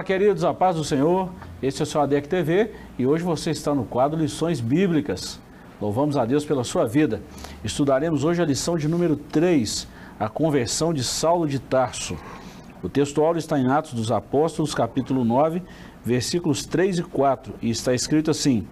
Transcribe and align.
Olá, 0.00 0.06
queridos, 0.06 0.44
a 0.44 0.54
paz 0.54 0.76
do 0.76 0.82
Senhor. 0.82 1.28
Esse 1.62 1.82
é 1.82 1.84
o 1.84 1.86
seu 1.86 2.00
ADEC 2.00 2.26
TV 2.26 2.70
e 2.98 3.06
hoje 3.06 3.22
você 3.22 3.50
está 3.50 3.74
no 3.74 3.84
quadro 3.84 4.18
Lições 4.18 4.58
Bíblicas. 4.58 5.38
Louvamos 5.78 6.16
a 6.16 6.24
Deus 6.24 6.42
pela 6.42 6.64
sua 6.64 6.86
vida. 6.86 7.20
Estudaremos 7.62 8.24
hoje 8.24 8.40
a 8.40 8.46
lição 8.46 8.78
de 8.78 8.88
número 8.88 9.14
3, 9.14 9.86
a 10.18 10.26
conversão 10.26 10.94
de 10.94 11.04
Saulo 11.04 11.46
de 11.46 11.58
Tarso. 11.58 12.16
O 12.82 12.88
texto 12.88 13.22
áureo 13.22 13.38
está 13.38 13.58
em 13.58 13.70
Atos 13.70 13.92
dos 13.92 14.10
Apóstolos, 14.10 14.74
capítulo 14.74 15.22
9, 15.22 15.62
versículos 16.02 16.64
3 16.64 17.00
e 17.00 17.02
4, 17.02 17.56
e 17.60 17.68
está 17.68 17.92
escrito 17.92 18.30
assim: 18.30 18.66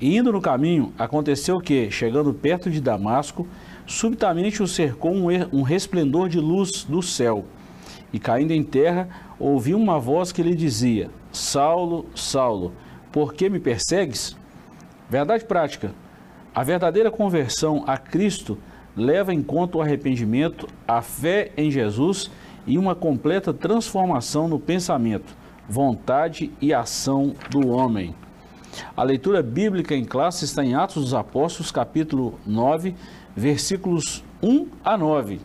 E 0.00 0.16
indo 0.16 0.30
no 0.30 0.40
caminho, 0.40 0.92
aconteceu 0.96 1.58
que, 1.58 1.90
chegando 1.90 2.32
perto 2.32 2.70
de 2.70 2.80
Damasco, 2.80 3.44
subitamente 3.84 4.62
o 4.62 4.68
cercou 4.68 5.12
um 5.12 5.62
resplendor 5.62 6.28
de 6.28 6.38
luz 6.38 6.84
do 6.84 7.02
céu. 7.02 7.44
E 8.12 8.20
caindo 8.20 8.52
em 8.52 8.62
terra, 8.62 9.25
ouviu 9.38 9.78
uma 9.78 9.98
voz 9.98 10.32
que 10.32 10.42
lhe 10.42 10.54
dizia: 10.54 11.10
Saulo, 11.32 12.06
Saulo, 12.14 12.72
por 13.12 13.34
que 13.34 13.48
me 13.48 13.60
persegues? 13.60 14.36
Verdade 15.08 15.44
prática. 15.44 15.92
A 16.54 16.62
verdadeira 16.62 17.10
conversão 17.10 17.84
a 17.86 17.96
Cristo 17.98 18.58
leva 18.96 19.32
em 19.32 19.42
conta 19.42 19.76
o 19.78 19.82
arrependimento, 19.82 20.66
a 20.88 21.02
fé 21.02 21.52
em 21.56 21.70
Jesus 21.70 22.30
e 22.66 22.78
uma 22.78 22.94
completa 22.94 23.52
transformação 23.52 24.48
no 24.48 24.58
pensamento, 24.58 25.36
vontade 25.68 26.50
e 26.60 26.72
ação 26.72 27.34
do 27.50 27.68
homem. 27.68 28.14
A 28.96 29.02
leitura 29.02 29.42
bíblica 29.42 29.94
em 29.94 30.04
classe 30.04 30.44
está 30.44 30.64
em 30.64 30.74
Atos 30.74 31.04
dos 31.04 31.14
Apóstolos, 31.14 31.70
capítulo 31.70 32.38
9, 32.46 32.94
versículos 33.34 34.24
1 34.42 34.68
a 34.84 34.96
9. 34.96 35.40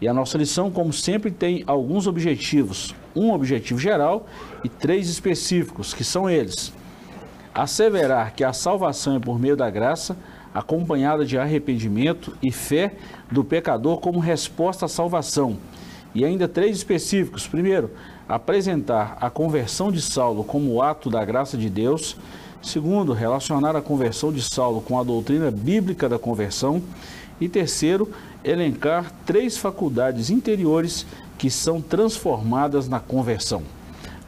E 0.00 0.08
a 0.08 0.14
nossa 0.14 0.38
lição, 0.38 0.70
como 0.70 0.92
sempre, 0.92 1.30
tem 1.30 1.62
alguns 1.66 2.06
objetivos. 2.06 2.94
Um 3.14 3.32
objetivo 3.32 3.78
geral 3.78 4.26
e 4.64 4.68
três 4.68 5.08
específicos, 5.08 5.92
que 5.92 6.02
são 6.02 6.28
eles. 6.28 6.72
Asseverar 7.54 8.34
que 8.34 8.42
a 8.42 8.52
salvação 8.52 9.16
é 9.16 9.18
por 9.18 9.38
meio 9.38 9.56
da 9.56 9.68
graça, 9.68 10.16
acompanhada 10.54 11.24
de 11.24 11.36
arrependimento 11.36 12.36
e 12.42 12.50
fé 12.50 12.94
do 13.30 13.44
pecador 13.44 13.98
como 13.98 14.18
resposta 14.18 14.86
à 14.86 14.88
salvação. 14.88 15.58
E 16.14 16.24
ainda 16.24 16.48
três 16.48 16.76
específicos. 16.76 17.46
Primeiro, 17.46 17.90
apresentar 18.28 19.18
a 19.20 19.28
conversão 19.28 19.92
de 19.92 20.00
Saulo 20.00 20.42
como 20.42 20.80
ato 20.80 21.10
da 21.10 21.24
graça 21.24 21.56
de 21.56 21.68
Deus. 21.68 22.16
Segundo, 22.62 23.12
relacionar 23.12 23.76
a 23.76 23.82
conversão 23.82 24.32
de 24.32 24.42
Saulo 24.42 24.80
com 24.80 24.98
a 24.98 25.04
doutrina 25.04 25.50
bíblica 25.50 26.08
da 26.08 26.18
conversão. 26.18 26.82
E 27.40 27.48
terceiro, 27.48 28.10
elencar 28.44 29.12
três 29.26 29.56
faculdades 29.56 30.30
interiores 30.30 31.06
que 31.36 31.50
são 31.50 31.80
transformadas 31.80 32.88
na 32.88 33.00
conversão. 33.00 33.62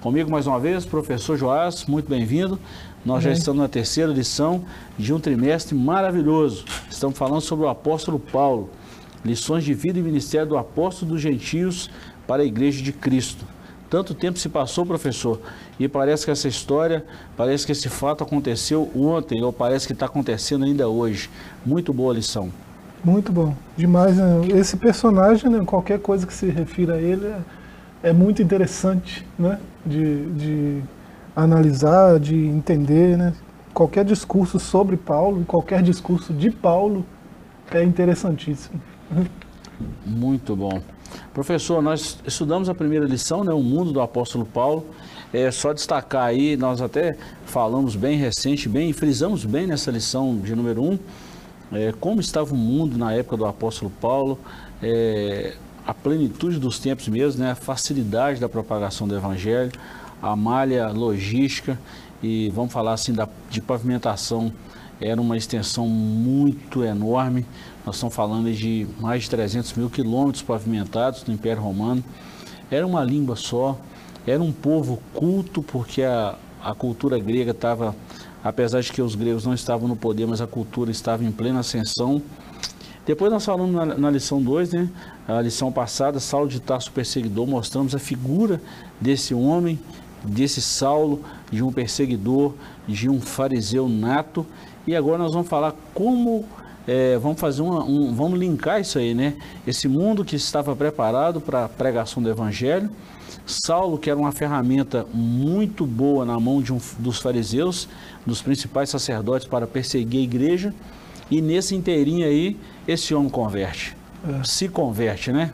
Comigo 0.00 0.30
mais 0.30 0.46
uma 0.46 0.58
vez, 0.58 0.84
professor 0.84 1.36
Joás, 1.36 1.86
muito 1.86 2.08
bem-vindo. 2.08 2.58
Nós 3.04 3.22
já 3.22 3.32
estamos 3.32 3.60
na 3.60 3.68
terceira 3.68 4.12
lição 4.12 4.64
de 4.98 5.12
um 5.12 5.20
trimestre 5.20 5.74
maravilhoso. 5.74 6.64
Estamos 6.90 7.16
falando 7.16 7.40
sobre 7.40 7.64
o 7.64 7.68
apóstolo 7.68 8.18
Paulo, 8.18 8.70
lições 9.24 9.64
de 9.64 9.74
vida 9.74 9.98
e 9.98 10.02
ministério 10.02 10.48
do 10.48 10.56
apóstolo 10.56 11.12
dos 11.12 11.20
gentios 11.20 11.90
para 12.26 12.42
a 12.42 12.46
igreja 12.46 12.82
de 12.82 12.92
Cristo. 12.92 13.44
Tanto 13.88 14.14
tempo 14.14 14.38
se 14.38 14.48
passou, 14.48 14.86
professor, 14.86 15.40
e 15.78 15.86
parece 15.86 16.24
que 16.24 16.30
essa 16.30 16.48
história, 16.48 17.04
parece 17.36 17.66
que 17.66 17.72
esse 17.72 17.88
fato 17.88 18.24
aconteceu 18.24 18.90
ontem, 18.96 19.42
ou 19.42 19.52
parece 19.52 19.86
que 19.86 19.92
está 19.92 20.06
acontecendo 20.06 20.64
ainda 20.64 20.88
hoje. 20.88 21.28
Muito 21.64 21.92
boa 21.92 22.14
lição. 22.14 22.50
Muito 23.04 23.32
bom, 23.32 23.54
demais. 23.76 24.16
Né? 24.16 24.58
Esse 24.58 24.76
personagem, 24.76 25.50
né, 25.50 25.64
qualquer 25.64 25.98
coisa 25.98 26.26
que 26.26 26.32
se 26.32 26.46
refira 26.46 26.94
a 26.94 27.00
ele, 27.00 27.26
é, 27.26 28.10
é 28.10 28.12
muito 28.12 28.40
interessante 28.40 29.26
né, 29.38 29.58
de, 29.84 30.26
de, 30.32 30.82
analisar, 31.34 32.20
de 32.20 32.36
entender. 32.36 33.16
Né? 33.16 33.32
Qualquer 33.74 34.04
discurso 34.04 34.60
sobre 34.60 34.96
Paulo, 34.96 35.44
qualquer 35.44 35.82
discurso 35.82 36.32
de 36.32 36.50
Paulo 36.50 37.04
é 37.72 37.82
interessantíssimo. 37.82 38.80
Muito 40.06 40.54
bom. 40.54 40.80
Professor, 41.34 41.82
nós 41.82 42.18
estudamos 42.26 42.68
a 42.68 42.74
primeira 42.74 43.04
lição, 43.04 43.42
né, 43.42 43.52
o 43.52 43.62
mundo 43.62 43.92
do 43.92 44.00
apóstolo 44.00 44.44
Paulo. 44.44 44.86
É 45.32 45.50
só 45.50 45.72
destacar 45.72 46.26
aí, 46.26 46.56
nós 46.56 46.82
até 46.82 47.16
falamos 47.46 47.96
bem 47.96 48.18
recente, 48.18 48.68
bem, 48.68 48.92
frisamos 48.92 49.44
bem 49.44 49.66
nessa 49.66 49.90
lição 49.90 50.36
de 50.36 50.54
número 50.54 50.82
1, 50.82 50.90
um, 50.90 50.98
é, 51.72 51.92
como 51.98 52.20
estava 52.20 52.52
o 52.54 52.56
mundo 52.56 52.98
na 52.98 53.12
época 53.12 53.36
do 53.36 53.46
apóstolo 53.46 53.90
Paulo, 54.00 54.38
é, 54.82 55.54
a 55.86 55.94
plenitude 55.94 56.58
dos 56.58 56.78
tempos 56.78 57.08
mesmo, 57.08 57.42
né, 57.42 57.52
a 57.52 57.54
facilidade 57.54 58.40
da 58.40 58.48
propagação 58.48 59.08
do 59.08 59.16
evangelho, 59.16 59.72
a 60.20 60.36
malha 60.36 60.88
logística 60.88 61.78
e 62.22 62.50
vamos 62.50 62.72
falar 62.72 62.92
assim 62.92 63.12
da, 63.12 63.28
de 63.50 63.60
pavimentação 63.60 64.52
era 65.00 65.20
uma 65.20 65.36
extensão 65.36 65.88
muito 65.88 66.84
enorme. 66.84 67.44
Nós 67.84 67.96
estamos 67.96 68.14
falando 68.14 68.52
de 68.52 68.86
mais 69.00 69.24
de 69.24 69.30
300 69.30 69.72
mil 69.74 69.90
quilômetros 69.90 70.42
pavimentados 70.42 71.24
no 71.24 71.34
Império 71.34 71.60
Romano. 71.60 72.04
Era 72.70 72.86
uma 72.86 73.02
língua 73.02 73.34
só, 73.34 73.76
era 74.24 74.40
um 74.40 74.52
povo 74.52 75.02
culto, 75.12 75.62
porque 75.62 76.02
a, 76.02 76.36
a 76.62 76.72
cultura 76.74 77.18
grega 77.18 77.50
estava 77.50 77.96
apesar 78.42 78.80
de 78.80 78.92
que 78.92 79.00
os 79.00 79.14
gregos 79.14 79.44
não 79.44 79.54
estavam 79.54 79.88
no 79.88 79.96
poder, 79.96 80.26
mas 80.26 80.40
a 80.40 80.46
cultura 80.46 80.90
estava 80.90 81.24
em 81.24 81.30
plena 81.30 81.60
ascensão. 81.60 82.22
Depois 83.04 83.32
nós 83.32 83.44
falamos 83.44 83.74
na, 83.74 83.84
na 83.84 84.10
lição 84.10 84.40
2, 84.40 84.72
né? 84.72 84.88
A 85.26 85.40
lição 85.40 85.72
passada, 85.72 86.20
Saulo 86.20 86.48
de 86.48 86.60
Tarso 86.60 86.90
perseguidor, 86.92 87.46
mostramos 87.46 87.94
a 87.94 87.98
figura 87.98 88.60
desse 89.00 89.34
homem, 89.34 89.78
desse 90.22 90.62
Saulo, 90.62 91.20
de 91.50 91.62
um 91.62 91.72
perseguidor, 91.72 92.54
de 92.86 93.08
um 93.08 93.20
fariseu 93.20 93.88
nato. 93.88 94.46
E 94.86 94.94
agora 94.94 95.18
nós 95.18 95.32
vamos 95.32 95.48
falar 95.48 95.74
como 95.94 96.44
é, 96.86 97.16
vamos 97.18 97.40
fazer 97.40 97.62
uma, 97.62 97.84
um, 97.84 98.12
vamos 98.14 98.38
linkar 98.38 98.80
isso 98.80 98.98
aí, 98.98 99.14
né? 99.14 99.34
Esse 99.66 99.86
mundo 99.86 100.24
que 100.24 100.36
estava 100.36 100.74
preparado 100.74 101.40
para 101.40 101.64
a 101.64 101.68
pregação 101.68 102.22
do 102.22 102.28
evangelho, 102.28 102.90
Saulo, 103.46 103.98
que 103.98 104.08
era 104.08 104.18
uma 104.18 104.32
ferramenta 104.32 105.06
muito 105.12 105.84
boa 105.84 106.24
na 106.24 106.38
mão 106.38 106.62
de 106.62 106.72
um, 106.72 106.78
dos 106.98 107.18
fariseus, 107.18 107.88
dos 108.24 108.40
principais 108.40 108.88
sacerdotes 108.90 109.46
para 109.46 109.66
perseguir 109.66 110.20
a 110.20 110.24
igreja, 110.24 110.74
e 111.30 111.40
nesse 111.40 111.74
inteirinho 111.74 112.26
aí, 112.26 112.56
esse 112.86 113.14
homem 113.14 113.30
converte, 113.30 113.96
é. 114.28 114.44
se 114.44 114.68
converte, 114.68 115.32
né? 115.32 115.52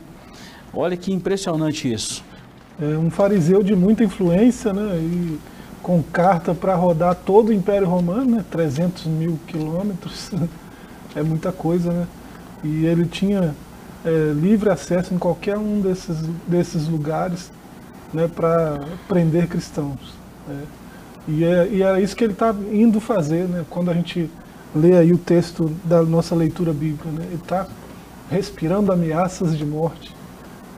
Olha 0.73 0.95
que 0.95 1.11
impressionante 1.11 1.91
isso. 1.91 2.23
É 2.81 2.97
um 2.97 3.09
fariseu 3.09 3.63
de 3.63 3.75
muita 3.75 4.03
influência, 4.03 4.71
né? 4.71 4.97
E 4.97 5.39
com 5.81 6.03
carta 6.03 6.53
para 6.53 6.75
rodar 6.75 7.15
todo 7.15 7.49
o 7.49 7.53
Império 7.53 7.87
Romano, 7.87 8.37
né? 8.37 8.45
300 8.51 9.05
mil 9.05 9.39
quilômetros, 9.47 10.31
é 11.15 11.23
muita 11.23 11.51
coisa, 11.51 11.91
né? 11.91 12.07
E 12.63 12.85
ele 12.85 13.05
tinha 13.05 13.55
é, 14.05 14.33
livre 14.33 14.69
acesso 14.69 15.13
em 15.13 15.17
qualquer 15.17 15.57
um 15.57 15.81
desses, 15.81 16.17
desses 16.47 16.87
lugares 16.87 17.51
né, 18.13 18.27
para 18.27 18.79
prender 19.07 19.47
cristãos. 19.47 20.13
Né? 20.47 20.63
E, 21.27 21.43
é, 21.43 21.67
e 21.71 21.83
é 21.83 22.01
isso 22.01 22.15
que 22.15 22.23
ele 22.23 22.33
está 22.33 22.53
indo 22.71 22.99
fazer, 22.99 23.47
né? 23.47 23.65
quando 23.69 23.91
a 23.91 23.93
gente 23.93 24.29
lê 24.75 24.97
aí 24.97 25.13
o 25.13 25.17
texto 25.17 25.71
da 25.83 26.01
nossa 26.01 26.35
leitura 26.35 26.73
bíblica. 26.73 27.09
Né? 27.09 27.25
Ele 27.25 27.35
está 27.35 27.67
respirando 28.29 28.91
ameaças 28.91 29.57
de 29.57 29.65
morte. 29.65 30.15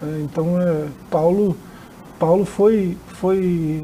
Né? 0.02 0.22
Então, 0.24 0.60
é, 0.60 0.88
Paulo, 1.10 1.56
Paulo 2.20 2.46
foi, 2.46 2.98
foi 3.08 3.84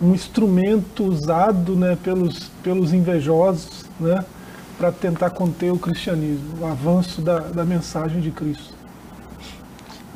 um 0.00 0.12
instrumento 0.12 1.04
usado 1.04 1.76
né, 1.76 1.96
pelos, 2.02 2.50
pelos 2.62 2.92
invejosos 2.92 3.84
né, 4.00 4.24
para 4.76 4.90
tentar 4.90 5.30
conter 5.30 5.72
o 5.72 5.78
cristianismo, 5.78 6.60
o 6.60 6.66
avanço 6.66 7.22
da, 7.22 7.38
da 7.38 7.64
mensagem 7.64 8.20
de 8.20 8.30
Cristo. 8.30 8.73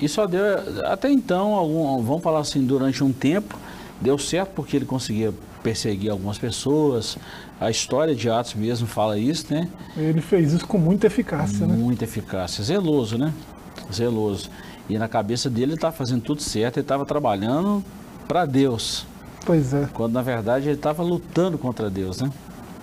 E 0.01 0.09
só 0.09 0.27
deu, 0.27 0.43
até 0.85 1.11
então, 1.11 1.55
algum, 1.55 2.03
vamos 2.03 2.23
falar 2.23 2.41
assim, 2.41 2.65
durante 2.65 3.03
um 3.03 3.13
tempo, 3.13 3.59
deu 4.01 4.17
certo 4.19 4.51
porque 4.55 4.77
ele 4.77 4.85
conseguia 4.85 5.33
perseguir 5.63 6.11
algumas 6.11 6.39
pessoas. 6.39 7.19
A 7.61 7.71
história 7.71 8.15
de 8.15 8.31
Atos 8.31 8.55
mesmo 8.55 8.87
fala 8.87 9.19
isso, 9.19 9.53
né? 9.53 9.69
Ele 9.97 10.21
fez 10.21 10.53
isso 10.53 10.67
com 10.67 10.79
muita 10.79 11.09
eficácia, 11.09 11.67
muita 11.67 11.67
né? 11.67 11.83
Muita 11.83 12.05
eficácia. 12.05 12.63
Zeloso, 12.63 13.19
né? 13.19 13.33
Zeloso. 13.93 14.51
E 14.89 14.97
na 14.97 15.09
cabeça 15.09 15.51
dele 15.51 15.73
ele 15.73 15.75
estava 15.75 15.95
fazendo 15.95 16.23
tudo 16.23 16.41
certo, 16.41 16.77
ele 16.77 16.85
estava 16.85 17.05
trabalhando 17.05 17.85
para 18.27 18.47
Deus. 18.47 19.05
Pois 19.45 19.75
é. 19.75 19.89
Quando 19.93 20.13
na 20.13 20.23
verdade 20.23 20.69
ele 20.69 20.77
estava 20.77 21.03
lutando 21.03 21.59
contra 21.59 21.91
Deus, 21.91 22.21
né? 22.21 22.31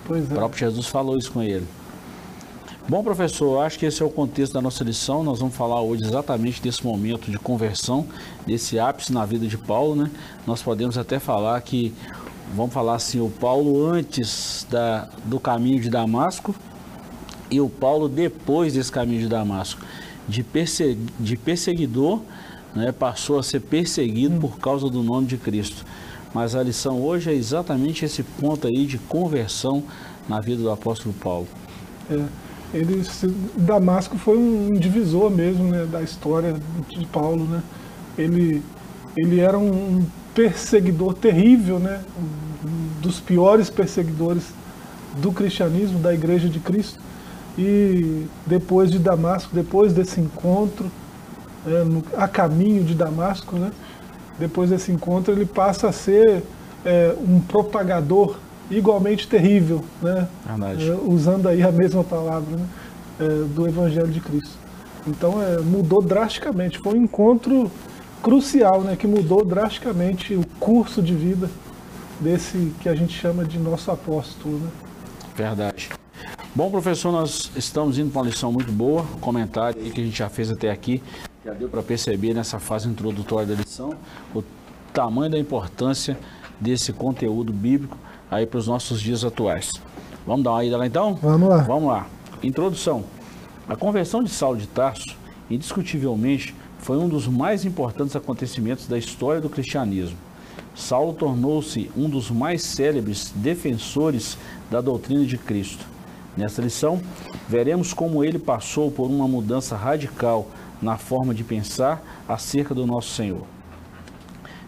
Pois 0.06 0.30
é. 0.30 0.32
O 0.32 0.36
próprio 0.36 0.60
Jesus 0.60 0.86
falou 0.86 1.16
isso 1.16 1.32
com 1.32 1.42
ele. 1.42 1.66
Bom, 2.88 3.02
professor, 3.02 3.64
acho 3.64 3.80
que 3.80 3.86
esse 3.86 4.00
é 4.00 4.06
o 4.06 4.10
contexto 4.10 4.52
da 4.52 4.62
nossa 4.62 4.84
lição. 4.84 5.24
Nós 5.24 5.40
vamos 5.40 5.56
falar 5.56 5.80
hoje 5.80 6.04
exatamente 6.04 6.62
desse 6.62 6.86
momento 6.86 7.28
de 7.28 7.36
conversão, 7.36 8.06
desse 8.46 8.78
ápice 8.78 9.12
na 9.12 9.26
vida 9.26 9.44
de 9.48 9.58
Paulo, 9.58 9.96
né? 9.96 10.08
Nós 10.46 10.62
podemos 10.62 10.96
até 10.96 11.18
falar 11.18 11.60
que, 11.62 11.92
vamos 12.54 12.72
falar 12.72 12.94
assim, 12.94 13.18
o 13.18 13.28
Paulo 13.28 13.84
antes 13.84 14.64
da, 14.70 15.08
do 15.24 15.40
caminho 15.40 15.80
de 15.80 15.90
Damasco 15.90 16.54
e 17.50 17.60
o 17.60 17.68
Paulo 17.68 18.08
depois 18.08 18.74
desse 18.74 18.92
caminho 18.92 19.22
de 19.22 19.28
Damasco, 19.28 19.80
de, 20.28 20.44
persegu, 20.44 21.06
de 21.18 21.36
perseguidor 21.36 22.20
né, 22.72 22.92
passou 22.92 23.40
a 23.40 23.42
ser 23.42 23.62
perseguido 23.62 24.38
por 24.38 24.60
causa 24.60 24.88
do 24.88 25.02
nome 25.02 25.26
de 25.26 25.36
Cristo. 25.36 25.84
Mas 26.32 26.54
a 26.54 26.62
lição 26.62 27.02
hoje 27.02 27.30
é 27.30 27.34
exatamente 27.34 28.04
esse 28.04 28.22
ponto 28.22 28.68
aí 28.68 28.86
de 28.86 28.96
conversão 28.96 29.82
na 30.28 30.40
vida 30.40 30.62
do 30.62 30.70
apóstolo 30.70 31.12
Paulo. 31.14 31.48
É, 32.08 32.45
ele, 32.74 33.02
Damasco 33.56 34.18
foi 34.18 34.36
um 34.36 34.74
divisor 34.74 35.30
mesmo 35.30 35.64
né, 35.64 35.86
da 35.90 36.02
história 36.02 36.54
de 36.88 37.06
Paulo. 37.06 37.44
Né? 37.44 37.62
Ele, 38.18 38.62
ele 39.16 39.40
era 39.40 39.58
um 39.58 40.04
perseguidor 40.34 41.14
terrível, 41.14 41.78
né? 41.78 42.02
um 42.64 43.00
dos 43.00 43.20
piores 43.20 43.70
perseguidores 43.70 44.44
do 45.20 45.32
cristianismo, 45.32 45.98
da 45.98 46.12
igreja 46.12 46.48
de 46.48 46.60
Cristo. 46.60 47.00
E 47.58 48.26
depois 48.44 48.90
de 48.90 48.98
Damasco, 48.98 49.54
depois 49.54 49.92
desse 49.92 50.20
encontro, 50.20 50.90
é, 51.66 51.84
no, 51.84 52.04
a 52.16 52.28
caminho 52.28 52.84
de 52.84 52.94
Damasco, 52.94 53.56
né? 53.56 53.72
depois 54.38 54.70
desse 54.70 54.92
encontro, 54.92 55.32
ele 55.32 55.46
passa 55.46 55.88
a 55.88 55.92
ser 55.92 56.42
é, 56.84 57.14
um 57.18 57.40
propagador 57.40 58.36
igualmente 58.70 59.28
terrível, 59.28 59.84
né? 60.02 60.28
É, 60.48 61.08
usando 61.08 61.48
aí 61.48 61.62
a 61.62 61.72
mesma 61.72 62.02
palavra 62.02 62.56
né? 62.56 62.66
É, 63.20 63.28
do 63.54 63.66
Evangelho 63.66 64.08
de 64.08 64.20
Cristo. 64.20 64.56
Então 65.06 65.40
é, 65.40 65.58
mudou 65.58 66.02
drasticamente, 66.02 66.78
foi 66.78 66.98
um 66.98 67.04
encontro 67.04 67.70
crucial, 68.22 68.80
né? 68.82 68.96
que 68.96 69.06
mudou 69.06 69.44
drasticamente 69.44 70.34
o 70.34 70.44
curso 70.58 71.00
de 71.00 71.14
vida 71.14 71.48
desse 72.20 72.72
que 72.80 72.88
a 72.88 72.94
gente 72.94 73.16
chama 73.16 73.44
de 73.44 73.58
nosso 73.58 73.90
apóstolo. 73.90 74.58
Né? 74.58 74.70
Verdade. 75.36 75.90
Bom, 76.54 76.70
professor, 76.70 77.12
nós 77.12 77.52
estamos 77.54 77.98
indo 77.98 78.10
para 78.10 78.22
uma 78.22 78.28
lição 78.28 78.50
muito 78.50 78.72
boa, 78.72 79.04
comentário 79.20 79.80
que 79.92 80.00
a 80.00 80.04
gente 80.04 80.18
já 80.18 80.28
fez 80.28 80.50
até 80.50 80.70
aqui, 80.70 81.02
já 81.44 81.52
deu 81.52 81.68
para 81.68 81.82
perceber 81.82 82.34
nessa 82.34 82.58
fase 82.58 82.88
introdutória 82.88 83.46
da 83.46 83.54
lição 83.54 83.94
o 84.34 84.42
tamanho 84.92 85.30
da 85.30 85.38
importância 85.38 86.18
desse 86.58 86.92
conteúdo 86.92 87.52
bíblico 87.52 87.96
aí 88.30 88.46
para 88.46 88.58
os 88.58 88.66
nossos 88.66 89.00
dias 89.00 89.24
atuais. 89.24 89.70
Vamos 90.26 90.44
dar 90.44 90.52
uma 90.52 90.64
ida 90.64 90.76
lá 90.76 90.86
então? 90.86 91.14
Vamos 91.14 91.48
lá. 91.48 91.58
Vamos 91.58 91.88
lá. 91.88 92.06
Introdução. 92.42 93.04
A 93.68 93.76
conversão 93.76 94.22
de 94.22 94.30
Saulo 94.30 94.58
de 94.58 94.66
Tarso, 94.66 95.16
indiscutivelmente, 95.50 96.54
foi 96.78 96.98
um 96.98 97.08
dos 97.08 97.26
mais 97.26 97.64
importantes 97.64 98.14
acontecimentos 98.14 98.86
da 98.86 98.96
história 98.98 99.40
do 99.40 99.48
cristianismo. 99.48 100.16
Saulo 100.74 101.14
tornou-se 101.14 101.90
um 101.96 102.08
dos 102.08 102.30
mais 102.30 102.62
célebres 102.62 103.32
defensores 103.34 104.36
da 104.70 104.80
doutrina 104.80 105.24
de 105.24 105.38
Cristo. 105.38 105.84
Nesta 106.36 106.60
lição, 106.60 107.00
veremos 107.48 107.94
como 107.94 108.22
ele 108.22 108.38
passou 108.38 108.90
por 108.90 109.08
uma 109.08 109.26
mudança 109.26 109.74
radical 109.74 110.46
na 110.82 110.98
forma 110.98 111.32
de 111.34 111.42
pensar 111.42 112.02
acerca 112.28 112.74
do 112.74 112.86
nosso 112.86 113.14
Senhor. 113.14 113.46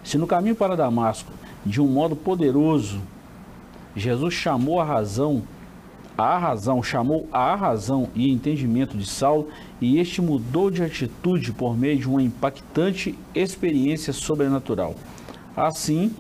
Se 0.03 0.17
no 0.17 0.27
caminho 0.27 0.57
para 0.57 0.77
Damasco, 0.77 1.31
de 1.67 1.81
um 1.81 1.87
modo 1.87 2.17
poderoso, 2.17 3.01
Jesus 3.97 4.35
chamou 4.35 4.81
a 4.81 4.85
razão, 4.85 5.43
a 6.17 6.39
razão, 6.39 6.83
chamou 6.83 7.29
a 7.33 7.55
razão 7.55 8.09
e 8.15 8.31
entendimento 8.31 8.97
de 8.97 9.07
Saulo, 9.07 9.49
e 9.81 9.99
este 9.99 10.21
mudou 10.21 10.71
de 10.71 10.83
atitude 10.83 11.53
por 11.53 11.77
meio 11.77 11.99
de 11.99 12.09
uma 12.09 12.23
impactante 12.23 13.19
experiência 13.35 14.13
sobrenatural. 14.13 14.95
Assim, 15.57 16.13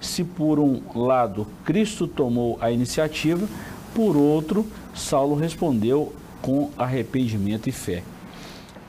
se 0.00 0.24
por 0.24 0.58
um 0.58 0.80
lado 0.94 1.46
Cristo 1.64 2.06
tomou 2.06 2.58
a 2.60 2.70
iniciativa, 2.70 3.46
por 3.94 4.16
outro, 4.16 4.66
Saulo 4.94 5.34
respondeu 5.34 6.12
com 6.42 6.70
arrependimento 6.76 7.68
e 7.68 7.72
fé. 7.72 8.02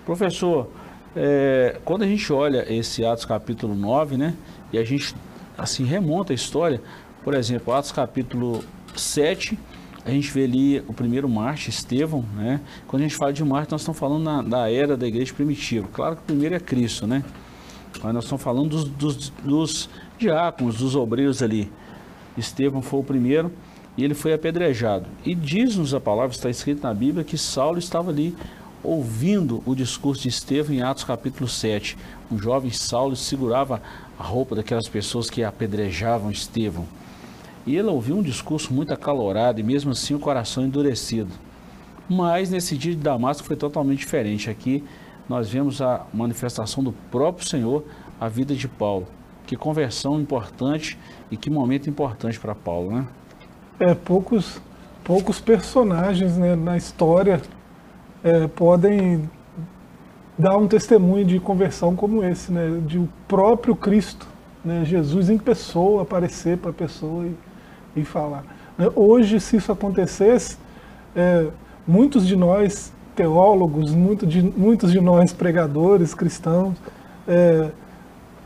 Professor, 0.05 0.69
é, 1.15 1.79
quando 1.83 2.03
a 2.03 2.07
gente 2.07 2.31
olha 2.31 2.71
esse 2.71 3.03
Atos 3.03 3.25
capítulo 3.25 3.73
9, 3.73 4.17
né, 4.17 4.35
e 4.71 4.77
a 4.77 4.83
gente 4.83 5.15
assim 5.57 5.83
remonta 5.83 6.33
a 6.33 6.35
história, 6.35 6.81
por 7.27 7.33
exemplo, 7.33 7.73
Atos 7.73 7.91
capítulo 7.91 8.63
7, 8.95 9.59
a 10.05 10.11
gente 10.11 10.31
vê 10.31 10.45
ali 10.45 10.79
o 10.87 10.93
primeiro 10.93 11.27
Marte, 11.27 11.69
Estevão, 11.69 12.23
né? 12.33 12.61
Quando 12.87 13.01
a 13.01 13.03
gente 13.05 13.17
fala 13.17 13.33
de 13.33 13.43
Marte, 13.43 13.69
nós 13.69 13.81
estamos 13.81 13.99
falando 13.99 14.23
na, 14.23 14.41
da 14.41 14.71
era 14.71 14.95
da 14.95 15.05
igreja 15.05 15.33
primitiva. 15.33 15.89
Claro 15.91 16.15
que 16.15 16.21
o 16.21 16.25
primeiro 16.25 16.55
é 16.55 16.59
Cristo, 16.61 17.05
né? 17.05 17.25
Mas 18.01 18.13
nós 18.13 18.23
estamos 18.23 18.41
falando 18.41 18.69
dos, 18.69 18.85
dos, 18.85 19.29
dos 19.43 19.89
diáconos, 20.17 20.77
dos 20.77 20.95
obreiros 20.95 21.43
ali. 21.43 21.69
Estevão 22.37 22.81
foi 22.81 23.01
o 23.01 23.03
primeiro 23.03 23.51
e 23.97 24.05
ele 24.05 24.13
foi 24.13 24.31
apedrejado. 24.31 25.05
E 25.25 25.35
diz-nos 25.35 25.93
a 25.93 25.99
palavra, 25.99 26.33
está 26.33 26.49
escrito 26.49 26.83
na 26.83 26.93
Bíblia, 26.93 27.25
que 27.25 27.37
Saulo 27.37 27.77
estava 27.77 28.09
ali 28.09 28.37
ouvindo 28.81 29.61
o 29.65 29.75
discurso 29.75 30.21
de 30.23 30.29
Estevão 30.29 30.73
em 30.73 30.81
Atos 30.81 31.03
capítulo 31.03 31.49
7. 31.49 31.97
Um 32.31 32.39
jovem 32.39 32.71
Saulo 32.71 33.17
segurava 33.17 33.81
a 34.17 34.23
roupa 34.23 34.55
daquelas 34.55 34.87
pessoas 34.87 35.29
que 35.29 35.43
apedrejavam 35.43 36.31
Estevão. 36.31 36.87
E 37.67 37.75
ele 37.75 37.89
ouviu 37.89 38.15
um 38.15 38.21
discurso 38.21 38.73
muito 38.73 38.93
acalorado 38.93 39.59
e 39.59 39.63
mesmo 39.63 39.91
assim 39.91 40.15
o 40.15 40.19
coração 40.19 40.63
endurecido. 40.63 41.29
Mas 42.09 42.49
nesse 42.49 42.77
dia 42.77 42.93
de 42.93 43.01
Damasco 43.01 43.45
foi 43.45 43.57
totalmente 43.57 43.99
diferente. 43.99 44.49
Aqui 44.49 44.81
nós 45.27 45.49
vemos 45.49 45.81
a 45.81 46.05
manifestação 46.13 46.81
do 46.81 46.93
próprio 47.11 47.45
Senhor 47.45 47.83
à 48.17 48.29
vida 48.29 48.55
de 48.55 48.69
Paulo. 48.69 49.05
Que 49.45 49.57
conversão 49.57 50.17
importante 50.17 50.97
e 51.29 51.35
que 51.35 51.49
momento 51.49 51.89
importante 51.89 52.39
para 52.39 52.55
Paulo, 52.55 52.91
né? 52.91 53.07
É, 53.81 53.93
poucos, 53.93 54.61
poucos 55.03 55.41
personagens 55.41 56.37
né, 56.37 56.55
na 56.55 56.77
história 56.77 57.41
é, 58.23 58.47
podem 58.47 59.29
dar 60.39 60.55
um 60.57 60.67
testemunho 60.67 61.25
de 61.25 61.37
conversão 61.37 61.97
como 61.97 62.23
esse, 62.23 62.49
né? 62.49 62.81
De 62.87 62.97
o 62.97 63.09
próprio 63.27 63.75
Cristo, 63.75 64.25
né? 64.63 64.85
Jesus 64.85 65.29
em 65.29 65.37
pessoa, 65.37 66.03
aparecer 66.03 66.57
para 66.57 66.71
a 66.71 66.73
pessoa 66.73 67.25
e, 67.25 67.35
e 67.99 68.05
falar. 68.05 68.43
Né? 68.77 68.89
Hoje, 68.95 69.39
se 69.39 69.57
isso 69.57 69.71
acontecesse, 69.71 70.57
é, 71.15 71.47
muitos 71.87 72.27
de 72.27 72.35
nós 72.35 72.91
teólogos, 73.15 73.91
muito 73.93 74.27
de, 74.27 74.41
muitos 74.41 74.91
de 74.91 75.01
nós 75.01 75.33
pregadores 75.33 76.13
cristãos, 76.13 76.77
é, 77.27 77.69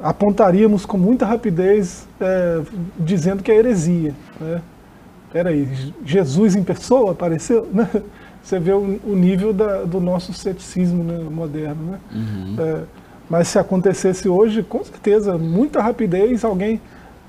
apontaríamos 0.01 0.85
com 0.85 0.97
muita 0.97 1.25
rapidez 1.25 2.07
é, 2.19 2.61
dizendo 2.97 3.43
que 3.43 3.51
é 3.51 3.55
heresia. 3.55 4.13
Né? 4.39 4.61
Peraí, 5.31 5.67
Jesus 6.05 6.55
em 6.55 6.63
pessoa 6.63 7.11
apareceu? 7.11 7.67
Né? 7.71 7.87
Você 8.41 8.59
vê 8.59 8.71
o, 8.71 8.99
o 9.05 9.15
nível 9.15 9.53
da, 9.53 9.83
do 9.83 9.99
nosso 9.99 10.33
ceticismo 10.33 11.03
né, 11.03 11.19
moderno. 11.29 11.91
Né? 11.91 11.99
Uhum. 12.11 12.55
É, 12.57 12.81
mas 13.29 13.47
se 13.47 13.59
acontecesse 13.59 14.27
hoje, 14.27 14.63
com 14.63 14.83
certeza, 14.83 15.37
muita 15.37 15.81
rapidez, 15.81 16.43
alguém 16.43 16.81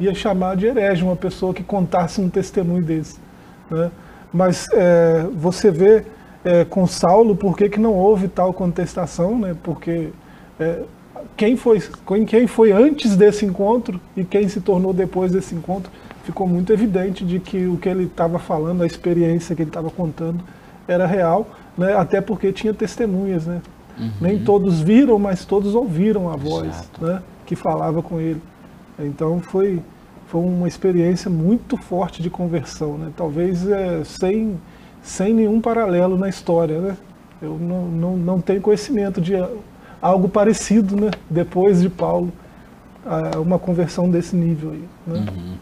ia 0.04 0.14
chamar 0.14 0.56
de 0.56 0.66
herege 0.66 1.02
uma 1.02 1.16
pessoa 1.16 1.54
que 1.54 1.62
contasse 1.62 2.20
um 2.20 2.28
testemunho 2.28 2.82
desse. 2.82 3.18
Né? 3.70 3.90
Mas 4.32 4.68
é, 4.72 5.26
você 5.34 5.70
vê 5.70 6.04
é, 6.44 6.64
com 6.64 6.86
Saulo 6.86 7.36
por 7.36 7.56
que, 7.56 7.68
que 7.68 7.78
não 7.78 7.94
houve 7.94 8.28
tal 8.28 8.52
contestação, 8.52 9.38
né? 9.38 9.56
porque 9.62 10.10
é, 10.58 10.82
quem, 11.36 11.56
foi, 11.56 11.82
quem 12.26 12.46
foi 12.46 12.72
antes 12.72 13.16
desse 13.16 13.44
encontro 13.44 14.00
e 14.16 14.24
quem 14.24 14.48
se 14.48 14.60
tornou 14.60 14.92
depois 14.92 15.32
desse 15.32 15.54
encontro, 15.54 15.90
ficou 16.24 16.46
muito 16.46 16.72
evidente 16.72 17.24
de 17.24 17.38
que 17.38 17.66
o 17.66 17.76
que 17.76 17.88
ele 17.88 18.04
estava 18.04 18.38
falando, 18.38 18.82
a 18.82 18.86
experiência 18.86 19.54
que 19.54 19.62
ele 19.62 19.70
estava 19.70 19.90
contando, 19.90 20.42
era 20.86 21.06
real, 21.06 21.46
né? 21.76 21.94
até 21.96 22.20
porque 22.20 22.52
tinha 22.52 22.72
testemunhas. 22.72 23.46
Né? 23.46 23.60
Uhum. 23.98 24.10
Nem 24.20 24.38
todos 24.38 24.80
viram, 24.80 25.18
mas 25.18 25.44
todos 25.44 25.74
ouviram 25.74 26.30
a 26.30 26.36
voz 26.36 26.88
né? 27.00 27.22
que 27.46 27.54
falava 27.54 28.02
com 28.02 28.20
ele. 28.20 28.40
Então 28.98 29.40
foi, 29.40 29.80
foi 30.32 30.40
uma 30.40 30.66
experiência 30.66 31.30
muito 31.30 31.76
forte 31.76 32.22
de 32.22 32.30
conversão, 32.30 32.96
né? 32.96 33.12
talvez 33.14 33.68
é, 33.68 34.02
sem 34.02 34.58
sem 35.02 35.34
nenhum 35.34 35.60
paralelo 35.60 36.16
na 36.16 36.26
história. 36.26 36.80
Né? 36.80 36.96
Eu 37.42 37.58
não, 37.58 37.84
não, 37.88 38.16
não 38.16 38.40
tenho 38.40 38.62
conhecimento 38.62 39.20
de 39.20 39.34
algo 40.00 40.30
parecido 40.30 40.96
né? 40.96 41.10
depois 41.28 41.82
de 41.82 41.90
Paulo, 41.90 42.32
uma 43.44 43.58
conversão 43.58 44.08
desse 44.08 44.34
nível. 44.34 44.70
Aí, 44.70 44.84
né? 45.06 45.26
Uhum. 45.28 45.54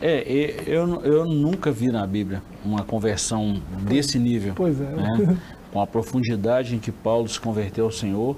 É, 0.00 0.62
eu, 0.66 1.02
eu 1.04 1.24
nunca 1.24 1.70
vi 1.70 1.92
na 1.92 2.04
Bíblia 2.04 2.42
uma 2.64 2.82
conversão 2.82 3.62
desse 3.82 4.18
nível. 4.18 4.54
Pois 4.56 4.80
é. 4.80 4.86
Né? 4.86 5.38
Com 5.72 5.80
a 5.80 5.86
profundidade 5.86 6.74
em 6.74 6.80
que 6.80 6.90
Paulo 6.90 7.28
se 7.28 7.38
converteu 7.38 7.84
ao 7.84 7.92
Senhor 7.92 8.36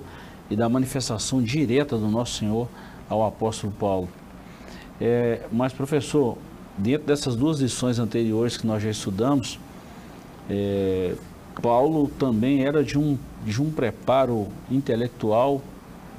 e 0.51 0.57
da 0.57 0.69
manifestação 0.69 1.41
direta 1.41 1.97
do 1.97 2.09
nosso 2.09 2.35
Senhor 2.41 2.69
ao 3.09 3.25
apóstolo 3.25 3.73
Paulo. 3.73 4.09
É, 5.01 5.43
mas, 5.53 5.73
professor, 5.73 6.39
dentro 6.77 7.07
dessas 7.07 7.37
duas 7.37 7.61
lições 7.61 7.99
anteriores 7.99 8.57
que 8.57 8.67
nós 8.67 8.83
já 8.83 8.91
estudamos, 8.91 9.59
é, 10.49 11.15
Paulo 11.61 12.09
também 12.19 12.65
era 12.65 12.85
de 12.85 12.99
um, 12.99 13.19
de 13.45 13.61
um 13.63 13.71
preparo 13.71 14.49
intelectual 14.71 15.63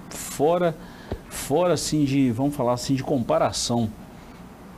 fora, 0.09 0.75
fora 1.29 1.73
assim 1.73 2.05
de, 2.05 2.31
vamos 2.31 2.55
falar 2.55 2.73
assim, 2.73 2.95
de 2.95 3.03
comparação. 3.03 3.89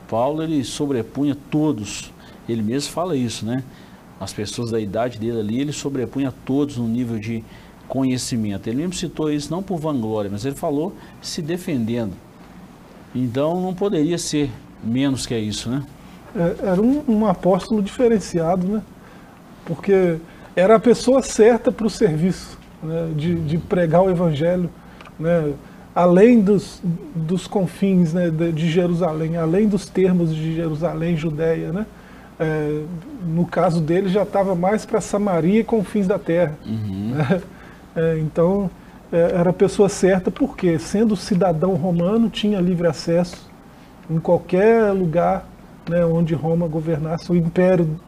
Paulo 0.08 0.42
ele 0.42 0.64
sobrepunha 0.64 1.36
todos, 1.50 2.12
ele 2.48 2.62
mesmo 2.62 2.92
fala 2.92 3.16
isso, 3.16 3.46
né? 3.46 3.62
As 4.18 4.32
pessoas 4.32 4.70
da 4.70 4.78
idade 4.78 5.18
dele 5.18 5.40
ali, 5.40 5.60
ele 5.60 5.72
sobrepunha 5.72 6.32
todos 6.44 6.76
no 6.76 6.86
nível 6.86 7.18
de 7.18 7.42
conhecimento. 7.88 8.68
Ele 8.68 8.76
mesmo 8.76 8.92
citou 8.92 9.30
isso 9.30 9.50
não 9.50 9.62
por 9.62 9.78
vanglória, 9.78 10.30
mas 10.30 10.44
ele 10.44 10.54
falou 10.54 10.94
se 11.22 11.40
defendendo. 11.40 12.12
Então 13.14 13.60
não 13.60 13.74
poderia 13.74 14.18
ser 14.18 14.50
menos 14.82 15.26
que 15.26 15.36
isso, 15.36 15.68
né? 15.68 15.82
É, 16.34 16.68
era 16.68 16.80
um, 16.80 17.02
um, 17.08 17.26
apóstolo 17.26 17.82
diferenciado, 17.82 18.66
né? 18.66 18.82
Porque 19.64 20.16
era 20.54 20.76
a 20.76 20.80
pessoa 20.80 21.22
certa 21.22 21.72
para 21.72 21.86
o 21.86 21.90
serviço, 21.90 22.58
né? 22.82 23.10
de, 23.16 23.34
de, 23.34 23.58
pregar 23.58 24.02
o 24.02 24.10
evangelho, 24.10 24.70
né? 25.18 25.52
além 25.94 26.40
dos, 26.40 26.80
dos 27.14 27.46
confins 27.46 28.12
né? 28.12 28.30
de, 28.30 28.52
de, 28.52 28.70
Jerusalém, 28.70 29.36
além 29.36 29.68
dos 29.68 29.88
termos 29.88 30.34
de 30.34 30.54
Jerusalém, 30.54 31.16
Judéia, 31.16 31.72
né? 31.72 31.86
É, 32.38 32.82
no 33.26 33.44
caso 33.44 33.82
dele 33.82 34.08
já 34.08 34.22
estava 34.22 34.54
mais 34.54 34.86
para 34.86 34.98
Samaria 34.98 35.60
e 35.60 35.64
confins 35.64 36.06
da 36.06 36.18
terra. 36.18 36.56
Uhum. 36.64 37.14
Né? 37.14 37.42
É, 37.92 38.20
então 38.20 38.70
era 39.12 39.50
a 39.50 39.52
pessoa 39.52 39.88
certa 39.88 40.30
porque, 40.30 40.78
sendo 40.78 41.16
cidadão 41.16 41.74
romano, 41.74 42.30
tinha 42.30 42.60
livre 42.60 42.86
acesso 42.86 43.50
em 44.08 44.18
qualquer 44.18 44.92
lugar 44.92 45.46
né, 45.88 46.04
onde 46.04 46.34
Roma 46.34 46.66
governasse 46.68 47.30
o 47.30 47.36
império 47.36 47.98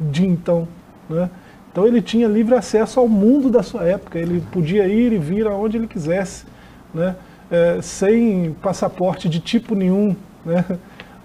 de 0.00 0.26
então. 0.26 0.66
Né? 1.08 1.28
Então 1.70 1.86
ele 1.86 2.02
tinha 2.02 2.26
livre 2.26 2.54
acesso 2.54 2.98
ao 2.98 3.08
mundo 3.08 3.50
da 3.50 3.62
sua 3.62 3.84
época, 3.84 4.18
ele 4.18 4.42
podia 4.52 4.86
ir 4.86 5.12
e 5.12 5.18
vir 5.18 5.46
aonde 5.46 5.76
ele 5.76 5.86
quisesse, 5.86 6.44
né? 6.92 7.14
É, 7.50 7.82
sem 7.82 8.54
passaporte 8.62 9.28
de 9.28 9.40
tipo 9.40 9.74
nenhum. 9.74 10.14
Né? 10.44 10.64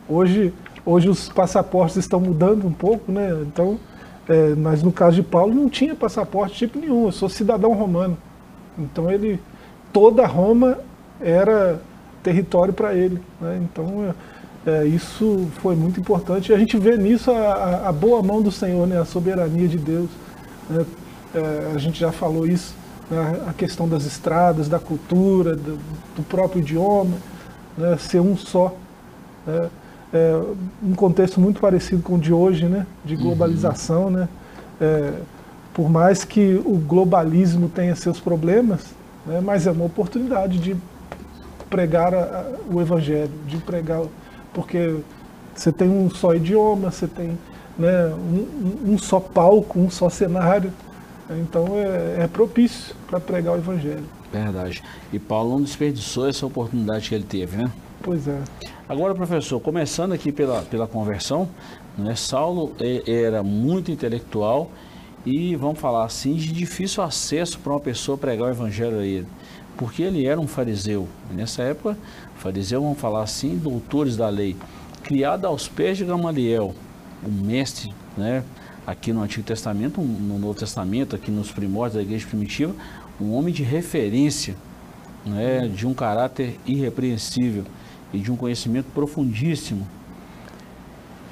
Hoje, 0.07 0.53
hoje 0.85 1.09
os 1.09 1.29
passaportes 1.29 1.97
estão 1.97 2.19
mudando 2.19 2.65
um 2.67 2.71
pouco, 2.71 3.11
né? 3.11 3.29
então, 3.41 3.79
é, 4.27 4.55
mas 4.55 4.83
no 4.83 4.91
caso 4.91 5.15
de 5.15 5.23
Paulo 5.23 5.53
não 5.53 5.69
tinha 5.69 5.95
passaporte 5.95 6.53
de 6.53 6.59
tipo 6.59 6.79
nenhum, 6.79 7.05
eu 7.05 7.11
sou 7.11 7.29
cidadão 7.29 7.73
romano. 7.73 8.17
Então 8.77 9.11
ele, 9.11 9.39
toda 9.91 10.25
Roma 10.25 10.77
era 11.19 11.79
território 12.23 12.73
para 12.73 12.93
ele. 12.93 13.21
Né? 13.39 13.61
Então 13.63 14.13
é, 14.65 14.81
é, 14.83 14.85
isso 14.85 15.47
foi 15.61 15.75
muito 15.75 15.99
importante. 15.99 16.51
E 16.51 16.55
a 16.55 16.57
gente 16.57 16.77
vê 16.77 16.97
nisso 16.97 17.31
a, 17.31 17.87
a, 17.87 17.91
boa 17.91 18.21
mão 18.21 18.41
do 18.41 18.51
Senhor, 18.51 18.87
né? 18.87 18.99
a 18.99 19.05
soberania 19.05 19.67
de 19.67 19.77
Deus. 19.77 20.09
Né? 20.69 20.85
É, 21.33 21.71
a 21.75 21.77
gente 21.77 21.99
já 21.99 22.11
falou 22.11 22.47
isso, 22.47 22.75
né? 23.09 23.43
a 23.47 23.53
questão 23.53 23.87
das 23.87 24.05
estradas, 24.05 24.67
da 24.67 24.79
cultura, 24.79 25.55
do, 25.55 25.77
do 26.15 26.23
próprio 26.23 26.61
idioma, 26.61 27.15
né? 27.77 27.95
ser 27.97 28.19
um 28.19 28.35
só. 28.35 28.75
Né? 29.45 29.69
É, 30.13 30.41
um 30.81 30.93
contexto 30.93 31.39
muito 31.39 31.59
parecido 31.59 32.01
com 32.01 32.15
o 32.15 32.19
de 32.19 32.33
hoje, 32.33 32.65
né? 32.65 32.87
de 33.03 33.15
uhum. 33.15 33.21
globalização. 33.21 34.05
Uhum. 34.05 34.11
Né? 34.11 34.29
É, 35.75 35.81
por 35.81 35.89
mais 35.89 36.23
que 36.23 36.61
o 36.65 36.77
globalismo 36.77 37.69
tenha 37.69 37.95
seus 37.95 38.19
problemas, 38.19 38.85
né, 39.25 39.41
mas 39.41 39.67
é 39.67 39.71
uma 39.71 39.85
oportunidade 39.85 40.57
de 40.57 40.75
pregar 41.69 42.13
a, 42.13 42.45
o 42.71 42.81
evangelho, 42.81 43.31
de 43.47 43.57
pregar, 43.57 44.03
porque 44.53 44.97
você 45.53 45.71
tem 45.71 45.89
um 45.89 46.09
só 46.09 46.33
idioma, 46.33 46.91
você 46.91 47.07
tem 47.07 47.37
né, 47.77 48.07
um, 48.07 48.93
um 48.93 48.97
só 48.97 49.19
palco, 49.19 49.79
um 49.79 49.89
só 49.89 50.09
cenário, 50.09 50.71
então 51.29 51.67
é, 51.75 52.23
é 52.23 52.27
propício 52.27 52.95
para 53.07 53.19
pregar 53.19 53.55
o 53.55 53.57
evangelho. 53.57 54.05
Verdade. 54.31 54.83
E 55.11 55.19
Paulo 55.19 55.51
não 55.51 55.61
desperdiçou 55.61 56.27
essa 56.27 56.45
oportunidade 56.45 57.09
que 57.09 57.15
ele 57.15 57.23
teve, 57.23 57.57
né? 57.57 57.71
Pois 58.01 58.27
é. 58.27 58.39
Agora, 58.87 59.15
professor, 59.15 59.59
começando 59.59 60.11
aqui 60.13 60.31
pela, 60.31 60.61
pela 60.63 60.87
conversão, 60.87 61.47
né, 61.97 62.15
Saulo 62.15 62.73
era 63.07 63.41
muito 63.41 63.91
intelectual 63.91 64.69
e 65.25 65.55
vamos 65.55 65.79
falar 65.79 66.05
assim, 66.05 66.35
de 66.35 66.51
difícil 66.51 67.01
acesso 67.01 67.57
para 67.59 67.73
uma 67.73 67.79
pessoa 67.79 68.17
pregar 68.17 68.47
o 68.47 68.51
evangelho 68.51 68.99
a 68.99 69.05
ele, 69.05 69.27
porque 69.75 70.03
ele 70.03 70.25
era 70.25 70.39
um 70.39 70.47
fariseu. 70.47 71.07
Nessa 71.31 71.63
época, 71.63 71.97
fariseu, 72.37 72.81
vamos 72.81 72.99
falar 72.99 73.23
assim, 73.23 73.57
doutores 73.57 74.15
da 74.15 74.29
lei, 74.29 74.55
criado 75.03 75.45
aos 75.45 75.67
pés 75.67 75.97
de 75.97 76.05
Gamaliel, 76.05 76.75
um 77.27 77.31
mestre, 77.31 77.91
né, 78.15 78.43
aqui 78.85 79.11
no 79.11 79.23
Antigo 79.23 79.45
Testamento, 79.45 79.99
no 79.99 80.37
Novo 80.37 80.53
Testamento, 80.53 81.15
aqui 81.15 81.31
nos 81.31 81.51
primórdios 81.51 81.95
da 81.95 82.01
igreja 82.03 82.27
primitiva, 82.27 82.75
um 83.19 83.33
homem 83.33 83.53
de 83.53 83.63
referência, 83.63 84.55
né, 85.25 85.67
de 85.67 85.87
um 85.87 85.93
caráter 85.93 86.59
irrepreensível 86.67 87.63
e 88.13 88.19
de 88.19 88.31
um 88.31 88.35
conhecimento 88.35 88.87
profundíssimo. 88.93 89.87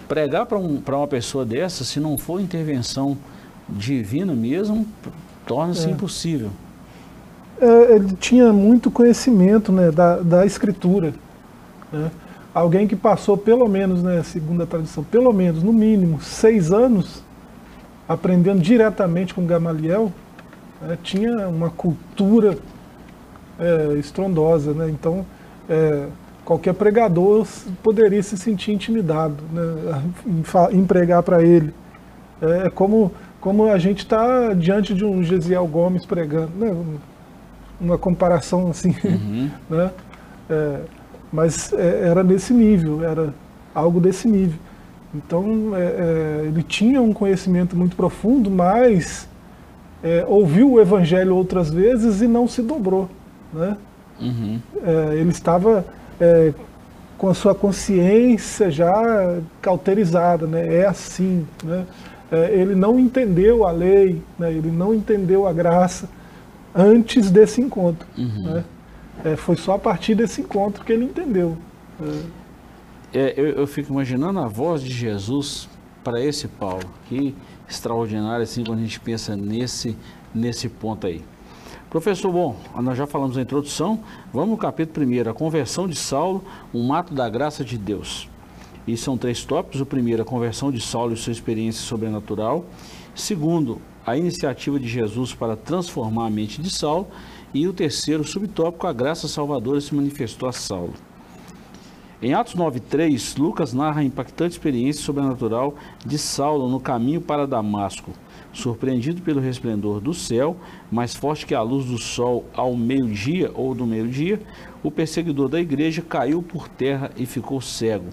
Pregar 0.08 0.48
para 0.48 0.58
um, 0.58 0.82
uma 0.86 1.08
pessoa 1.08 1.46
dessa, 1.46 1.84
se 1.84 2.00
não 2.00 2.18
for 2.18 2.42
intervenção 2.42 3.18
divina 3.70 4.34
mesmo, 4.34 4.86
torna-se 5.46 5.88
é. 5.88 5.92
impossível. 5.92 6.50
É, 7.60 7.96
ele 7.96 8.14
tinha 8.20 8.52
muito 8.52 8.92
conhecimento 8.92 9.72
né, 9.72 9.92
da, 9.92 10.18
da 10.18 10.46
escritura. 10.46 11.14
Né? 11.92 12.12
Alguém 12.54 12.88
que 12.88 12.96
passou 12.96 13.38
pelo 13.38 13.68
menos, 13.68 14.04
né, 14.04 14.22
segundo 14.24 14.64
a 14.64 14.66
tradição, 14.66 15.04
pelo 15.04 15.32
menos, 15.32 15.64
no 15.64 15.74
mínimo, 15.74 16.22
seis 16.22 16.72
anos 16.72 17.24
aprendendo 18.08 18.62
diretamente 18.62 19.34
com 19.34 19.46
Gamaliel, 19.46 20.12
né, 20.82 20.98
tinha 21.02 21.48
uma 21.48 21.70
cultura 21.70 22.58
é, 23.60 23.94
estrondosa. 23.98 24.74
Né? 24.74 24.90
Então, 24.90 25.26
é, 25.70 26.08
qualquer 26.44 26.74
pregador 26.74 27.48
poderia 27.82 28.22
se 28.22 28.38
sentir 28.38 28.72
intimidado 28.72 29.38
né, 29.52 30.04
em, 30.26 30.80
em 30.80 30.86
pregar 30.86 31.24
para 31.24 31.42
ele. 31.42 31.74
É, 32.42 32.68
é 32.68 32.70
como 32.70 33.12
como 33.44 33.70
a 33.70 33.78
gente 33.78 34.00
está 34.00 34.54
diante 34.54 34.94
de 34.94 35.04
um 35.04 35.22
Gesiel 35.22 35.68
Gomes 35.68 36.06
pregando, 36.06 36.52
né? 36.56 36.74
uma 37.80 37.98
comparação 37.98 38.70
assim, 38.70 38.96
uhum. 39.04 39.50
né? 39.70 39.92
É, 40.50 40.80
mas 41.30 41.74
é, 41.74 42.08
era 42.08 42.24
nesse 42.24 42.54
nível, 42.54 43.04
era 43.04 43.34
algo 43.76 44.00
desse 44.00 44.30
nível. 44.30 44.58
Então 45.14 45.76
é, 45.76 45.82
é 45.82 46.46
ele 46.46 46.64
tinha 46.64 47.02
um 47.02 47.12
conhecimento 47.12 47.76
muito 47.76 47.98
profundo, 47.98 48.50
mas 48.50 49.28
é, 50.02 50.24
ouviu 50.26 50.72
o 50.72 50.80
Evangelho 50.80 51.36
outras 51.36 51.70
vezes 51.70 52.22
e 52.22 52.28
não 52.30 52.48
se 52.48 52.62
dobrou, 52.62 53.10
né? 53.52 53.76
Uhum. 54.22 54.62
É, 54.86 55.16
ele 55.16 55.32
estava 55.32 55.84
com 57.18 57.28
a 57.28 57.34
sua 57.34 57.54
consciência 57.54 58.72
já 58.72 59.36
cauterizada, 59.62 60.48
né? 60.48 60.78
É 60.78 60.88
assim, 60.88 61.46
né? 61.62 61.86
É, 62.34 62.52
ele 62.52 62.74
não 62.74 63.00
entendeu 63.00 63.64
a 63.64 63.72
lei, 63.72 64.20
né, 64.40 64.52
ele 64.52 64.72
não 64.72 64.92
entendeu 64.92 65.48
a 65.48 65.54
graça 65.54 66.10
antes 66.74 67.30
desse 67.30 67.62
encontro. 67.62 68.08
Uhum. 68.18 68.42
Né? 68.42 68.66
É, 69.24 69.36
foi 69.36 69.56
só 69.56 69.76
a 69.76 69.80
partir 69.80 70.16
desse 70.16 70.42
encontro 70.42 70.84
que 70.84 70.92
ele 70.92 71.06
entendeu. 71.06 71.56
É, 73.14 73.36
eu, 73.38 73.50
eu, 73.50 73.68
fico 73.68 73.94
imaginando 73.94 74.40
a 74.40 74.48
voz 74.48 74.82
de 74.82 74.90
Jesus 74.90 75.70
para 76.04 76.20
esse 76.20 76.48
Paulo. 76.48 76.84
Que 77.08 77.36
extraordinário 77.70 78.42
assim 78.42 78.64
quando 78.64 78.80
a 78.80 78.82
gente 78.82 79.00
pensa 79.00 79.36
nesse, 79.36 79.96
nesse 80.34 80.68
ponto 80.68 81.06
aí. 81.06 81.24
Professor, 81.88 82.32
bom, 82.32 82.56
nós 82.82 82.98
já 82.98 83.06
falamos 83.06 83.38
a 83.38 83.42
introdução, 83.44 84.00
vamos 84.34 84.50
no 84.50 84.58
capítulo 84.58 85.06
1, 85.06 85.30
a 85.30 85.34
conversão 85.36 85.88
de 85.88 85.96
Saulo, 85.96 86.44
um 86.74 86.92
ato 86.92 87.14
da 87.14 87.30
graça 87.30 87.64
de 87.64 87.78
Deus. 87.78 88.28
E 88.86 88.98
são 88.98 89.18
três 89.18 89.46
tópicos. 89.46 89.80
O 89.80 89.86
primeiro, 89.86 90.22
a 90.22 90.26
conversão 90.26 90.72
de 90.72 90.82
Saulo 90.82 91.14
e 91.14 91.18
sua 91.18 91.32
experiência 91.32 91.82
sobrenatural. 91.82 92.66
Segundo, 93.16 93.82
a 94.06 94.18
iniciativa 94.18 94.80
de 94.80 94.88
Jesus 94.88 95.34
para 95.34 95.56
transformar 95.56 96.28
a 96.28 96.30
mente 96.30 96.62
de 96.62 96.70
Saulo. 96.70 97.08
E 97.54 97.68
o 97.68 97.74
terceiro 97.74 98.24
subtópico, 98.24 98.88
a 98.88 98.94
graça 98.94 99.28
salvadora 99.28 99.80
se 99.80 99.96
manifestou 99.96 100.50
a 100.50 100.52
Saulo. 100.52 100.94
Em 102.22 102.34
Atos 102.34 102.56
9:3, 102.56 103.38
Lucas 103.38 103.74
narra 103.74 104.02
a 104.02 104.04
impactante 104.04 104.54
experiência 104.54 105.04
sobrenatural 105.04 105.76
de 106.06 106.18
Saulo 106.18 106.70
no 106.70 106.80
caminho 106.80 107.22
para 107.22 107.46
Damasco. 107.46 108.12
Surpreendido 108.52 109.22
pelo 109.22 109.42
resplendor 109.42 110.00
do 110.00 110.14
céu, 110.14 110.56
mais 110.92 111.14
forte 111.14 111.46
que 111.46 111.54
a 111.54 111.62
luz 111.62 111.86
do 111.86 111.98
sol 111.98 112.46
ao 112.54 112.76
meio-dia 112.76 113.52
ou 113.54 113.76
do 113.76 113.86
meio-dia, 113.86 114.42
o 114.82 114.90
perseguidor 114.90 115.50
da 115.50 115.60
igreja 115.60 116.02
caiu 116.02 116.42
por 116.42 116.68
terra 116.68 117.12
e 117.18 117.26
ficou 117.26 117.60
cego 117.62 118.08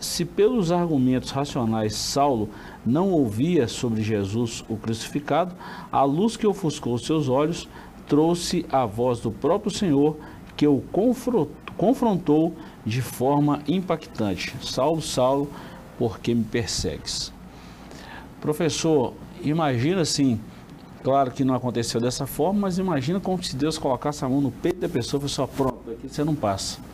se 0.00 0.24
pelos 0.24 0.72
argumentos 0.72 1.30
racionais 1.30 1.94
Saulo 1.94 2.48
não 2.84 3.10
ouvia 3.10 3.68
sobre 3.68 4.02
Jesus 4.02 4.64
o 4.68 4.76
crucificado, 4.76 5.54
a 5.92 6.02
luz 6.02 6.36
que 6.36 6.46
ofuscou 6.46 6.96
seus 6.98 7.28
olhos 7.28 7.68
trouxe 8.08 8.64
a 8.72 8.86
voz 8.86 9.20
do 9.20 9.30
próprio 9.30 9.70
Senhor 9.70 10.16
que 10.56 10.66
o 10.66 10.82
confrontou 11.76 12.54
de 12.84 13.02
forma 13.02 13.62
impactante. 13.68 14.56
Saulo, 14.62 15.02
Saulo, 15.02 15.48
por 15.98 16.18
que 16.18 16.34
me 16.34 16.44
persegues? 16.44 17.32
Professor, 18.40 19.12
imagina 19.42 20.00
assim, 20.00 20.40
claro 21.04 21.30
que 21.30 21.44
não 21.44 21.54
aconteceu 21.54 22.00
dessa 22.00 22.26
forma, 22.26 22.60
mas 22.60 22.78
imagina 22.78 23.20
como 23.20 23.42
se 23.44 23.54
Deus 23.54 23.76
colocasse 23.76 24.24
a 24.24 24.28
mão 24.28 24.40
no 24.40 24.50
peito 24.50 24.80
da 24.80 24.88
pessoa 24.88 25.18
e 25.18 25.22
fosse 25.22 25.34
só 25.34 25.46
pronto, 25.46 25.90
aqui 25.90 26.08
você 26.08 26.24
não 26.24 26.34
passa 26.34 26.89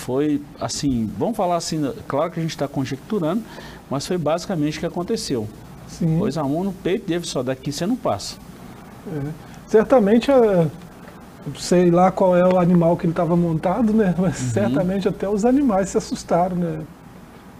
foi 0.00 0.42
assim, 0.60 1.10
vamos 1.18 1.36
falar 1.36 1.56
assim, 1.56 1.92
claro 2.08 2.30
que 2.30 2.40
a 2.40 2.42
gente 2.42 2.50
está 2.52 2.66
conjecturando, 2.66 3.42
mas 3.90 4.06
foi 4.06 4.18
basicamente 4.18 4.76
o 4.78 4.80
que 4.80 4.86
aconteceu. 4.86 5.48
Sim. 5.88 6.16
Pois 6.18 6.36
a 6.38 6.44
mão 6.44 6.64
no 6.64 6.72
peito 6.72 7.08
deve 7.08 7.26
só 7.26 7.42
daqui 7.42 7.72
você 7.72 7.86
não 7.86 7.96
passa. 7.96 8.36
É. 9.06 9.30
certamente, 9.66 10.30
é, 10.30 10.66
sei 11.58 11.90
lá 11.90 12.10
qual 12.10 12.36
é 12.36 12.46
o 12.46 12.58
animal 12.58 12.96
que 12.96 13.06
ele 13.06 13.12
estava 13.12 13.34
montado, 13.36 13.92
né? 13.92 14.14
Mas 14.18 14.40
Uhum. 14.40 14.48
certamente 14.50 15.08
até 15.08 15.28
os 15.28 15.44
animais 15.44 15.88
se 15.90 15.98
assustaram, 15.98 16.56
né? 16.56 16.80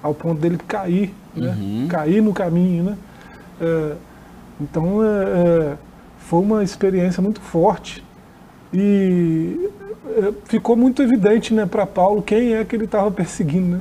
Ao 0.03 0.15
ponto 0.15 0.41
dele 0.41 0.59
cair, 0.59 1.15
né? 1.35 1.57
Uhum. 1.59 1.87
Cair 1.89 2.23
no 2.23 2.33
caminho, 2.33 2.85
né? 2.85 2.99
É, 3.61 3.93
então, 4.61 5.03
é, 5.03 5.25
é, 5.73 5.77
foi 6.19 6.41
uma 6.41 6.63
experiência 6.63 7.23
muito 7.23 7.41
forte 7.41 8.05
e 8.73 9.70
ficou 10.45 10.77
muito 10.77 11.03
evidente, 11.03 11.53
né, 11.55 11.67
para 11.67 11.87
Paulo 11.87 12.23
quem 12.23 12.55
é 12.55 12.65
que 12.65 12.77
ele 12.77 12.85
estava 12.85 13.11
perseguindo, 13.11 13.77
né? 13.77 13.81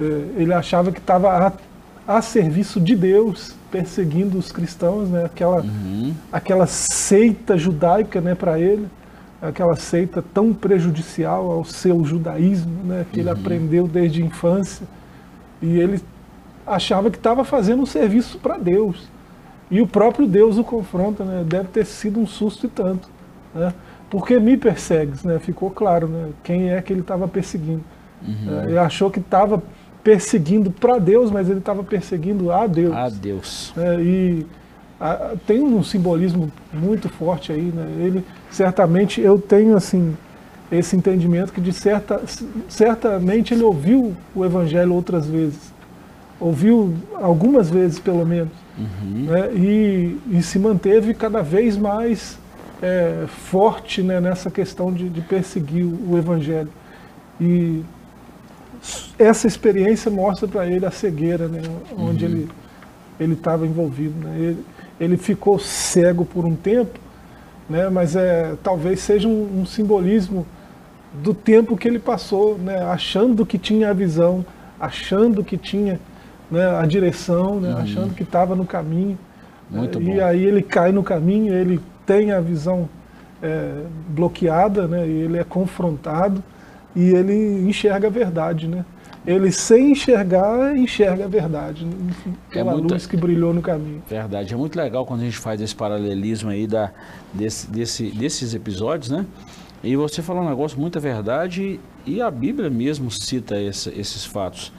É, 0.00 0.04
ele 0.42 0.52
achava 0.52 0.92
que 0.92 1.00
estava 1.00 1.28
a, 2.06 2.16
a 2.16 2.22
serviço 2.22 2.80
de 2.80 2.94
Deus, 2.94 3.54
perseguindo 3.70 4.38
os 4.38 4.52
cristãos, 4.52 5.10
né? 5.10 5.24
Aquela 5.24 5.62
Uhum. 5.62 6.14
aquela 6.32 6.66
seita 6.66 7.56
judaica, 7.56 8.20
né, 8.20 8.34
para 8.34 8.58
ele, 8.58 8.86
aquela 9.42 9.76
seita 9.76 10.22
tão 10.34 10.52
prejudicial 10.52 11.50
ao 11.50 11.64
seu 11.64 12.04
judaísmo, 12.04 12.84
né, 12.84 13.06
que 13.12 13.20
ele 13.20 13.30
aprendeu 13.30 13.86
desde 13.86 14.22
a 14.22 14.26
infância, 14.26 14.86
e 15.62 15.78
ele 15.78 16.00
achava 16.66 17.10
que 17.10 17.16
estava 17.16 17.44
fazendo 17.44 17.82
um 17.82 17.86
serviço 17.86 18.38
para 18.38 18.58
Deus. 18.58 19.08
E 19.70 19.80
o 19.82 19.86
próprio 19.86 20.26
Deus 20.26 20.56
o 20.56 20.64
confronta, 20.64 21.24
né? 21.24 21.44
Deve 21.46 21.68
ter 21.68 21.84
sido 21.84 22.18
um 22.18 22.26
susto 22.26 22.66
e 22.66 22.68
tanto, 22.68 23.08
né? 23.54 23.72
Porque 24.10 24.38
me 24.38 24.56
persegues, 24.56 25.22
né? 25.24 25.38
Ficou 25.38 25.70
claro, 25.70 26.08
né? 26.08 26.28
Quem 26.42 26.70
é 26.70 26.80
que 26.80 26.92
ele 26.92 27.00
estava 27.00 27.28
perseguindo? 27.28 27.82
É, 28.26 28.64
ele 28.70 28.78
achou 28.78 29.10
que 29.10 29.20
estava 29.20 29.62
perseguindo 30.02 30.70
para 30.70 30.98
Deus, 30.98 31.30
mas 31.30 31.48
ele 31.50 31.58
estava 31.58 31.82
perseguindo 31.84 32.50
a 32.50 32.66
Deus. 32.66 32.94
Adeus. 32.94 33.72
É, 33.76 34.00
e 34.00 34.46
a- 35.00 35.34
tem 35.46 35.60
um 35.62 35.82
simbolismo 35.82 36.50
muito 36.72 37.08
forte 37.08 37.52
aí, 37.52 37.70
né? 37.74 37.86
Ele 37.98 38.24
certamente 38.50 39.20
eu 39.20 39.38
tenho 39.38 39.76
assim 39.76 40.16
esse 40.72 40.96
entendimento 40.96 41.52
que 41.52 41.60
de 41.60 41.72
certa 41.72 42.20
certamente 42.68 43.54
ele 43.54 43.62
ouviu 43.62 44.14
o 44.34 44.44
evangelho 44.44 44.94
outras 44.94 45.26
vezes, 45.26 45.72
ouviu 46.40 46.94
algumas 47.14 47.68
vezes 47.70 47.98
pelo 47.98 48.24
menos, 48.26 48.52
Uhum. 48.78 49.24
né? 49.24 49.50
E, 49.54 50.18
e 50.30 50.42
se 50.42 50.58
manteve 50.58 51.12
cada 51.14 51.42
vez 51.42 51.76
mais 51.76 52.38
é, 52.82 53.24
forte 53.26 54.02
né, 54.02 54.20
nessa 54.20 54.50
questão 54.50 54.92
de, 54.92 55.08
de 55.08 55.20
perseguir 55.20 55.84
o, 55.84 56.16
evangelho 56.16 56.70
e 57.40 57.82
essa 59.18 59.46
experiência 59.46 60.10
mostra 60.10 60.46
para 60.46 60.66
ele 60.66 60.86
a 60.86 60.90
cegueira, 60.90 61.48
né, 61.48 61.62
onde 61.96 62.24
Uhum. 62.24 62.30
ele 62.30 62.48
ele 63.18 63.32
estava 63.34 63.66
envolvido. 63.66 64.14
Né? 64.26 64.36
Ele, 64.38 64.64
ele 65.00 65.16
ficou 65.16 65.58
cego 65.58 66.24
por 66.24 66.44
um 66.44 66.54
tempo, 66.54 66.98
né? 67.68 67.88
mas 67.88 68.16
é, 68.16 68.54
talvez 68.62 69.00
seja 69.00 69.28
um, 69.28 69.60
um 69.60 69.66
simbolismo 69.66 70.46
do 71.22 71.34
tempo 71.34 71.76
que 71.76 71.88
ele 71.88 71.98
passou, 71.98 72.58
né? 72.58 72.82
achando 72.82 73.44
que 73.44 73.58
tinha 73.58 73.90
a 73.90 73.92
visão, 73.92 74.44
achando 74.78 75.42
que 75.42 75.56
tinha 75.56 76.00
né, 76.50 76.78
a 76.78 76.86
direção, 76.86 77.60
né? 77.60 77.74
achando 77.78 78.14
que 78.14 78.22
estava 78.22 78.54
no 78.54 78.64
caminho. 78.64 79.18
Uhum. 79.70 79.78
Muito 79.78 80.00
e 80.00 80.04
bom. 80.04 80.24
aí 80.24 80.44
ele 80.44 80.62
cai 80.62 80.92
no 80.92 81.02
caminho, 81.02 81.52
ele 81.52 81.80
tem 82.08 82.32
a 82.32 82.40
visão 82.40 82.88
é, 83.42 83.82
bloqueada, 84.08 84.88
né? 84.88 85.06
ele 85.06 85.36
é 85.38 85.44
confrontado 85.44 86.42
e 86.96 87.10
ele 87.10 87.68
enxerga 87.68 88.08
a 88.08 88.10
verdade. 88.10 88.66
Né? 88.66 88.82
Ele, 89.26 89.52
sem 89.52 89.92
enxergar, 89.92 90.74
enxerga 90.76 91.26
a 91.26 91.28
verdade, 91.28 91.84
enfim, 92.08 92.34
pela 92.50 92.72
muita- 92.72 92.94
luz 92.94 93.06
que 93.06 93.14
brilhou 93.16 93.52
no 93.52 93.60
caminho. 93.60 94.02
Verdade. 94.08 94.54
É 94.54 94.56
muito 94.56 94.74
legal 94.74 95.04
quando 95.04 95.20
a 95.20 95.24
gente 95.24 95.36
faz 95.36 95.60
esse 95.60 95.74
paralelismo 95.74 96.48
aí 96.48 96.66
da, 96.66 96.90
desse, 97.34 97.70
desse- 97.70 98.10
desses 98.10 98.54
episódios, 98.54 99.10
né? 99.10 99.26
E 99.84 99.94
você 99.94 100.22
falou 100.22 100.42
um 100.42 100.48
negócio, 100.48 100.80
muita 100.80 100.98
verdade, 100.98 101.78
e 102.06 102.22
a 102.22 102.30
Bíblia 102.30 102.70
mesmo 102.70 103.10
cita 103.10 103.60
esse- 103.60 103.90
esses 103.90 104.24
fatos. 104.24 104.72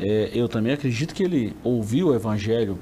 É, 0.00 0.30
eu 0.34 0.48
também 0.48 0.72
acredito 0.72 1.14
que 1.14 1.22
ele 1.22 1.54
ouviu 1.62 2.08
o 2.08 2.14
Evangelho 2.14 2.78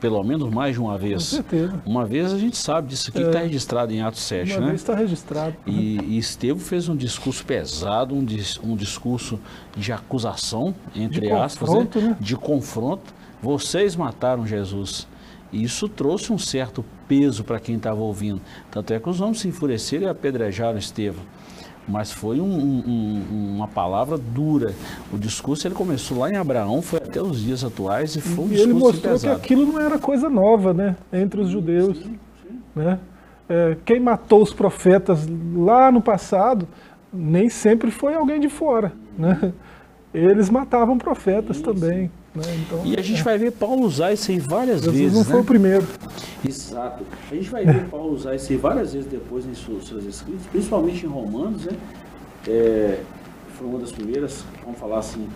pelo 0.00 0.22
menos 0.24 0.48
mais 0.52 0.74
de 0.74 0.80
uma 0.80 0.92
Com 0.94 0.98
vez. 0.98 1.22
certeza. 1.24 1.82
Uma 1.84 2.04
vez 2.06 2.32
a 2.32 2.38
gente 2.38 2.56
sabe 2.56 2.88
disso 2.88 3.10
aqui, 3.10 3.18
É. 3.18 3.22
que 3.22 3.28
está 3.28 3.40
registrado 3.40 3.92
em 3.92 4.00
Atos 4.00 4.22
7, 4.22 4.56
Uma 4.56 4.68
né? 4.68 4.74
está 4.74 4.94
registrado. 4.94 5.54
E, 5.66 5.98
e 6.02 6.18
Estevão 6.18 6.58
fez 6.60 6.88
um 6.88 6.96
discurso 6.96 7.44
pesado, 7.44 8.14
um, 8.14 8.24
dis- 8.24 8.58
um 8.62 8.74
discurso 8.74 9.38
de 9.76 9.92
acusação, 9.92 10.74
entre 10.96 11.20
De 11.20 11.30
aspas, 11.32 11.68
confronto, 11.68 12.00
né? 12.00 12.16
de 12.20 12.36
confronto. 12.36 13.14
Vocês 13.42 13.94
mataram 13.96 14.46
Jesus. 14.46 15.06
E 15.52 15.62
isso 15.64 15.88
trouxe 15.88 16.32
um 16.32 16.38
certo 16.38 16.84
peso 17.08 17.42
para 17.42 17.58
quem 17.58 17.76
estava 17.76 18.00
ouvindo. 18.00 18.40
Tanto 18.70 18.92
é 18.92 19.00
que 19.00 19.08
os 19.08 19.20
homens 19.20 19.40
se 19.40 19.48
enfureceram 19.48 20.06
e 20.06 20.08
apedrejaram 20.08 20.78
Estevão. 20.78 21.24
Mas 21.88 22.12
foi 22.12 22.40
um- 22.40 22.44
um- 22.46 23.24
um- 23.32 23.56
uma 23.56 23.66
palavra 23.66 24.16
dura. 24.16 24.72
O 25.12 25.18
discurso 25.18 25.66
ele 25.66 25.74
começou 25.74 26.18
lá 26.18 26.30
em 26.30 26.36
Abraão, 26.36 26.80
foi 26.82 26.98
até 27.00 27.20
os 27.20 27.40
dias 27.42 27.64
atuais 27.64 28.14
e 28.16 28.20
foi 28.20 28.44
um 28.44 28.48
E 28.48 28.60
ele 28.60 28.72
mostrou 28.74 28.92
que 29.02 29.08
pesado. 29.08 29.36
aquilo 29.36 29.66
não 29.66 29.80
era 29.80 29.98
coisa 29.98 30.28
nova, 30.30 30.72
né, 30.72 30.96
entre 31.12 31.40
os 31.40 31.48
judeus, 31.48 31.98
né? 32.76 32.98
É, 33.48 33.76
quem 33.84 33.98
matou 33.98 34.42
os 34.42 34.52
profetas 34.52 35.26
lá 35.56 35.90
no 35.90 36.00
passado 36.00 36.68
nem 37.12 37.48
sempre 37.48 37.90
foi 37.90 38.14
alguém 38.14 38.38
de 38.38 38.48
fora, 38.48 38.92
né? 39.18 39.52
Eles 40.14 40.48
matavam 40.48 40.96
profetas 40.96 41.60
também, 41.60 42.10
né? 42.34 42.42
Então, 42.66 42.82
E 42.84 42.96
a 42.98 43.02
gente 43.02 43.22
vai 43.22 43.38
ver 43.38 43.52
Paulo 43.52 43.86
usar 43.86 44.12
isso 44.12 44.30
aí 44.30 44.38
várias 44.38 44.82
Jesus 44.82 44.96
vezes. 44.96 45.16
não 45.16 45.24
foi 45.24 45.36
né? 45.36 45.40
o 45.40 45.44
primeiro. 45.44 45.86
Exato. 46.46 47.04
A 47.30 47.34
gente 47.34 47.50
vai 47.50 47.64
ver 47.64 47.84
Paulo 47.88 48.14
usar 48.14 48.34
isso 48.34 48.50
aí 48.52 48.58
várias 48.58 48.92
vezes 48.92 49.10
depois 49.10 49.44
em 49.46 49.54
seus, 49.54 49.86
seus 49.86 50.04
escritos, 50.04 50.46
principalmente 50.46 51.04
em 51.04 51.08
Romanos, 51.08 51.64
né? 51.64 51.72
É, 52.48 53.00
foi 53.58 53.66
uma 53.66 53.78
das 53.78 53.92
primeiras, 53.92 54.44
vamos 54.64 54.78
falar 54.78 54.98
assim, 55.00 55.28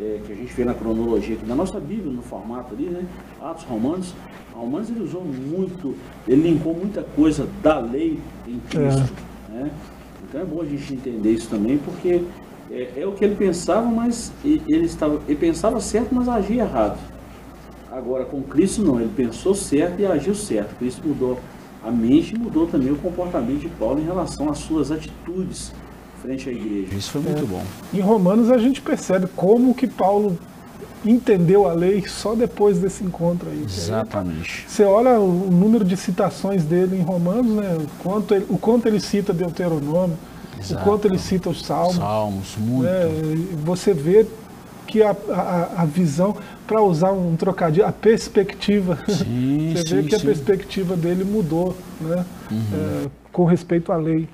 é, 0.00 0.20
que 0.24 0.32
a 0.32 0.36
gente 0.36 0.52
vê 0.52 0.64
na 0.64 0.74
cronologia 0.74 1.34
aqui, 1.36 1.46
na 1.46 1.54
nossa 1.54 1.80
Bíblia, 1.80 2.12
no 2.12 2.22
formato 2.22 2.74
ali, 2.74 2.86
né? 2.86 3.04
Atos 3.40 3.64
Romanos. 3.64 4.14
Romanos 4.54 4.88
ele 4.90 5.02
usou 5.02 5.24
muito, 5.24 5.96
ele 6.28 6.42
linkou 6.50 6.74
muita 6.74 7.02
coisa 7.02 7.48
da 7.62 7.80
lei 7.80 8.20
em 8.46 8.60
Cristo, 8.70 9.12
né? 9.48 9.70
Então 10.28 10.40
é 10.40 10.44
bom 10.44 10.60
a 10.62 10.64
gente 10.64 10.94
entender 10.94 11.32
isso 11.32 11.48
também, 11.48 11.78
porque 11.78 12.22
é, 12.74 13.00
é 13.02 13.06
o 13.06 13.12
que 13.12 13.24
ele 13.24 13.36
pensava, 13.36 13.86
mas 13.86 14.32
ele, 14.44 14.84
estava, 14.84 15.20
ele 15.28 15.38
pensava 15.38 15.80
certo, 15.80 16.14
mas 16.14 16.28
agia 16.28 16.62
errado. 16.62 16.98
Agora, 17.90 18.24
com 18.24 18.42
Cristo 18.42 18.82
não, 18.82 19.00
ele 19.00 19.12
pensou 19.14 19.54
certo 19.54 20.00
e 20.00 20.06
agiu 20.06 20.34
certo. 20.34 20.74
Cristo 20.76 21.06
mudou 21.06 21.38
a 21.82 21.90
mente 21.90 22.34
e 22.34 22.38
mudou 22.38 22.66
também 22.66 22.90
o 22.90 22.96
comportamento 22.96 23.60
de 23.60 23.68
Paulo 23.68 24.00
em 24.00 24.04
relação 24.04 24.50
às 24.50 24.58
suas 24.58 24.90
atitudes 24.90 25.72
frente 26.20 26.48
à 26.48 26.52
igreja. 26.52 26.94
Isso 26.96 27.10
foi 27.10 27.20
muito 27.20 27.46
bom. 27.46 27.62
Em 27.92 28.00
Romanos 28.00 28.50
a 28.50 28.58
gente 28.58 28.80
percebe 28.80 29.28
como 29.36 29.74
que 29.74 29.86
Paulo 29.86 30.38
entendeu 31.04 31.68
a 31.68 31.74
lei 31.74 32.02
só 32.08 32.34
depois 32.34 32.78
desse 32.78 33.04
encontro 33.04 33.50
aí. 33.50 33.62
Exatamente. 33.62 34.64
Você 34.66 34.84
olha 34.84 35.20
o 35.20 35.50
número 35.50 35.84
de 35.84 35.96
citações 35.96 36.64
dele 36.64 36.96
em 36.96 37.02
Romanos, 37.02 37.54
né? 37.54 37.76
O 37.78 38.02
quanto 38.02 38.34
ele, 38.34 38.46
o 38.48 38.56
quanto 38.56 38.88
ele 38.88 38.98
cita 38.98 39.34
Deuteronômio, 39.34 40.16
Exato. 40.60 40.80
o 40.80 40.84
quanto 40.84 41.06
ele 41.06 41.18
cita 41.18 41.48
os 41.50 41.62
Salmos. 41.64 41.96
Salmos, 41.96 42.56
muito. 42.58 42.84
né? 42.84 43.02
Você 43.64 43.92
vê 43.94 44.26
que 44.86 45.02
a, 45.02 45.16
a, 45.30 45.82
a 45.82 45.84
visão, 45.84 46.36
para 46.66 46.80
usar 46.82 47.10
um 47.12 47.34
trocadilho, 47.36 47.86
a 47.86 47.92
perspectiva, 47.92 48.98
Sim, 49.08 49.72
você 49.76 49.96
vê 49.96 50.02
sim, 50.02 50.08
que 50.08 50.14
a 50.14 50.18
sim. 50.18 50.26
perspectiva 50.26 50.96
dele 50.96 51.24
mudou, 51.24 51.74
né? 52.00 52.24
É, 52.52 53.08
com 53.32 53.44
respeito 53.44 53.90
à 53.92 53.96
lei. 53.96 54.28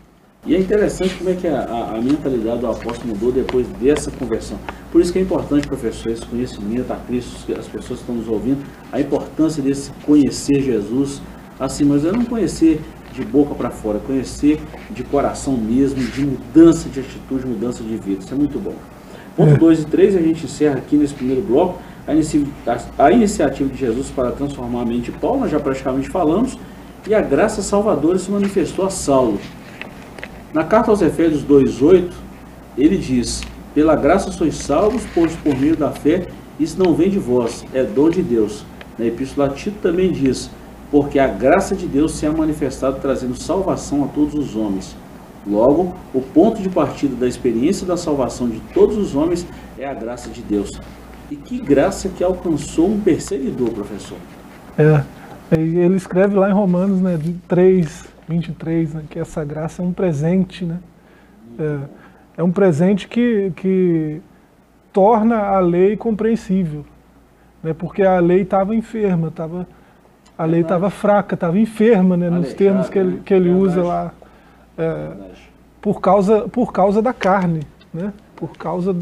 E 0.47 0.55
é 0.55 0.59
interessante 0.59 1.15
como 1.17 1.29
é 1.31 1.35
que 1.35 1.47
a, 1.47 1.61
a- 1.65 1.97
a 1.97 2.01
mentalidade 2.01 2.61
do 2.61 2.67
apóstolo 2.67 3.09
mudou 3.11 3.31
depois 3.31 3.67
dessa 3.81 4.11
conversão. 4.11 4.59
Por 4.91 5.01
isso 5.01 5.13
que 5.13 5.19
é 5.19 5.23
importante, 5.23 5.67
professor, 5.67 6.11
esse 6.11 6.25
conhecimento 6.27 6.91
a 6.93 6.97
Cristo, 6.97 7.45
que 7.47 7.53
as 7.53 7.67
pessoas 7.67 8.01
que 8.01 8.05
estão 8.11 8.15
nos 8.15 8.27
ouvindo, 8.27 8.65
a 8.91 8.99
importância 9.01 9.63
desse 9.63 9.91
conhecer 10.07 10.63
Jesus, 10.63 11.21
assim, 11.59 11.85
mas 11.85 12.05
é 12.07 12.11
não 12.13 12.25
conhecer 12.25 12.81
de 13.21 13.27
boca 13.27 13.55
para 13.55 13.71
fora, 13.71 13.99
conhecer 13.99 14.61
de 14.91 15.05
coração 15.05 15.57
mesmo, 15.57 16.03
de 16.03 16.25
mudança 16.25 16.89
de 16.89 17.01
atitude, 17.01 17.47
mudança 17.47 17.83
de 17.85 17.97
vida. 17.97 18.23
Isso 18.25 18.33
é 18.35 18.37
muito 18.37 18.59
bom. 18.59 18.75
Ponto 19.37 19.57
2 19.59 19.83
e 19.83 19.85
3, 19.87 20.17
a 20.17 20.21
gente 20.21 20.45
encerra 20.45 20.77
aqui 20.79 20.97
nesse 20.97 21.15
primeiro 21.15 21.41
bloco. 21.43 21.79
A, 22.07 22.13
inici- 22.15 22.47
a- 22.67 23.05
a 23.07 23.13
iniciativa 23.13 23.69
de 23.69 23.79
Jesus 23.79 24.09
para 24.11 24.33
transformar 24.33 24.83
a 24.83 24.85
mente 24.85 25.13
de 25.13 25.19
Paulo, 25.19 25.41
nós 25.41 25.51
já 25.51 25.61
praticamente 25.61 26.09
falamos, 26.09 26.59
e 27.07 27.15
a 27.15 27.21
graça 27.21 27.63
salvadora 27.63 28.19
se 28.19 28.31
manifestou 28.31 28.85
a 28.85 28.91
Saulo. 28.91 29.39
Na 30.53 30.65
carta 30.65 30.91
aos 30.91 31.01
Efésios 31.01 31.45
2,8, 31.45 32.11
ele 32.77 32.97
diz: 32.97 33.43
Pela 33.75 33.95
graça 33.95 34.33
sois 34.33 34.57
salvos, 34.57 35.03
pois 35.15 35.33
por 35.37 35.57
meio 35.57 35.77
da 35.77 35.91
fé, 35.93 36.27
isso 36.59 36.77
não 36.83 36.93
vem 36.95 37.09
de 37.09 37.19
vós, 37.19 37.65
é 37.73 37.85
dom 37.85 38.11
de 38.11 38.23
Deus. 38.23 38.65
Na 38.99 39.07
Epístola 39.07 39.47
a 39.47 39.51
Tito 39.51 39.77
também 39.81 40.11
diz: 40.11 40.51
Porque 40.90 41.18
a 41.18 41.26
graça 41.26 41.74
de 41.74 41.87
Deus 41.87 42.12
se 42.12 42.26
é 42.26 42.31
manifestado 42.31 42.98
trazendo 43.00 43.35
salvação 43.37 44.05
a 44.05 44.09
todos 44.09 44.35
os 44.35 44.57
homens. 44.57 44.96
Logo, 45.46 45.94
o 46.12 46.20
ponto 46.20 46.61
de 46.61 46.68
partida 46.68 47.14
da 47.14 47.26
experiência 47.26 47.87
da 47.87 47.96
salvação 47.96 48.48
de 48.48 48.61
todos 48.74 48.96
os 48.96 49.14
homens 49.14 49.46
é 49.79 49.87
a 49.87 49.94
graça 49.94 50.29
de 50.29 50.42
Deus. 50.42 50.70
E 51.31 51.37
que 51.37 51.59
graça 51.59 52.09
que 52.09 52.24
alcançou 52.24 52.88
um 52.88 53.00
perseguidor, 53.00 53.70
professor. 53.70 54.18
É, 54.76 55.03
e 55.59 55.79
ele 55.79 55.96
escreve 55.96 56.35
lá 56.35 56.50
em 56.50 56.53
Romanos, 56.53 57.00
né, 57.00 57.16
de 57.16 57.33
3, 57.46 58.05
23, 58.29 58.94
né, 58.94 59.05
que 59.09 59.18
essa 59.18 59.44
graça 59.44 59.83
é 59.83 59.85
um 59.85 59.92
presente, 59.92 60.64
né? 60.64 60.79
É, 61.59 61.79
é 62.38 62.42
um 62.42 62.50
presente 62.50 63.07
que, 63.07 63.53
que 63.57 64.20
torna 64.92 65.37
a 65.37 65.61
lei 65.61 65.96
compreensível, 65.96 66.85
né? 67.62 67.74
porque 67.74 68.03
a 68.03 68.18
lei 68.18 68.42
estava 68.42 68.74
enferma, 68.74 69.31
tava, 69.31 69.66
a 70.40 70.46
lei 70.46 70.62
estava 70.62 70.88
fraca, 70.88 71.35
estava 71.35 71.59
enferma, 71.59 72.16
né? 72.16 72.31
nos 72.31 72.55
termos 72.55 72.88
que 72.88 72.98
ele, 72.98 73.20
que 73.22 73.35
ele 73.35 73.50
usa 73.50 73.83
lá, 73.83 74.11
é, 74.79 75.09
por, 75.83 76.00
causa, 76.00 76.48
por 76.48 76.72
causa 76.72 77.03
da 77.03 77.12
carne, 77.12 77.61
né? 77.92 78.11
por 78.35 78.57
causa 78.57 78.96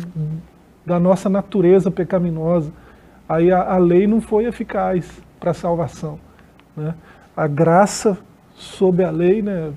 da 0.85 0.99
nossa 0.99 1.29
natureza 1.29 1.93
pecaminosa. 1.93 2.73
Aí 3.29 3.53
a, 3.53 3.75
a 3.75 3.79
lei 3.79 4.05
não 4.05 4.21
foi 4.21 4.47
eficaz 4.47 5.09
para 5.39 5.53
a 5.53 5.55
salvação. 5.55 6.19
Né? 6.77 6.93
A 7.37 7.47
graça 7.47 8.19
sob 8.57 9.05
a 9.05 9.11
lei 9.13 9.41
né, 9.41 9.71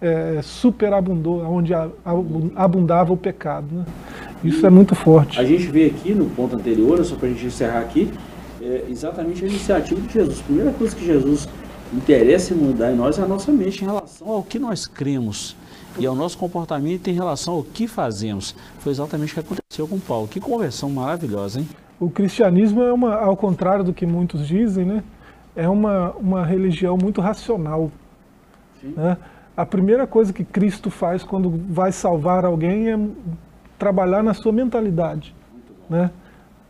é, 0.00 0.40
superabundou, 0.42 1.44
onde 1.48 1.72
abundava 2.56 3.12
o 3.12 3.16
pecado. 3.16 3.68
Né? 3.70 3.84
Isso 4.42 4.66
é 4.66 4.70
muito 4.70 4.96
forte. 4.96 5.38
A 5.38 5.44
gente 5.44 5.68
vê 5.68 5.86
aqui 5.86 6.12
no 6.12 6.24
ponto 6.30 6.56
anterior, 6.56 7.04
só 7.04 7.14
para 7.14 7.28
a 7.28 7.30
gente 7.30 7.46
encerrar 7.46 7.82
aqui, 7.82 8.10
é 8.60 8.86
exatamente 8.88 9.44
a 9.44 9.48
iniciativa 9.48 10.00
de 10.00 10.12
Jesus. 10.12 10.40
A 10.40 10.44
primeira 10.44 10.72
coisa 10.72 10.94
que 10.94 11.04
Jesus 11.04 11.48
interessa 11.92 12.54
em 12.54 12.56
mudar 12.56 12.92
em 12.92 12.96
nós 12.96 13.18
é 13.18 13.22
a 13.22 13.26
nossa 13.26 13.50
mente 13.50 13.82
em 13.82 13.86
relação 13.86 14.28
ao 14.28 14.42
que 14.42 14.58
nós 14.58 14.86
cremos 14.86 15.56
e 15.98 16.06
ao 16.06 16.14
nosso 16.14 16.38
comportamento 16.38 17.08
em 17.08 17.14
relação 17.14 17.54
ao 17.54 17.62
que 17.62 17.86
fazemos. 17.86 18.54
Foi 18.78 18.92
exatamente 18.92 19.32
o 19.32 19.34
que 19.34 19.40
aconteceu 19.40 19.88
com 19.88 19.98
Paulo. 19.98 20.28
Que 20.28 20.40
conversão 20.40 20.90
maravilhosa, 20.90 21.60
hein? 21.60 21.68
O 21.98 22.08
cristianismo 22.08 22.82
é 22.82 22.92
uma, 22.92 23.16
ao 23.16 23.36
contrário 23.36 23.84
do 23.84 23.92
que 23.92 24.06
muitos 24.06 24.46
dizem, 24.46 24.84
né? 24.84 25.02
É 25.56 25.68
uma, 25.68 26.12
uma 26.12 26.44
religião 26.44 26.96
muito 26.96 27.20
racional. 27.20 27.90
Né? 28.82 29.16
A 29.56 29.66
primeira 29.66 30.06
coisa 30.06 30.32
que 30.32 30.44
Cristo 30.44 30.88
faz 30.90 31.24
quando 31.24 31.50
vai 31.68 31.90
salvar 31.90 32.44
alguém 32.44 32.92
é 32.92 32.98
trabalhar 33.76 34.22
na 34.22 34.32
sua 34.34 34.52
mentalidade, 34.52 35.34
né? 35.90 36.10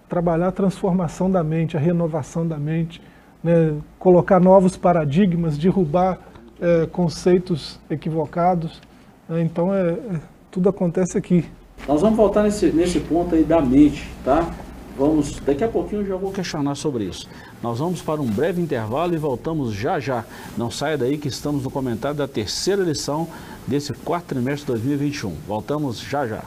Trabalhar 0.08 0.48
a 0.48 0.52
transformação 0.52 1.30
da 1.30 1.44
mente, 1.44 1.76
a 1.76 1.80
renovação 1.80 2.46
da 2.46 2.56
mente, 2.56 3.00
né? 3.42 3.74
colocar 3.98 4.40
novos 4.40 4.76
paradigmas, 4.76 5.58
derrubar 5.58 6.18
é, 6.60 6.86
conceitos 6.86 7.78
equivocados. 7.90 8.80
Né? 9.28 9.42
Então, 9.42 9.74
é, 9.74 9.90
é, 9.90 10.20
tudo 10.50 10.68
acontece 10.68 11.16
aqui. 11.16 11.44
Nós 11.86 12.00
vamos 12.00 12.16
voltar 12.16 12.42
nesse, 12.42 12.66
nesse 12.72 13.00
ponto 13.00 13.34
aí 13.34 13.44
da 13.44 13.60
mente, 13.60 14.08
tá? 14.24 14.50
Vamos, 14.98 15.38
daqui 15.46 15.62
a 15.62 15.68
pouquinho 15.68 16.02
eu 16.02 16.06
já 16.06 16.16
vou 16.16 16.32
questionar 16.32 16.74
sobre 16.74 17.04
isso. 17.04 17.28
Nós 17.62 17.78
vamos 17.78 18.02
para 18.02 18.20
um 18.20 18.26
breve 18.26 18.60
intervalo 18.60 19.14
e 19.14 19.16
voltamos 19.16 19.72
já 19.72 20.00
já. 20.00 20.24
Não 20.56 20.72
saia 20.72 20.98
daí 20.98 21.16
que 21.16 21.28
estamos 21.28 21.62
no 21.62 21.70
comentário 21.70 22.16
da 22.16 22.26
terceira 22.26 22.82
lição 22.82 23.28
desse 23.64 23.92
quarto 23.92 24.26
trimestre 24.26 24.64
de 24.64 24.72
2021. 24.72 25.32
Voltamos 25.46 26.00
já 26.00 26.26
já. 26.26 26.42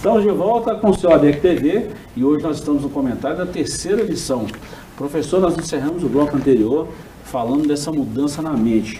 Estamos 0.00 0.22
de 0.22 0.30
volta 0.30 0.74
com 0.76 0.88
o 0.88 0.94
seu 0.94 1.12
ADEC 1.12 1.42
TV 1.42 1.90
e 2.16 2.24
hoje 2.24 2.42
nós 2.42 2.56
estamos 2.56 2.84
no 2.84 2.88
comentário 2.88 3.36
da 3.36 3.44
terceira 3.44 4.02
lição. 4.02 4.46
Professor, 4.96 5.38
nós 5.38 5.58
encerramos 5.58 6.02
o 6.02 6.08
bloco 6.08 6.34
anterior 6.34 6.88
falando 7.22 7.68
dessa 7.68 7.92
mudança 7.92 8.40
na 8.40 8.54
mente. 8.54 8.98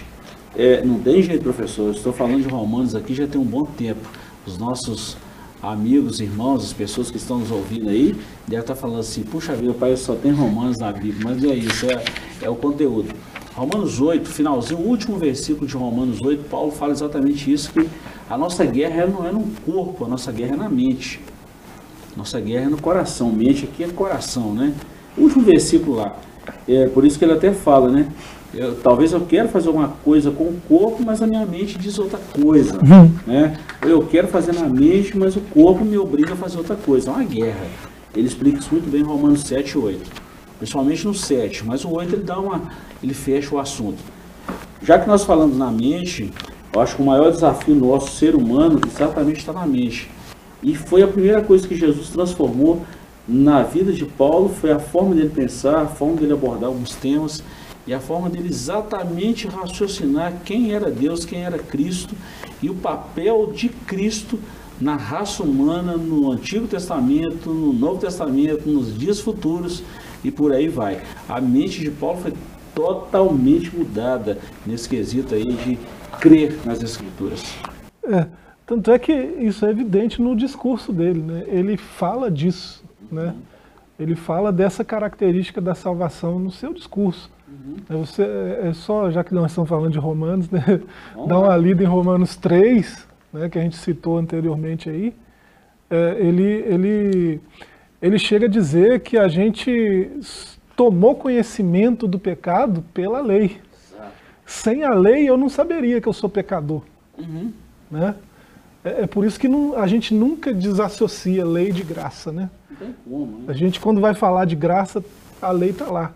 É, 0.55 0.85
não 0.85 0.99
tem 0.99 1.23
jeito, 1.23 1.41
professor. 1.41 1.89
estou 1.89 2.13
falando 2.13 2.43
de 2.43 2.47
Romanos 2.47 2.93
aqui 2.93 3.15
já 3.15 3.25
tem 3.25 3.41
um 3.41 3.43
bom 3.43 3.65
tempo. 3.65 4.07
Os 4.45 4.59
nossos 4.59 5.17
amigos, 5.59 6.19
irmãos, 6.19 6.65
as 6.65 6.71
pessoas 6.71 7.09
que 7.09 7.17
estão 7.17 7.39
nos 7.39 7.49
ouvindo 7.49 7.89
aí, 7.89 8.15
devem 8.47 8.59
estar 8.59 8.75
falando 8.75 8.99
assim: 8.99 9.23
puxa 9.23 9.55
vida, 9.55 9.73
pai, 9.73 9.97
só 9.97 10.13
tem 10.13 10.31
Romanos 10.31 10.77
na 10.77 10.91
Bíblia. 10.91 11.21
Mas 11.23 11.43
é 11.43 11.55
isso, 11.55 11.87
é, 11.89 12.03
é 12.43 12.49
o 12.51 12.55
conteúdo. 12.55 13.11
Romanos 13.55 13.99
8, 13.99 14.29
finalzinho, 14.29 14.79
o 14.79 14.87
último 14.87 15.17
versículo 15.17 15.65
de 15.65 15.75
Romanos 15.75 16.19
8, 16.21 16.47
Paulo 16.47 16.71
fala 16.71 16.91
exatamente 16.91 17.51
isso: 17.51 17.71
que 17.71 17.89
a 18.31 18.37
nossa 18.37 18.65
guerra 18.65 19.05
não 19.05 19.27
é 19.27 19.31
no 19.31 19.43
corpo, 19.65 20.05
a 20.05 20.07
nossa 20.07 20.31
guerra 20.31 20.53
é 20.53 20.57
na 20.57 20.69
mente. 20.69 21.19
Nossa 22.15 22.39
guerra 22.39 22.65
é 22.65 22.69
no 22.69 22.81
coração. 22.81 23.29
Mente 23.29 23.65
aqui 23.65 23.83
é 23.83 23.87
coração, 23.89 24.53
né? 24.53 24.73
O 25.17 25.23
último 25.23 25.43
versículo 25.43 25.97
lá. 25.97 26.15
É 26.65 26.87
por 26.87 27.03
isso 27.03 27.19
que 27.19 27.25
ele 27.25 27.33
até 27.33 27.51
fala, 27.51 27.89
né? 27.89 28.07
Eu, 28.53 28.75
talvez 28.75 29.11
eu 29.11 29.19
quero 29.21 29.49
fazer 29.49 29.69
uma 29.69 29.89
coisa 30.03 30.31
com 30.31 30.45
o 30.45 30.61
corpo, 30.65 31.03
mas 31.05 31.21
a 31.21 31.27
minha 31.27 31.45
mente 31.45 31.77
diz 31.77 31.99
outra 31.99 32.19
coisa. 32.41 32.75
Uhum. 32.75 33.11
Né? 33.27 33.57
Eu 33.81 34.01
quero 34.05 34.29
fazer 34.29 34.53
na 34.53 34.67
mente, 34.67 35.17
mas 35.17 35.35
o 35.35 35.41
corpo 35.41 35.83
me 35.83 35.97
obriga 35.97 36.33
a 36.33 36.37
fazer 36.37 36.57
outra 36.57 36.77
coisa. 36.77 37.09
É 37.09 37.13
uma 37.13 37.23
guerra. 37.23 37.65
Ele 38.15 38.27
explica 38.27 38.59
isso 38.59 38.69
muito 38.71 38.89
bem 38.89 39.01
em 39.01 39.05
Romanos 39.05 39.41
7 39.41 39.71
e 39.71 39.77
8. 39.77 40.11
Principalmente 40.57 41.05
no 41.05 41.13
7, 41.13 41.65
mas 41.65 41.83
o 41.83 41.89
8 41.89 42.15
ele 42.15 42.23
dá 42.23 42.39
uma. 42.39 42.61
ele 43.03 43.13
fecha 43.13 43.53
o 43.53 43.59
assunto. 43.59 43.99
Já 44.81 44.97
que 44.97 45.07
nós 45.07 45.23
falamos 45.25 45.57
na 45.57 45.69
mente, 45.69 46.31
eu 46.73 46.79
acho 46.81 46.95
que 46.95 47.01
o 47.01 47.05
maior 47.05 47.31
desafio 47.31 47.75
nosso 47.75 48.15
ser 48.15 48.35
humano 48.35 48.79
exatamente 48.85 49.39
está 49.39 49.51
na 49.51 49.65
mente. 49.65 50.09
E 50.63 50.75
foi 50.75 51.01
a 51.01 51.07
primeira 51.07 51.41
coisa 51.41 51.67
que 51.67 51.75
Jesus 51.75 52.09
transformou 52.09 52.81
na 53.27 53.63
vida 53.63 53.91
de 53.91 54.05
Paulo, 54.05 54.49
foi 54.49 54.71
a 54.71 54.79
forma 54.79 55.15
dele 55.15 55.29
pensar, 55.29 55.81
a 55.81 55.87
forma 55.87 56.15
dele 56.15 56.33
abordar 56.33 56.69
alguns 56.69 56.95
temas 56.95 57.43
e 57.85 57.93
a 57.93 57.99
forma 57.99 58.29
dele 58.29 58.49
exatamente 58.49 59.47
raciocinar 59.47 60.33
quem 60.45 60.73
era 60.73 60.89
Deus, 60.89 61.25
quem 61.25 61.43
era 61.43 61.57
Cristo 61.57 62.15
e 62.61 62.69
o 62.69 62.75
papel 62.75 63.51
de 63.53 63.69
Cristo 63.69 64.39
na 64.79 64.95
raça 64.95 65.43
humana, 65.43 65.95
no 65.95 66.31
Antigo 66.31 66.67
Testamento, 66.67 67.49
no 67.49 67.71
Novo 67.73 67.99
Testamento, 67.99 68.67
nos 68.67 68.97
dias 68.97 69.19
futuros 69.19 69.83
e 70.23 70.31
por 70.31 70.51
aí 70.51 70.67
vai. 70.67 71.01
A 71.29 71.39
mente 71.39 71.81
de 71.81 71.91
Paulo 71.91 72.19
foi 72.21 72.33
totalmente 72.73 73.75
mudada 73.75 74.39
nesse 74.65 74.89
quesito 74.89 75.35
aí 75.35 75.53
de 75.53 75.77
crer 76.19 76.57
nas 76.65 76.81
Escrituras. 76.81 77.55
É, 78.03 78.27
tanto 78.65 78.91
é 78.91 78.99
que 78.99 79.11
isso 79.11 79.65
é 79.65 79.69
evidente 79.69 80.21
no 80.21 80.35
discurso 80.35 80.91
dele, 80.91 81.21
né? 81.21 81.43
Ele 81.47 81.77
fala 81.77 82.29
disso, 82.29 82.83
né? 83.11 83.35
Ele 83.99 84.15
fala 84.15 84.51
dessa 84.51 84.83
característica 84.83 85.61
da 85.61 85.75
salvação 85.75 86.39
no 86.39 86.51
seu 86.51 86.73
discurso. 86.73 87.29
Uhum. 87.47 87.99
Você, 87.99 88.23
é 88.23 88.71
só, 88.73 89.11
já 89.11 89.23
que 89.23 89.33
nós 89.33 89.51
estamos 89.51 89.69
falando 89.69 89.91
de 89.91 89.99
Romanos, 89.99 90.49
né, 90.49 90.81
dá 91.27 91.37
uma 91.37 91.55
lida 91.57 91.83
em 91.83 91.87
Romanos 91.87 92.35
3, 92.35 93.07
né, 93.31 93.49
que 93.49 93.59
a 93.59 93.61
gente 93.61 93.75
citou 93.75 94.17
anteriormente 94.17 94.89
aí, 94.89 95.13
é, 95.89 96.17
ele, 96.19 96.43
ele, 96.43 97.41
ele 98.01 98.17
chega 98.17 98.45
a 98.45 98.49
dizer 98.49 99.01
que 99.01 99.17
a 99.17 99.27
gente 99.27 100.09
tomou 100.75 101.15
conhecimento 101.15 102.07
do 102.07 102.17
pecado 102.17 102.83
pela 102.93 103.21
lei. 103.21 103.57
Sem 104.51 104.83
a 104.83 104.93
lei 104.93 105.29
eu 105.29 105.37
não 105.37 105.47
saberia 105.47 106.01
que 106.01 106.07
eu 106.07 106.13
sou 106.13 106.29
pecador. 106.29 106.83
Uhum. 107.17 107.53
Né? 107.89 108.13
É, 108.83 109.03
é, 109.03 109.07
por 109.07 109.25
isso 109.25 109.39
que 109.39 109.47
não, 109.47 109.77
a 109.77 109.87
gente 109.87 110.13
nunca 110.13 110.53
desassocia 110.53 111.45
lei 111.45 111.71
de 111.71 111.83
graça. 111.83 112.33
Né? 112.33 112.49
Não 112.69 112.77
tem 112.77 112.95
como, 113.05 113.37
né? 113.39 113.45
A 113.47 113.53
gente 113.53 113.79
quando 113.79 114.01
vai 114.01 114.13
falar 114.13 114.43
de 114.43 114.55
graça, 114.55 115.01
a 115.41 115.51
lei 115.51 115.69
está 115.69 115.85
lá. 115.85 116.11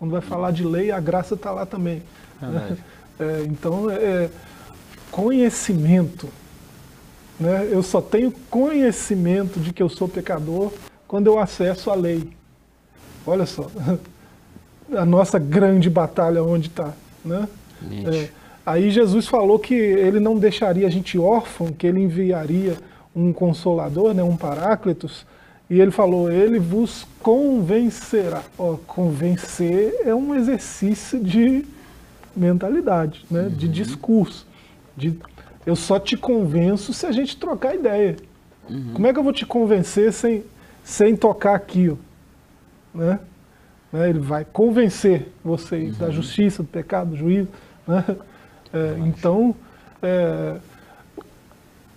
Quando 0.00 0.10
vai 0.10 0.20
falar 0.20 0.50
de 0.50 0.64
lei, 0.64 0.90
a 0.90 0.98
graça 0.98 1.34
está 1.34 1.52
lá 1.52 1.64
também. 1.64 2.02
Né? 2.40 2.76
É, 3.18 3.44
então, 3.46 3.90
é, 3.90 3.94
é, 3.94 4.30
conhecimento. 5.10 6.28
Né? 7.40 7.66
Eu 7.72 7.82
só 7.82 7.98
tenho 7.98 8.30
conhecimento 8.50 9.58
de 9.58 9.72
que 9.72 9.82
eu 9.82 9.88
sou 9.88 10.06
pecador 10.06 10.70
quando 11.08 11.28
eu 11.28 11.38
acesso 11.38 11.90
a 11.90 11.94
lei. 11.94 12.30
Olha 13.26 13.46
só, 13.46 13.70
a 14.94 15.06
nossa 15.06 15.38
grande 15.38 15.88
batalha 15.88 16.44
onde 16.44 16.68
está. 16.68 16.92
Né? 17.24 17.48
É, 18.06 18.28
aí 18.64 18.90
Jesus 18.90 19.26
falou 19.26 19.58
que 19.58 19.74
ele 19.74 20.20
não 20.20 20.38
deixaria 20.38 20.86
a 20.86 20.90
gente 20.90 21.18
órfão, 21.18 21.68
que 21.68 21.86
ele 21.86 22.00
enviaria 22.00 22.76
um 23.14 23.32
consolador, 23.32 24.12
né, 24.12 24.22
um 24.22 24.36
paráclitos, 24.36 25.26
e 25.68 25.80
ele 25.80 25.90
falou, 25.90 26.30
ele 26.30 26.58
vos 26.58 27.06
convencerá. 27.20 28.42
Ó, 28.56 28.76
convencer 28.86 29.94
é 30.04 30.14
um 30.14 30.34
exercício 30.34 31.18
de 31.18 31.64
mentalidade, 32.36 33.24
né? 33.30 33.42
Uhum. 33.42 33.48
de 33.48 33.66
discurso. 33.66 34.46
De, 34.96 35.18
eu 35.64 35.74
só 35.74 35.98
te 35.98 36.16
convenço 36.16 36.92
se 36.92 37.04
a 37.06 37.10
gente 37.10 37.36
trocar 37.36 37.74
ideia. 37.74 38.16
Uhum. 38.68 38.92
Como 38.94 39.06
é 39.06 39.12
que 39.12 39.18
eu 39.18 39.24
vou 39.24 39.32
te 39.32 39.44
convencer 39.44 40.12
sem, 40.12 40.44
sem 40.84 41.16
tocar 41.16 41.54
aqui? 41.56 41.90
Ó? 41.90 41.96
Né? 42.94 43.18
né? 43.92 44.08
Ele 44.08 44.20
vai 44.20 44.44
convencer 44.44 45.28
vocês 45.42 45.94
uhum. 45.94 46.06
da 46.06 46.10
justiça, 46.10 46.62
do 46.62 46.68
pecado, 46.68 47.10
do 47.10 47.16
juízo. 47.16 47.48
Né? 47.86 48.04
É, 48.72 48.96
então, 49.06 49.54
é, 50.02 50.56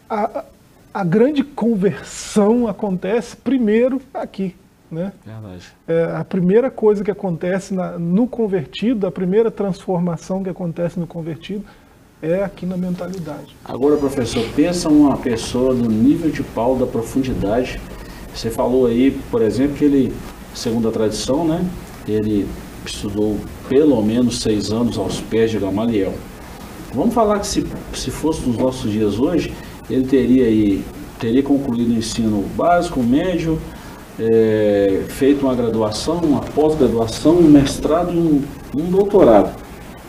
a, 0.09 0.45
a 0.93 1.03
grande 1.03 1.43
conversão 1.43 2.67
acontece 2.67 3.35
primeiro 3.35 4.01
aqui. 4.13 4.55
Né? 4.91 5.13
Verdade. 5.23 5.67
É, 5.87 6.15
a 6.15 6.23
primeira 6.23 6.71
coisa 6.71 7.03
que 7.03 7.11
acontece 7.11 7.73
na, 7.73 7.97
no 7.99 8.27
convertido, 8.27 9.05
a 9.05 9.11
primeira 9.11 9.51
transformação 9.51 10.43
que 10.43 10.49
acontece 10.49 10.99
no 10.99 11.05
convertido 11.05 11.63
é 12.21 12.43
aqui 12.43 12.65
na 12.65 12.75
mentalidade. 12.75 13.55
Agora, 13.63 13.97
professor, 13.97 14.43
pensa 14.55 14.89
uma 14.89 15.17
pessoa 15.17 15.73
no 15.73 15.89
nível 15.89 16.31
de 16.31 16.43
Paulo, 16.43 16.79
da 16.79 16.91
profundidade. 16.91 17.79
Você 18.33 18.49
falou 18.49 18.87
aí, 18.87 19.11
por 19.29 19.41
exemplo, 19.41 19.75
que 19.75 19.85
ele 19.85 20.13
segundo 20.53 20.89
a 20.89 20.91
tradição, 20.91 21.45
né? 21.45 21.65
Ele 22.07 22.47
estudou 22.85 23.37
pelo 23.69 24.01
menos 24.01 24.41
seis 24.41 24.71
anos 24.71 24.97
aos 24.97 25.21
pés 25.21 25.51
de 25.51 25.59
Gamaliel. 25.59 26.13
Vamos 26.93 27.13
falar 27.13 27.39
que 27.39 27.47
se, 27.47 27.65
se 27.93 28.09
fosse 28.09 28.41
nos 28.47 28.57
nossos 28.57 28.91
dias 28.91 29.19
hoje, 29.19 29.53
ele 29.89 30.07
teria 30.07 30.45
aí, 30.45 30.83
teria 31.19 31.43
concluído 31.43 31.91
o 31.91 31.97
ensino 31.97 32.43
básico, 32.57 33.01
médio, 33.01 33.59
é, 34.19 35.03
feito 35.07 35.45
uma 35.45 35.53
graduação, 35.53 36.17
uma 36.17 36.41
pós-graduação, 36.41 37.33
um 37.33 37.43
mestrado 37.43 38.11
e 38.11 38.17
um, 38.17 38.43
um 38.75 38.89
doutorado. 38.89 39.55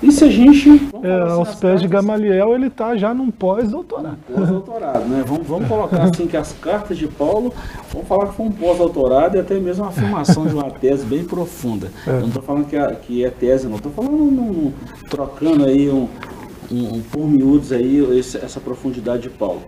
E 0.03 0.11
se 0.11 0.25
a 0.25 0.31
gente. 0.31 0.69
É, 1.03 1.13
assim, 1.13 1.33
aos 1.33 1.49
pés 1.49 1.61
cartas, 1.61 1.83
de 1.83 1.89
Gamaliel, 1.89 2.55
ele 2.55 2.69
está 2.69 2.97
já 2.97 3.13
num 3.13 3.31
pós-doutorado. 3.31 4.19
Pós-doutorado, 4.35 5.05
né? 5.07 5.23
Vamos, 5.27 5.47
vamos 5.47 5.69
colocar 5.69 6.05
assim 6.05 6.27
que 6.27 6.37
as 6.37 6.53
cartas 6.53 6.97
de 6.97 7.07
Paulo, 7.07 7.53
vamos 7.93 8.09
falar 8.09 8.29
que 8.29 8.35
foi 8.35 8.47
um 8.47 8.53
pós-doutorado 8.53 9.37
e 9.37 9.41
até 9.41 9.55
mesmo 9.59 9.85
uma 9.85 9.91
afirmação 9.91 10.47
de 10.47 10.55
uma 10.55 10.71
tese 10.71 11.05
bem 11.05 11.25
profunda. 11.25 11.91
É. 12.07 12.11
Eu 12.11 12.21
não 12.21 12.29
estou 12.29 12.43
falando 12.43 12.67
que 12.67 12.77
é, 12.77 12.95
que 12.95 13.25
é 13.25 13.31
tese, 13.31 13.67
não. 13.67 13.77
Estou 13.77 13.93
falando 13.93 14.15
um, 14.15 14.73
trocando 15.11 15.67
aí 15.67 15.91
um, 15.91 16.09
um, 16.71 16.95
um, 16.95 17.03
por 17.03 17.27
miúdos 17.29 17.71
aí 17.71 17.99
esse, 18.19 18.39
essa 18.39 18.59
profundidade 18.59 19.25
de 19.25 19.31
Paulo. 19.31 19.63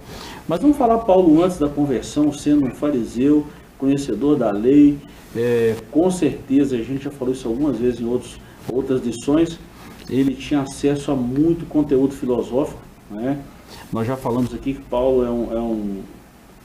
Mas 0.49 0.61
vamos 0.61 0.77
falar 0.79 0.99
Paulo 0.99 1.43
antes 1.45 1.59
da 1.59 1.69
conversão, 1.69 2.33
sendo 2.33 2.67
um 2.67 2.71
fariseu, 2.71 3.47
conhecedor 3.79 4.37
da 4.37 4.51
lei. 4.51 4.99
É, 5.37 5.77
com 5.91 6.11
certeza, 6.11 6.77
a 6.77 6.83
gente 6.83 7.05
já 7.05 7.11
falou 7.11 7.35
isso 7.35 7.47
algumas 7.47 7.77
vezes 7.77 8.01
em 8.01 8.07
outros, 8.07 8.39
outras 8.71 9.05
lições 9.05 9.59
ele 10.09 10.35
tinha 10.35 10.61
acesso 10.61 11.11
a 11.11 11.17
muito 11.17 11.67
conteúdo 11.67 12.15
filosófico, 12.15 12.81
né? 13.11 13.39
Nós 13.93 14.07
já 14.07 14.17
falamos 14.17 14.53
aqui 14.55 14.75
que 14.75 14.83
Paulo 14.83 15.25
é 15.25 15.31
um, 15.31 15.53
é 15.53 15.61
um 15.61 16.03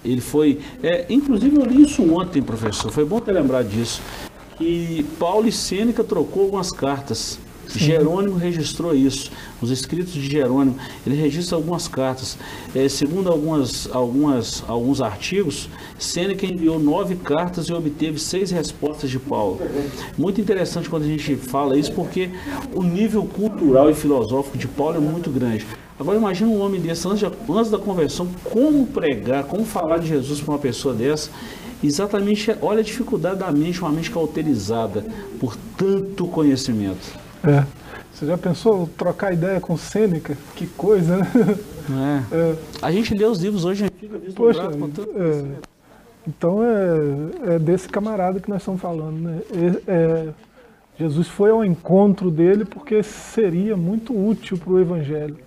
ele 0.06 0.22
foi, 0.22 0.60
é, 0.82 1.06
inclusive 1.10 1.58
eu 1.58 1.66
li 1.66 1.84
isso 1.84 2.02
ontem, 2.14 2.42
professor, 2.42 2.92
foi 2.92 3.04
bom 3.04 3.20
ter 3.20 3.32
lembrado 3.32 3.68
disso, 3.68 4.02
que 4.58 5.06
Paulo 5.20 5.48
e 5.48 5.52
Sêneca 5.52 6.04
trocou 6.04 6.44
algumas 6.44 6.72
cartas 6.72 7.40
Jerônimo 7.76 8.36
registrou 8.36 8.96
isso. 8.96 9.32
Os 9.62 9.72
escritos 9.72 10.14
de 10.14 10.30
Jerônimo, 10.30 10.78
ele 11.06 11.16
registra 11.16 11.56
algumas 11.56 11.88
cartas. 11.88 12.38
É, 12.76 12.88
segundo 12.88 13.30
algumas, 13.30 13.90
algumas, 13.92 14.64
alguns 14.68 15.02
artigos, 15.02 15.70
Sêneca 15.98 16.46
enviou 16.46 16.80
nove 16.80 17.16
cartas 17.16 17.68
e 17.68 17.74
obteve 17.74 18.20
seis 18.20 18.52
respostas 18.52 19.10
de 19.10 19.20
Paulo. 19.20 19.60
Muito 20.18 20.40
interessante 20.40 20.90
quando 20.90 21.04
a 21.04 21.08
gente 21.08 21.36
fala 21.36 21.78
isso, 21.78 21.92
porque 21.94 22.30
o 22.74 22.84
nível 22.84 23.24
cultural 23.26 23.90
e 23.90 23.94
filosófico 23.94 24.58
de 24.58 24.68
Paulo 24.68 24.98
é 24.98 25.00
muito 25.00 25.30
grande. 25.30 25.66
Agora 26.00 26.18
imagina 26.18 26.52
um 26.52 26.62
homem 26.62 26.80
desse, 26.80 27.08
antes, 27.08 27.24
antes 27.50 27.72
da 27.72 27.80
conversão, 27.80 28.28
como 28.44 28.86
pregar, 28.86 29.46
como 29.46 29.66
falar 29.66 29.98
de 29.98 30.08
Jesus 30.08 30.40
para 30.40 30.54
uma 30.54 30.60
pessoa 30.60 30.94
dessa 30.94 31.32
exatamente 31.84 32.56
olha 32.62 32.80
a 32.80 32.84
dificuldade 32.84 33.40
da 33.40 33.52
mente, 33.52 33.82
uma 33.82 33.92
mente 33.92 34.10
cauterizada 34.10 35.06
por 35.40 35.56
tanto 35.78 36.26
conhecimento. 36.28 37.27
É. 37.44 37.66
Você 38.14 38.26
já 38.26 38.38
pensou 38.38 38.90
trocar 38.98 39.32
ideia 39.32 39.60
com 39.60 39.78
Sêneca? 39.78 40.36
Que 40.56 40.66
coisa, 40.66 41.18
né? 41.18 41.28
É. 42.32 42.36
É. 42.36 42.56
A 42.82 42.92
gente 42.92 43.14
lê 43.14 43.26
os 43.26 43.40
livros 43.40 43.64
hoje, 43.64 43.84
a 43.84 43.88
gente 43.88 44.00
fica 44.00 44.20
Poxa, 44.36 44.70
tanto 44.70 45.02
é. 45.16 45.78
Então 46.28 46.62
é, 46.62 47.56
é, 47.56 47.60
desse 47.60 47.88
camarada 47.88 48.40
que 48.40 48.50
nós 48.50 48.62
estamos 48.62 48.82
falando, 48.82 49.18
né? 49.18 49.42
É, 49.88 50.30
Jesus 51.00 51.28
foi 51.28 51.52
ao 51.52 51.64
encontro 51.64 52.30
dele 52.30 52.66
porque 52.66 53.02
seria 53.04 53.78
muito 53.78 54.14
útil 54.14 54.58
para 54.58 54.74
o 54.74 54.80
Evangelho. 54.80 55.38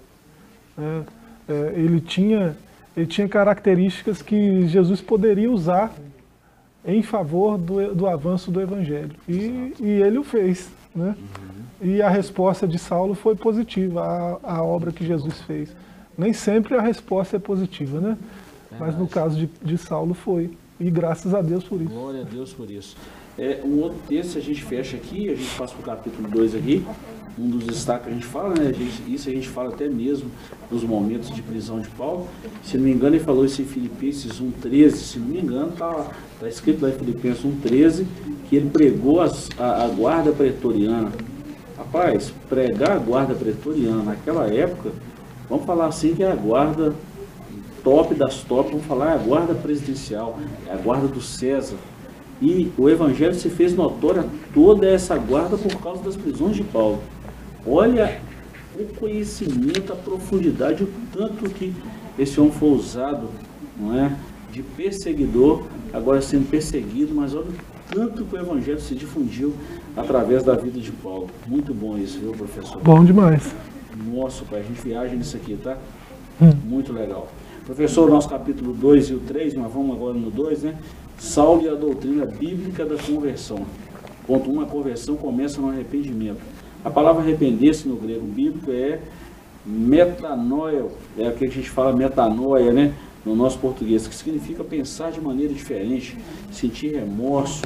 Né? 0.78 1.04
Ele, 1.74 2.00
tinha, 2.00 2.56
ele 2.96 3.06
tinha 3.06 3.28
características 3.28 4.22
que 4.22 4.66
Jesus 4.68 5.00
poderia 5.00 5.50
usar 5.50 5.92
em 6.86 7.02
favor 7.02 7.58
do, 7.58 7.94
do 7.94 8.06
avanço 8.06 8.50
do 8.50 8.60
Evangelho. 8.60 9.10
E, 9.28 9.74
e 9.80 9.88
ele 10.00 10.18
o 10.18 10.24
fez. 10.24 10.70
Né? 10.94 11.16
Uhum. 11.18 11.49
E 11.80 12.02
a 12.02 12.08
resposta 12.10 12.68
de 12.68 12.78
Saulo 12.78 13.14
foi 13.14 13.34
positiva, 13.34 14.02
a, 14.42 14.56
a 14.56 14.62
obra 14.62 14.92
que 14.92 15.06
Jesus 15.06 15.40
fez. 15.42 15.74
Nem 16.16 16.32
sempre 16.32 16.74
a 16.74 16.80
resposta 16.80 17.36
é 17.36 17.38
positiva, 17.38 18.00
né? 18.00 18.18
Mas 18.78 18.96
no 18.96 19.08
caso 19.08 19.36
de, 19.36 19.48
de 19.62 19.78
Saulo 19.78 20.14
foi. 20.14 20.50
E 20.78 20.90
graças 20.90 21.34
a 21.34 21.40
Deus 21.40 21.64
por 21.64 21.80
isso. 21.80 21.90
Glória 21.90 22.20
a 22.20 22.24
Deus 22.24 22.52
por 22.52 22.70
isso. 22.70 22.96
É, 23.38 23.60
um 23.64 23.80
outro 23.80 23.98
texto 24.06 24.36
a 24.36 24.40
gente 24.40 24.62
fecha 24.62 24.96
aqui, 24.96 25.30
a 25.30 25.34
gente 25.34 25.54
passa 25.56 25.74
para 25.74 25.80
o 25.80 25.84
capítulo 25.84 26.28
2 26.28 26.54
aqui, 26.54 26.84
um 27.38 27.48
dos 27.48 27.64
destaques 27.64 28.04
que 28.04 28.10
a 28.10 28.14
gente 28.14 28.26
fala, 28.26 28.54
né? 28.54 28.68
A 28.68 28.72
gente, 28.72 29.02
isso 29.08 29.28
a 29.30 29.32
gente 29.32 29.48
fala 29.48 29.70
até 29.70 29.88
mesmo 29.88 30.30
nos 30.70 30.84
momentos 30.84 31.30
de 31.30 31.40
prisão 31.40 31.80
de 31.80 31.88
Paulo. 31.90 32.28
Se 32.62 32.76
não 32.76 32.84
me 32.84 32.92
engano, 32.92 33.16
ele 33.16 33.24
falou 33.24 33.44
isso 33.46 33.62
em 33.62 33.64
Filipenses 33.64 34.40
1,13, 34.40 34.90
se 34.90 35.18
não 35.18 35.26
me 35.28 35.40
engano, 35.40 35.70
está 35.70 36.10
tá 36.38 36.48
escrito 36.48 36.82
lá 36.82 36.90
em 36.90 36.92
Filipenses 36.92 37.42
1,13, 37.42 38.04
que 38.48 38.56
ele 38.56 38.68
pregou 38.68 39.22
as, 39.22 39.48
a, 39.58 39.84
a 39.84 39.88
guarda 39.88 40.32
pretoriana 40.32 41.10
Rapaz, 41.80 42.30
pregar 42.46 42.90
a 42.90 42.98
guarda 42.98 43.34
pretoriana 43.34 44.02
naquela 44.02 44.46
época, 44.52 44.92
vamos 45.48 45.64
falar 45.64 45.86
assim 45.86 46.14
que 46.14 46.22
é 46.22 46.30
a 46.30 46.34
guarda 46.34 46.92
top 47.82 48.14
das 48.14 48.42
top, 48.42 48.72
vamos 48.72 48.84
falar 48.84 49.12
é 49.12 49.14
a 49.14 49.16
guarda 49.16 49.54
presidencial, 49.54 50.38
é 50.68 50.74
a 50.74 50.76
guarda 50.76 51.08
do 51.08 51.22
César. 51.22 51.78
E 52.42 52.70
o 52.76 52.86
evangelho 52.86 53.34
se 53.34 53.48
fez 53.48 53.74
notória 53.74 54.26
toda 54.52 54.86
essa 54.86 55.16
guarda 55.16 55.56
por 55.56 55.74
causa 55.80 56.02
das 56.02 56.16
prisões 56.16 56.54
de 56.54 56.64
Paulo. 56.64 57.00
Olha 57.66 58.20
o 58.78 58.84
conhecimento, 58.96 59.90
a 59.90 59.96
profundidade, 59.96 60.84
o 60.84 60.88
tanto 61.10 61.48
que 61.48 61.72
esse 62.18 62.38
homem 62.38 62.52
foi 62.52 62.72
usado, 62.72 63.26
não 63.78 63.98
é? 63.98 64.14
De 64.52 64.62
perseguidor, 64.62 65.62
agora 65.94 66.20
sendo 66.20 66.46
perseguido, 66.50 67.14
mas 67.14 67.34
olha 67.34 67.46
o 67.46 67.94
tanto 67.94 68.22
que 68.26 68.36
o 68.36 68.38
evangelho 68.38 68.80
se 68.80 68.94
difundiu 68.94 69.54
através 69.96 70.42
da 70.42 70.54
vida 70.54 70.80
de 70.80 70.92
Paulo. 70.92 71.28
Muito 71.46 71.74
bom 71.74 71.98
isso, 71.98 72.18
viu, 72.18 72.32
professor? 72.32 72.80
Bom 72.82 73.04
demais. 73.04 73.54
Nossa, 74.12 74.44
pai, 74.44 74.60
a 74.60 74.62
gente 74.62 74.80
viaja 74.80 75.14
nisso 75.14 75.36
aqui, 75.36 75.56
tá? 75.56 75.76
Hum. 76.40 76.52
Muito 76.64 76.92
legal. 76.92 77.28
Professor, 77.64 78.10
nosso 78.10 78.28
capítulo 78.28 78.72
2 78.72 79.10
e 79.10 79.14
o 79.14 79.20
3, 79.20 79.54
mas 79.54 79.72
vamos 79.72 79.96
agora 79.96 80.14
no 80.14 80.30
2, 80.30 80.62
né? 80.62 80.76
Saulo 81.18 81.62
e 81.62 81.68
a 81.68 81.74
doutrina 81.74 82.24
bíblica 82.24 82.84
da 82.84 82.96
conversão. 82.96 83.66
Ponto 84.26 84.50
1, 84.50 84.54
um, 84.54 84.60
a 84.60 84.66
conversão 84.66 85.16
começa 85.16 85.60
no 85.60 85.68
arrependimento. 85.68 86.40
A 86.84 86.90
palavra 86.90 87.22
arrepender-se 87.22 87.86
no 87.86 87.96
grego 87.96 88.26
bíblico 88.26 88.70
é 88.70 89.00
metanoia, 89.66 90.86
é 91.18 91.28
o 91.28 91.32
que 91.32 91.44
a 91.44 91.48
gente 91.50 91.68
fala 91.68 91.94
metanoia, 91.94 92.72
né? 92.72 92.94
No 93.24 93.36
nosso 93.36 93.58
português, 93.58 94.08
que 94.08 94.14
significa 94.14 94.64
pensar 94.64 95.12
de 95.12 95.20
maneira 95.20 95.52
diferente, 95.52 96.16
sentir 96.50 96.94
remorso, 96.94 97.62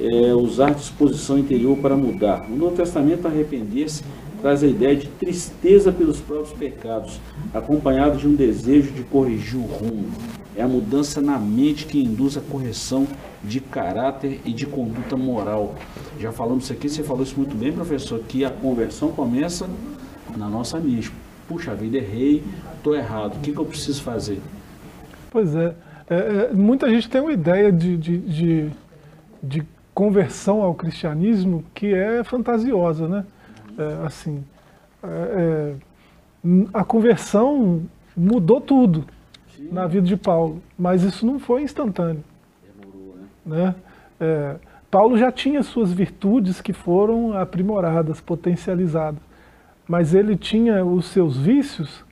é, 0.00 0.34
usar 0.34 0.74
disposição 0.74 1.38
interior 1.38 1.76
para 1.78 1.96
mudar. 1.96 2.48
No 2.48 2.56
Novo 2.56 2.76
Testamento, 2.76 3.26
arrepender-se 3.26 4.02
traz 4.44 4.62
a 4.62 4.66
ideia 4.66 4.94
de 4.94 5.08
tristeza 5.08 5.90
pelos 5.90 6.20
próprios 6.20 6.52
pecados, 6.52 7.18
acompanhado 7.54 8.18
de 8.18 8.28
um 8.28 8.34
desejo 8.34 8.92
de 8.92 9.02
corrigir 9.02 9.58
o 9.58 9.62
rumo. 9.62 10.10
É 10.54 10.62
a 10.62 10.68
mudança 10.68 11.22
na 11.22 11.38
mente 11.38 11.86
que 11.86 11.98
induz 11.98 12.36
a 12.36 12.42
correção 12.42 13.06
de 13.42 13.58
caráter 13.58 14.42
e 14.44 14.52
de 14.52 14.66
conduta 14.66 15.16
moral. 15.16 15.74
Já 16.20 16.30
falamos 16.30 16.64
isso 16.64 16.74
aqui, 16.74 16.90
você 16.90 17.02
falou 17.02 17.22
isso 17.22 17.38
muito 17.38 17.56
bem, 17.56 17.72
professor, 17.72 18.20
que 18.28 18.44
a 18.44 18.50
conversão 18.50 19.12
começa 19.12 19.66
na 20.36 20.46
nossa 20.46 20.78
mente. 20.78 21.10
Puxa 21.48 21.74
vida, 21.74 21.96
errei, 21.96 22.44
estou 22.76 22.94
errado, 22.94 23.36
o 23.36 23.40
que, 23.40 23.50
que, 23.50 23.58
eu 23.58 23.64
preciso 23.64 24.02
fazer? 24.02 24.42
Pois 25.30 25.54
é, 25.54 25.74
é, 26.10 26.16
é 26.50 26.52
muita 26.52 26.90
gente 26.90 27.08
tem 27.08 27.22
uma 27.22 27.32
ideia 27.32 27.72
de, 27.72 27.96
de, 27.96 28.18
de, 28.18 28.70
de 29.42 29.66
conversão 29.94 30.60
ao 30.60 30.74
cristianismo 30.74 31.64
que 31.72 31.94
é 31.94 32.24
fantasiosa, 32.24 33.08
né? 33.08 33.24
É, 33.78 34.06
assim, 34.06 34.44
é, 35.02 35.06
é, 35.06 35.74
a 36.72 36.84
conversão 36.84 37.82
mudou 38.16 38.60
tudo 38.60 39.04
Sim. 39.56 39.68
na 39.70 39.86
vida 39.86 40.06
de 40.06 40.16
Paulo, 40.16 40.62
mas 40.78 41.02
isso 41.02 41.24
não 41.24 41.38
foi 41.38 41.62
instantâneo. 41.62 42.24
Demorou, 42.76 43.16
né? 43.46 43.64
né? 43.66 43.74
É, 44.20 44.56
Paulo 44.90 45.16
já 45.18 45.32
tinha 45.32 45.62
suas 45.62 45.92
virtudes 45.92 46.60
que 46.60 46.72
foram 46.72 47.36
aprimoradas, 47.36 48.20
potencializadas, 48.20 49.20
mas 49.88 50.14
ele 50.14 50.36
tinha 50.36 50.84
os 50.84 51.06
seus 51.06 51.36
vícios, 51.36 52.04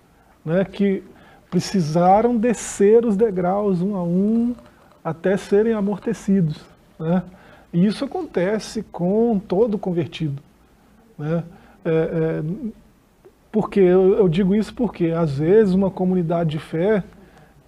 né, 0.45 0.65
que 0.65 1.03
precisaram 1.49 2.37
descer 2.37 3.07
os 3.07 3.17
degraus 3.17 3.81
um 3.81 3.95
a 3.95 4.03
um 4.03 4.55
até 5.05 5.37
serem 5.37 5.73
amortecidos, 5.73 6.61
né? 6.99 7.23
E 7.73 7.87
isso 7.87 8.05
acontece 8.05 8.83
com 8.93 9.39
todo 9.39 9.79
convertido. 9.79 10.43
Né? 11.19 11.43
É, 11.85 11.91
é, 11.91 12.43
porque 13.51 13.81
eu, 13.81 14.15
eu, 14.17 14.29
digo 14.29 14.55
isso 14.55 14.75
porque, 14.75 15.07
às 15.07 15.39
vezes, 15.39 15.75
uma 15.75 15.91
comunidade 15.91 16.51
de 16.51 16.59
fé 16.59 17.03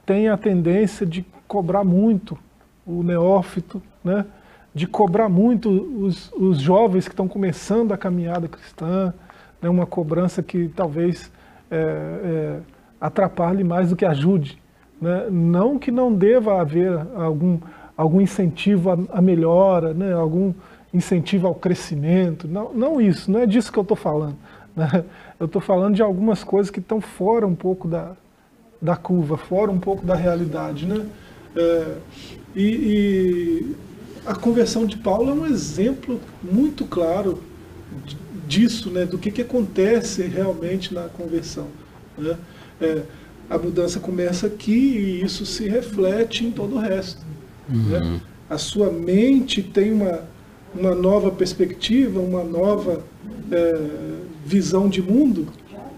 tem 0.05 0.29
a 0.29 0.37
tendência 0.37 1.07
de 1.07 1.25
cobrar 1.49 1.85
muito 1.85 2.39
o 2.87 3.03
neófito, 3.03 3.83
né? 4.03 4.27
de 4.75 4.87
cobrar 4.87 5.29
muito 5.29 5.71
os, 5.71 6.33
os 6.33 6.59
jovens 6.59 7.07
que 7.07 7.13
estão 7.13 7.29
começando 7.29 7.93
a 7.93 7.97
caminhada 7.97 8.49
cristã, 8.49 9.15
né? 9.63 9.69
uma 9.69 9.87
cobrança 9.87 10.43
que 10.43 10.69
talvez 10.69 11.31
é, 11.71 11.77
é, 11.77 12.61
atrapalhe 13.01 13.65
mais 13.65 13.91
do 13.91 13.97
que 13.97 14.05
ajude. 14.05 14.59
Né? 15.01 15.29
Não 15.31 15.79
que 15.79 15.91
não 15.91 16.13
deva 16.13 16.61
haver 16.61 16.99
algum 17.15 17.59
algum 17.97 18.21
incentivo 18.21 18.91
à, 19.11 19.23
melhora, 19.23 19.95
né? 19.95 20.13
algum 20.13 20.53
incentivo 20.93 21.47
ao 21.47 21.55
crescimento. 21.55 22.49
Não, 22.49 22.73
não 22.75 23.01
isso, 23.01 23.31
não 23.31 23.41
é 23.41 23.47
disso 23.47 23.73
que 23.73 23.79
eu 23.79 23.83
estou 23.83 23.97
falando. 23.97 24.37
Né? 24.75 25.05
Eu 25.39 25.47
estou 25.47 25.63
falando 25.63 25.95
de 25.95 26.03
algumas 26.03 26.43
coisas 26.43 26.71
que 26.71 26.81
estão 26.81 27.01
fora 27.01 27.47
um 27.47 27.55
pouco 27.55 27.87
da, 27.87 28.13
da 28.81 28.97
curva, 28.97 29.37
fora 29.37 29.71
um 29.71 29.79
pouco 29.79 30.05
da 30.05 30.15
realidade. 30.15 30.87
Né? 30.87 31.07
É, 31.57 31.97
e, 32.55 32.65
e, 32.65 33.77
a 34.27 34.35
conversão 34.35 34.87
de 34.87 34.97
Paulo 34.97 35.31
é 35.31 35.35
um 35.35 35.47
exemplo 35.47 36.21
muito 36.43 36.85
claro 36.85 37.43
disso, 38.47 38.91
né? 38.91 39.05
do 39.05 39.19
que, 39.19 39.31
que 39.31 39.43
acontece 39.43 40.23
realmente 40.23 40.93
na 40.93 41.09
conversão. 41.09 41.69
Né? 42.17 42.37
É, 42.81 43.03
a 43.49 43.59
mudança 43.59 44.01
começa 44.01 44.47
aqui 44.47 44.73
e 44.73 45.23
isso 45.23 45.45
se 45.45 45.69
reflete 45.69 46.45
em 46.45 46.51
todo 46.51 46.77
o 46.77 46.79
resto. 46.79 47.23
Né? 47.69 47.99
Uhum. 47.99 48.13
Né? 48.15 48.21
A 48.49 48.59
sua 48.59 48.91
mente 48.91 49.63
tem 49.63 49.93
uma, 49.93 50.21
uma 50.75 50.95
nova 50.95 51.31
perspectiva, 51.31 52.21
uma 52.21 52.45
nova 52.45 53.03
é, 53.51 53.91
visão 54.45 54.89
de 54.89 55.01
mundo, 55.01 55.49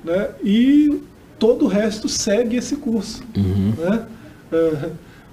né? 0.05 0.31
e 0.43 1.03
todo 1.39 1.65
o 1.65 1.69
resto 1.69 2.09
segue 2.09 2.57
esse 2.57 2.77
curso. 2.77 3.23
Uhum. 3.37 3.75
Né? 3.77 4.07
É, 4.53 4.91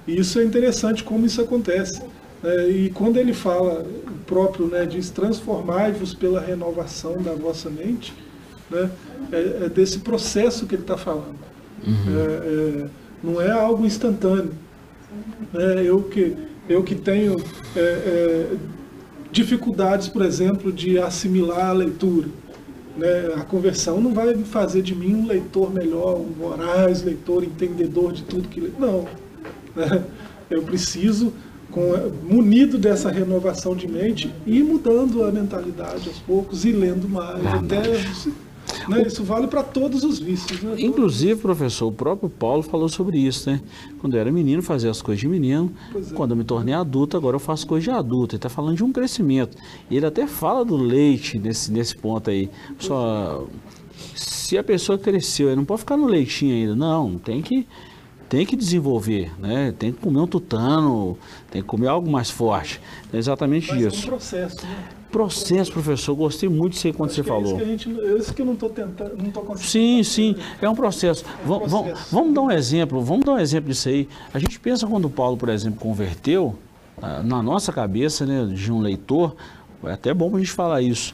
isso 0.08 0.40
é 0.40 0.44
interessante 0.44 1.04
como 1.04 1.26
isso 1.26 1.42
acontece. 1.42 2.02
É, 2.44 2.68
e 2.68 2.90
quando 2.90 3.18
ele 3.18 3.34
fala 3.34 3.86
o 4.06 4.26
próprio, 4.26 4.68
né, 4.68 4.86
diz 4.86 5.10
transformai-vos 5.10 6.14
pela 6.14 6.42
renovação 6.42 7.22
da 7.22 7.34
vossa 7.34 7.70
mente, 7.70 8.14
né, 8.70 8.90
é, 9.32 9.66
é 9.66 9.70
desse 9.70 10.00
processo 10.00 10.66
que 10.66 10.76
ele 10.76 10.82
está 10.82 10.98
falando. 10.98 11.36
Uhum. 11.86 12.20
É, 12.20 12.84
é, 12.84 12.90
não 13.24 13.42
é 13.42 13.52
algo 13.52 13.86
instantâneo. 13.86 14.52
É, 15.54 15.84
eu, 15.84 16.02
que, 16.04 16.36
eu 16.68 16.84
que 16.84 16.96
tenho 16.96 17.38
é, 17.76 17.80
é, 17.80 18.56
dificuldades, 19.32 20.08
por 20.08 20.24
exemplo, 20.24 20.72
de 20.72 20.98
assimilar 21.00 21.70
a 21.70 21.74
leitura. 21.74 22.28
Né? 22.98 23.34
A 23.36 23.42
conversão 23.42 24.00
não 24.00 24.14
vai 24.14 24.36
fazer 24.44 24.82
de 24.82 24.96
mim 24.96 25.16
um 25.16 25.28
leitor 25.28 25.74
melhor, 25.74 26.20
um 26.20 26.32
voraz 26.32 27.04
leitor, 27.04 27.44
entendedor 27.44 28.14
de 28.14 28.24
tudo 28.24 28.48
que. 28.48 28.62
Não. 28.80 29.08
Né? 29.76 30.04
Eu 30.50 30.62
preciso, 30.62 31.34
com, 31.72 31.82
munido 32.24 32.78
dessa 32.78 33.10
renovação 33.10 33.76
de 33.76 33.88
mente, 33.88 34.32
ir 34.46 34.64
mudando 34.64 35.24
a 35.24 35.32
mentalidade 35.32 36.08
aos 36.08 36.20
poucos 36.20 36.66
e 36.66 36.72
lendo 36.72 37.10
mais, 37.10 37.44
até 37.46 37.82
Isso 39.06 39.24
vale 39.24 39.48
para 39.48 39.64
todos 39.64 40.04
os 40.04 40.20
vícios. 40.20 40.62
Né? 40.62 40.76
Inclusive, 40.80 41.40
professor, 41.40 41.88
o 41.88 41.92
próprio 41.92 42.30
Paulo 42.30 42.64
falou 42.64 42.90
sobre 42.90 43.18
isso, 43.18 43.50
né? 43.50 43.62
Quando 44.00 44.16
eu 44.16 44.20
era 44.20 44.32
menino, 44.32 44.62
fazia 44.62 44.92
as 44.92 45.02
coisas 45.02 45.20
de 45.20 45.28
menino. 45.28 45.72
É. 45.96 46.14
Quando 46.14 46.32
eu 46.32 46.38
me 46.38 46.44
tornei 46.44 46.74
adulto, 46.74 47.16
agora 47.18 47.36
eu 47.36 47.40
faço 47.40 47.66
coisas 47.68 47.84
de 47.84 47.92
adulto. 47.92 48.36
Ele 48.36 48.40
está 48.40 48.50
falando 48.50 48.78
de 48.78 48.84
um 48.84 48.92
crescimento. 48.92 49.58
E 49.90 49.98
ele 49.98 50.06
até 50.06 50.28
fala 50.28 50.66
do 50.66 50.76
leite 50.76 51.38
nesse, 51.38 51.72
nesse 51.72 51.96
ponto 51.96 52.30
aí. 52.30 52.50
Só, 52.80 53.46
se 54.16 54.58
a 54.58 54.64
pessoa 54.64 54.98
cresceu, 54.98 55.48
ele 55.48 55.58
não 55.58 55.66
pode 55.66 55.82
ficar 55.82 55.98
no 55.98 56.06
leitinho 56.06 56.54
ainda. 56.54 56.76
Não, 56.76 57.18
tem 57.18 57.42
que 57.42 57.68
tem 58.34 58.48
que 58.48 58.56
desenvolver, 58.56 59.32
né? 59.40 59.72
Tem 59.78 59.92
que 59.92 60.00
comer 60.00 60.20
um 60.20 60.26
tutano, 60.26 61.16
tem 61.52 61.62
que 61.62 61.68
comer 61.68 61.88
algo 61.88 62.10
mais 62.10 62.32
forte. 62.32 62.82
É 63.14 63.18
exatamente 63.18 63.68
Mas 63.70 63.82
isso. 63.82 64.02
É 64.02 64.06
um 64.06 64.10
processo, 64.10 64.66
né? 64.66 64.90
Processo, 65.14 65.72
professor. 65.72 66.16
Gostei 66.16 66.50
muito 66.50 66.72
disso 66.72 66.88
aí 66.88 66.94
quando 66.94 67.12
Acho 67.12 67.22
você 67.22 67.24
falou. 67.24 67.44
É 67.44 67.48
isso 67.54 67.58
que, 67.58 67.66
gente, 67.66 68.02
é 68.02 68.18
isso 68.18 68.34
que 68.34 68.42
eu 68.42 68.46
não 68.48 68.54
estou 68.54 68.70
tentando, 68.70 69.16
não 69.16 69.28
estou 69.28 69.44
conseguindo. 69.44 69.70
Sim, 69.70 70.04
sim, 70.04 70.36
é 70.60 70.68
um 70.68 70.74
processo. 70.74 71.24
É 71.24 71.50
um 71.52 71.60
processo. 71.60 72.08
Vamos 72.12 72.34
dar 72.34 72.42
um 72.42 72.50
exemplo, 72.50 73.00
vamos 73.00 73.24
dar 73.24 73.34
um 73.34 73.40
exemplo 73.40 73.70
disso 73.70 73.90
aí. 73.90 74.10
A 74.34 74.40
gente 74.40 74.60
pensa 74.60 74.88
quando 74.88 75.08
Paulo, 75.12 75.38
por 75.38 75.50
exemplo, 75.50 75.80
converteu, 75.80 76.56
ah, 77.00 77.22
na 77.22 77.44
nossa 77.44 77.72
cabeça, 77.72 78.26
né, 78.26 78.52
de 78.52 78.72
um 78.72 78.80
leitor, 78.80 79.36
é 79.84 79.92
até 79.92 80.12
bom 80.16 80.36
a 80.36 80.40
gente 80.40 80.52
falar 80.52 80.82
isso. 80.82 81.14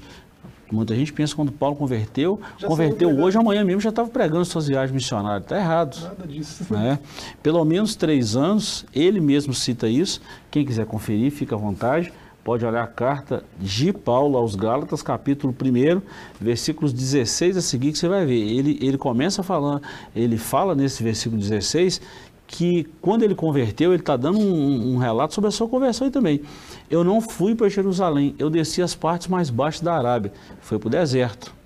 Muita 0.71 0.95
gente 0.95 1.11
pensa 1.11 1.35
quando 1.35 1.51
Paulo 1.51 1.75
converteu, 1.75 2.39
já 2.57 2.67
converteu 2.67 3.09
hoje, 3.19 3.37
amanhã 3.37 3.65
mesmo 3.65 3.81
já 3.81 3.89
estava 3.89 4.07
pregando 4.07 4.45
suas 4.45 4.67
viagens 4.67 4.93
missionárias. 4.93 5.43
Está 5.43 5.57
errado. 5.57 5.99
Nada 6.01 6.25
disso. 6.25 6.65
Né? 6.73 6.99
Pelo 7.43 7.65
menos 7.65 7.95
três 7.95 8.37
anos, 8.37 8.85
ele 8.95 9.19
mesmo 9.19 9.53
cita 9.53 9.89
isso. 9.89 10.21
Quem 10.49 10.63
quiser 10.63 10.85
conferir, 10.85 11.31
fica 11.31 11.55
à 11.55 11.57
vontade. 11.57 12.13
Pode 12.49 12.65
olhar 12.65 12.81
a 12.81 12.87
carta 12.87 13.43
de 13.59 13.93
Paulo 13.93 14.35
aos 14.35 14.55
Gálatas, 14.55 15.03
capítulo 15.03 15.53
1, 15.53 16.01
versículos 16.41 16.91
16 16.91 17.57
a 17.57 17.61
seguir, 17.61 17.91
que 17.91 17.99
você 17.99 18.07
vai 18.07 18.25
ver. 18.25 18.39
Ele, 18.39 18.79
ele 18.81 18.97
começa 18.97 19.43
falando, 19.43 19.83
ele 20.15 20.35
fala 20.35 20.73
nesse 20.73 21.03
versículo 21.03 21.39
16 21.39 22.01
que 22.47 22.89
quando 22.99 23.21
ele 23.21 23.35
converteu, 23.35 23.91
ele 23.91 24.01
está 24.01 24.17
dando 24.17 24.39
um, 24.39 24.95
um, 24.95 24.97
relato 24.97 25.35
sobre 25.35 25.49
a 25.49 25.51
sua 25.51 25.67
conversão 25.67 26.07
aí 26.07 26.11
também. 26.11 26.41
Eu 26.89 27.03
não 27.03 27.21
fui 27.21 27.53
para 27.53 27.69
Jerusalém, 27.69 28.33
eu 28.39 28.49
desci 28.49 28.81
as 28.81 28.95
partes 28.95 29.27
mais 29.27 29.51
baixas 29.51 29.81
da 29.81 29.93
Arábia, 29.93 30.33
foi 30.59 30.79
para 30.79 30.87
o 30.87 30.89
deserto. 30.89 31.58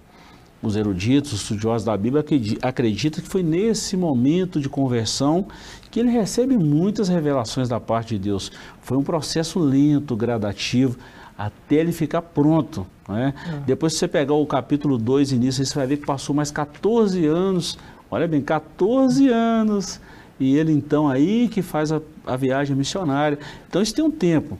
Os 0.63 0.77
eruditos, 0.77 1.33
os 1.33 1.41
estudiosos 1.41 1.83
da 1.85 1.95
Bíblia 1.97 2.23
acreditam 2.61 3.21
que 3.21 3.29
foi 3.29 3.43
nesse 3.43 3.97
momento 3.97 4.61
de 4.61 4.69
conversão 4.69 5.45
que 5.91 5.99
ele 5.99 6.09
recebe 6.09 6.57
muitas 6.57 7.09
revelações 7.09 7.67
da 7.67 7.81
parte 7.81 8.17
de 8.17 8.19
Deus. 8.19 8.49
Foi 8.81 8.97
um 8.97 9.03
processo 9.03 9.59
lento, 9.59 10.15
gradativo, 10.15 10.97
até 11.37 11.75
ele 11.75 11.91
ficar 11.91 12.21
pronto. 12.21 12.87
Né? 13.07 13.33
É. 13.45 13.59
Depois, 13.65 13.93
se 13.93 13.99
você 13.99 14.07
pegar 14.07 14.35
o 14.35 14.45
capítulo 14.45 14.97
2 14.97 15.33
início, 15.33 15.65
você 15.65 15.75
vai 15.75 15.85
ver 15.85 15.97
que 15.97 16.05
passou 16.05 16.33
mais 16.33 16.49
14 16.49 17.25
anos, 17.25 17.77
olha 18.09 18.25
bem, 18.25 18.41
14 18.41 19.27
anos 19.27 19.99
e 20.39 20.55
ele 20.55 20.71
então 20.71 21.07
aí 21.07 21.47
que 21.47 21.61
faz 21.61 21.91
a, 21.91 22.01
a 22.25 22.35
viagem 22.35 22.75
missionária. 22.75 23.37
Então 23.67 23.81
isso 23.81 23.93
tem 23.93 24.03
um 24.03 24.11
tempo. 24.11 24.57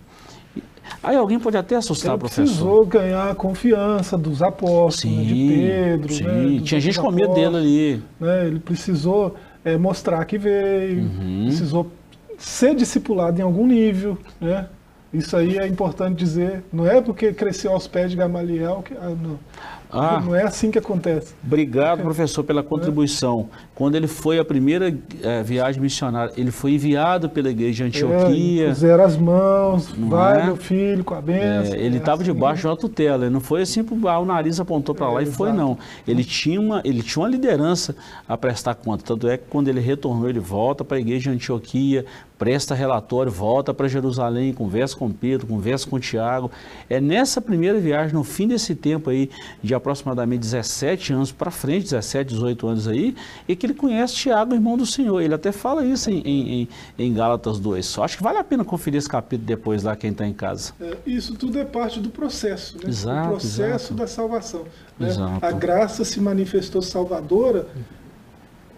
Aí 1.01 1.15
alguém 1.15 1.39
pode 1.39 1.57
até 1.57 1.75
assustar, 1.75 2.11
ele 2.11 2.19
professor. 2.19 2.43
precisou 2.43 2.85
ganhar 2.85 3.31
a 3.31 3.35
confiança 3.35 4.17
dos 4.17 4.41
apóstolos, 4.41 4.99
sim, 4.99 5.17
né, 5.17 5.23
de 5.23 5.33
Pedro. 5.33 6.13
Sim, 6.13 6.23
né, 6.23 6.61
tinha 6.63 6.79
gente 6.79 6.99
com 6.99 7.11
medo 7.11 7.33
dele 7.33 7.57
ali. 7.57 8.03
Né, 8.19 8.47
ele 8.47 8.59
precisou 8.59 9.35
é, 9.63 9.77
mostrar 9.77 10.23
que 10.25 10.37
veio, 10.37 11.03
uhum. 11.03 11.45
precisou 11.47 11.91
ser 12.37 12.75
discipulado 12.75 13.39
em 13.39 13.43
algum 13.43 13.65
nível. 13.65 14.17
Né? 14.39 14.67
Isso 15.13 15.37
aí 15.37 15.57
é 15.57 15.67
importante 15.67 16.17
dizer. 16.17 16.63
Não 16.71 16.87
é 16.87 16.99
porque 17.01 17.33
cresceu 17.33 17.71
aos 17.71 17.87
pés 17.87 18.11
de 18.11 18.17
Gamaliel 18.17 18.81
que. 18.83 18.93
Ah, 18.95 19.09
não. 19.09 19.39
Ah, 19.95 20.19
não 20.25 20.35
é 20.35 20.41
assim 20.41 20.71
que 20.71 20.79
acontece. 20.79 21.35
Obrigado, 21.45 22.01
professor, 22.01 22.43
pela 22.43 22.63
contribuição. 22.63 23.47
Quando 23.75 23.95
ele 23.95 24.07
foi 24.07 24.37
a 24.37 24.45
primeira 24.45 24.95
é, 25.21 25.41
viagem 25.41 25.81
missionária, 25.81 26.31
ele 26.37 26.51
foi 26.51 26.73
enviado 26.73 27.27
pela 27.27 27.49
igreja 27.49 27.89
de 27.89 28.05
Antioquia. 28.05 28.65
É, 28.65 28.69
puseram 28.69 29.03
as 29.03 29.17
mãos, 29.17 29.87
vai 29.97 30.41
é? 30.41 30.45
meu 30.45 30.55
filho 30.55 31.03
com 31.03 31.15
a 31.15 31.21
benção. 31.21 31.73
É, 31.73 31.79
ele 31.79 31.97
estava 31.97 32.21
assim, 32.21 32.31
debaixo 32.31 32.61
de 32.61 32.67
uma 32.67 32.77
tutela, 32.77 33.25
ele 33.25 33.33
não 33.33 33.41
foi 33.41 33.63
assim, 33.63 33.83
ah, 34.07 34.19
o 34.19 34.25
nariz 34.25 34.59
apontou 34.59 34.93
para 34.93 35.09
lá 35.09 35.23
e 35.23 35.25
foi 35.25 35.51
não. 35.51 35.77
Ele 36.07 36.23
tinha, 36.23 36.61
uma, 36.61 36.81
ele 36.85 37.01
tinha 37.01 37.23
uma 37.23 37.29
liderança 37.29 37.95
a 38.27 38.37
prestar 38.37 38.75
conta, 38.75 39.03
tanto 39.03 39.27
é 39.27 39.37
que 39.37 39.45
quando 39.49 39.67
ele 39.69 39.79
retornou, 39.79 40.29
ele 40.29 40.39
volta 40.39 40.83
para 40.83 40.97
a 40.97 40.99
igreja 40.99 41.31
de 41.31 41.35
Antioquia, 41.35 42.05
presta 42.37 42.75
relatório, 42.75 43.31
volta 43.31 43.73
para 43.73 43.87
Jerusalém, 43.87 44.53
conversa 44.53 44.97
com 44.97 45.09
Pedro, 45.09 45.47
conversa 45.47 45.89
com 45.89 45.97
Tiago. 45.97 46.51
É 46.89 46.99
nessa 46.99 47.39
primeira 47.39 47.79
viagem, 47.79 48.13
no 48.13 48.23
fim 48.23 48.49
desse 48.49 48.75
tempo 48.75 49.09
aí, 49.09 49.29
de 49.63 49.73
aproximadamente 49.73 50.41
17 50.41 51.13
anos 51.13 51.31
para 51.31 51.49
frente, 51.49 51.83
17, 51.83 52.33
18 52.33 52.67
anos 52.67 52.87
aí, 52.87 53.15
e 53.47 53.55
que 53.63 53.67
ele 53.67 53.73
conhece 53.73 54.13
Tiago, 54.15 54.53
irmão 54.53 54.75
do 54.75 54.85
Senhor. 54.85 55.21
Ele 55.21 55.33
até 55.33 55.53
fala 55.53 55.85
isso 55.85 56.11
em, 56.11 56.19
em, 56.25 56.67
em 56.99 57.13
Gálatas 57.13 57.59
2. 57.59 57.85
Só 57.85 58.03
acho 58.03 58.17
que 58.17 58.23
vale 58.23 58.37
a 58.37 58.43
pena 58.43 58.65
conferir 58.65 58.97
esse 58.97 59.07
capítulo 59.07 59.47
depois 59.47 59.83
lá, 59.83 59.95
quem 59.95 60.11
está 60.11 60.27
em 60.27 60.33
casa. 60.33 60.73
É, 60.81 60.97
isso 61.07 61.33
tudo 61.35 61.57
é 61.57 61.63
parte 61.63 62.01
do 62.01 62.09
processo, 62.09 62.77
né? 62.77 62.89
Exato, 62.89 63.27
o 63.27 63.31
processo 63.31 63.63
exato. 63.63 63.93
da 63.93 64.05
salvação. 64.05 64.65
Né? 64.99 65.07
A 65.41 65.51
graça 65.53 66.03
se 66.03 66.19
manifestou 66.19 66.81
salvadora 66.81 67.67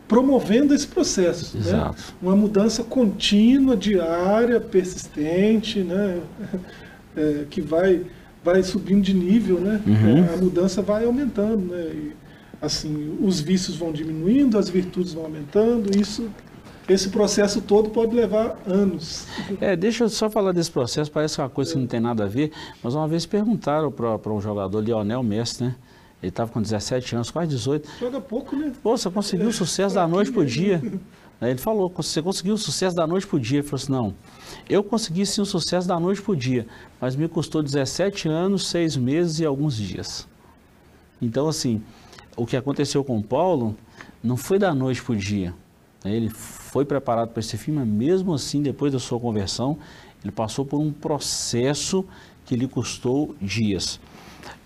promovendo 0.07 0.71
esse 0.71 0.85
processo. 0.85 1.57
Né? 1.57 1.91
Uma 2.21 2.35
mudança 2.35 2.83
contínua, 2.83 3.75
diária, 3.75 4.59
persistente, 4.59 5.79
né? 5.79 6.21
É, 7.17 7.45
que 7.49 7.61
vai, 7.61 8.01
vai 8.43 8.61
subindo 8.61 9.01
de 9.01 9.13
nível, 9.13 9.57
né? 9.57 9.81
Uhum. 9.87 10.17
É, 10.17 10.33
a 10.33 10.35
mudança 10.35 10.81
vai 10.81 11.05
aumentando, 11.05 11.73
né? 11.73 11.81
E, 11.93 12.13
assim, 12.61 13.17
os 13.21 13.39
vícios 13.39 13.75
vão 13.75 13.91
diminuindo, 13.91 14.57
as 14.57 14.69
virtudes 14.69 15.13
vão 15.13 15.25
aumentando, 15.25 15.95
isso 15.99 16.29
esse 16.87 17.09
processo 17.09 17.61
todo 17.61 17.89
pode 17.89 18.15
levar 18.15 18.57
anos. 18.65 19.25
É, 19.59 19.75
deixa 19.75 20.03
eu 20.03 20.09
só 20.09 20.29
falar 20.29 20.51
desse 20.51 20.69
processo, 20.71 21.11
parece 21.11 21.39
uma 21.41 21.49
coisa 21.49 21.73
que 21.73 21.79
não 21.79 21.87
tem 21.87 21.99
nada 21.99 22.25
a 22.25 22.27
ver, 22.27 22.51
mas 22.83 22.93
uma 22.93 23.07
vez 23.07 23.25
perguntaram 23.25 23.91
para 23.91 24.31
um 24.31 24.39
jogador, 24.39 24.79
Lionel 24.81 25.23
Messi, 25.23 25.63
né? 25.63 25.75
Ele 26.21 26.29
estava 26.29 26.51
com 26.51 26.61
17 26.61 27.15
anos, 27.15 27.29
quase 27.29 27.49
18. 27.49 27.89
Joga 27.99 28.21
pouco, 28.21 28.55
né? 28.55 28.71
Pô, 28.81 28.97
você 28.97 29.09
conseguiu 29.09 29.49
o 29.49 29.53
sucesso 29.53 29.95
da 29.95 30.07
noite 30.07 30.31
pro 30.31 30.45
dia. 30.45 30.81
Aí 31.41 31.51
ele 31.51 31.59
falou, 31.59 31.91
você 31.95 32.21
conseguiu 32.21 32.53
o 32.53 32.57
sucesso 32.57 32.95
da 32.95 33.05
noite 33.05 33.27
pro 33.27 33.39
dia. 33.39 33.59
Ele 33.59 33.67
falou 33.67 33.83
assim, 33.83 33.91
não, 33.91 34.15
eu 34.69 34.83
consegui 34.83 35.25
sim 35.25 35.41
o 35.41 35.45
sucesso 35.45 35.87
da 35.87 35.99
noite 35.99 36.21
pro 36.21 36.35
dia, 36.35 36.65
mas 36.99 37.15
me 37.15 37.27
custou 37.27 37.61
17 37.61 38.27
anos, 38.29 38.67
6 38.67 38.95
meses 38.97 39.39
e 39.39 39.45
alguns 39.45 39.75
dias. 39.75 40.27
Então, 41.21 41.47
assim, 41.47 41.81
o 42.35 42.45
que 42.45 42.57
aconteceu 42.57 43.03
com 43.03 43.21
Paulo 43.21 43.75
não 44.23 44.37
foi 44.37 44.59
da 44.59 44.73
noite 44.73 45.01
pro 45.01 45.15
dia. 45.15 45.53
Ele 46.03 46.29
foi 46.29 46.85
preparado 46.85 47.29
para 47.29 47.39
esse 47.39 47.57
fim, 47.57 47.71
mas 47.71 47.87
mesmo 47.87 48.33
assim, 48.33 48.61
depois 48.61 48.93
da 48.93 48.99
sua 48.99 49.19
conversão, 49.19 49.77
Ele 50.23 50.31
passou 50.31 50.65
por 50.65 50.79
um 50.79 50.91
processo 50.91 52.05
que 52.45 52.55
lhe 52.55 52.67
custou 52.67 53.35
dias. 53.41 53.99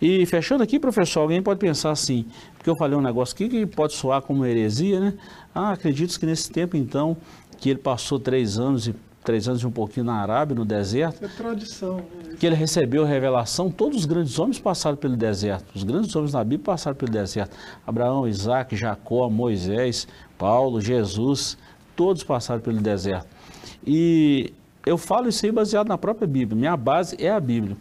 E 0.02 0.26
fechando 0.26 0.64
aqui, 0.64 0.80
professor, 0.80 1.22
alguém 1.22 1.42
pode 1.42 1.60
pensar 1.60 1.92
assim, 1.92 2.26
porque 2.58 2.70
eu 2.70 2.76
falei 2.78 2.98
um 2.98 3.02
negócio 3.02 3.34
aqui 3.34 3.48
que 3.48 3.66
pode 3.66 3.94
soar 3.94 4.22
como 4.22 4.46
heresia, 4.46 5.00
né? 5.00 5.14
Ah, 5.56 5.72
acredito 5.72 6.20
que 6.20 6.26
nesse 6.26 6.52
tempo, 6.52 6.76
então, 6.76 7.16
que 7.58 7.70
ele 7.70 7.80
passou 7.80 8.20
três 8.20 8.58
anos 8.58 8.88
e 8.88 8.96
três 9.24 9.48
anos 9.48 9.62
e 9.62 9.68
um 9.68 9.72
pouquinho 9.72 10.06
na 10.06 10.16
Arábia, 10.16 10.56
no 10.56 10.66
deserto. 10.66 11.24
É 11.24 11.28
tradição. 11.28 11.98
Né? 11.98 12.36
Que 12.40 12.46
ele 12.46 12.56
recebeu 12.56 13.04
a 13.04 13.08
revelação. 13.08 13.70
Todos 13.70 14.00
os 14.00 14.06
grandes 14.06 14.38
homens 14.40 14.60
passaram 14.60 14.98
pelo 14.98 15.16
deserto. 15.16 15.66
Os 15.76 15.84
grandes 15.84 16.16
homens 16.16 16.34
na 16.34 16.44
Bíblia 16.44 16.66
passaram 16.66 16.96
pelo 16.96 17.12
deserto. 17.12 17.56
Abraão, 17.86 18.28
Isaac, 18.28 18.76
Jacó, 18.76 19.30
Moisés, 19.30 20.08
Paulo, 20.38 20.80
Jesus, 20.80 21.58
todos 21.96 22.24
passaram 22.24 22.62
pelo 22.62 22.80
deserto. 22.80 23.28
E 23.86 24.54
eu 24.86 24.98
falo 24.98 25.30
isso 25.30 25.46
aí 25.46 25.52
baseado 25.52 25.88
na 25.88 25.98
própria 25.98 26.28
Bíblia. 26.28 26.58
Minha 26.58 26.78
base 26.78 27.16
é 27.20 27.30
a 27.30 27.40
Bíblia. 27.40 27.78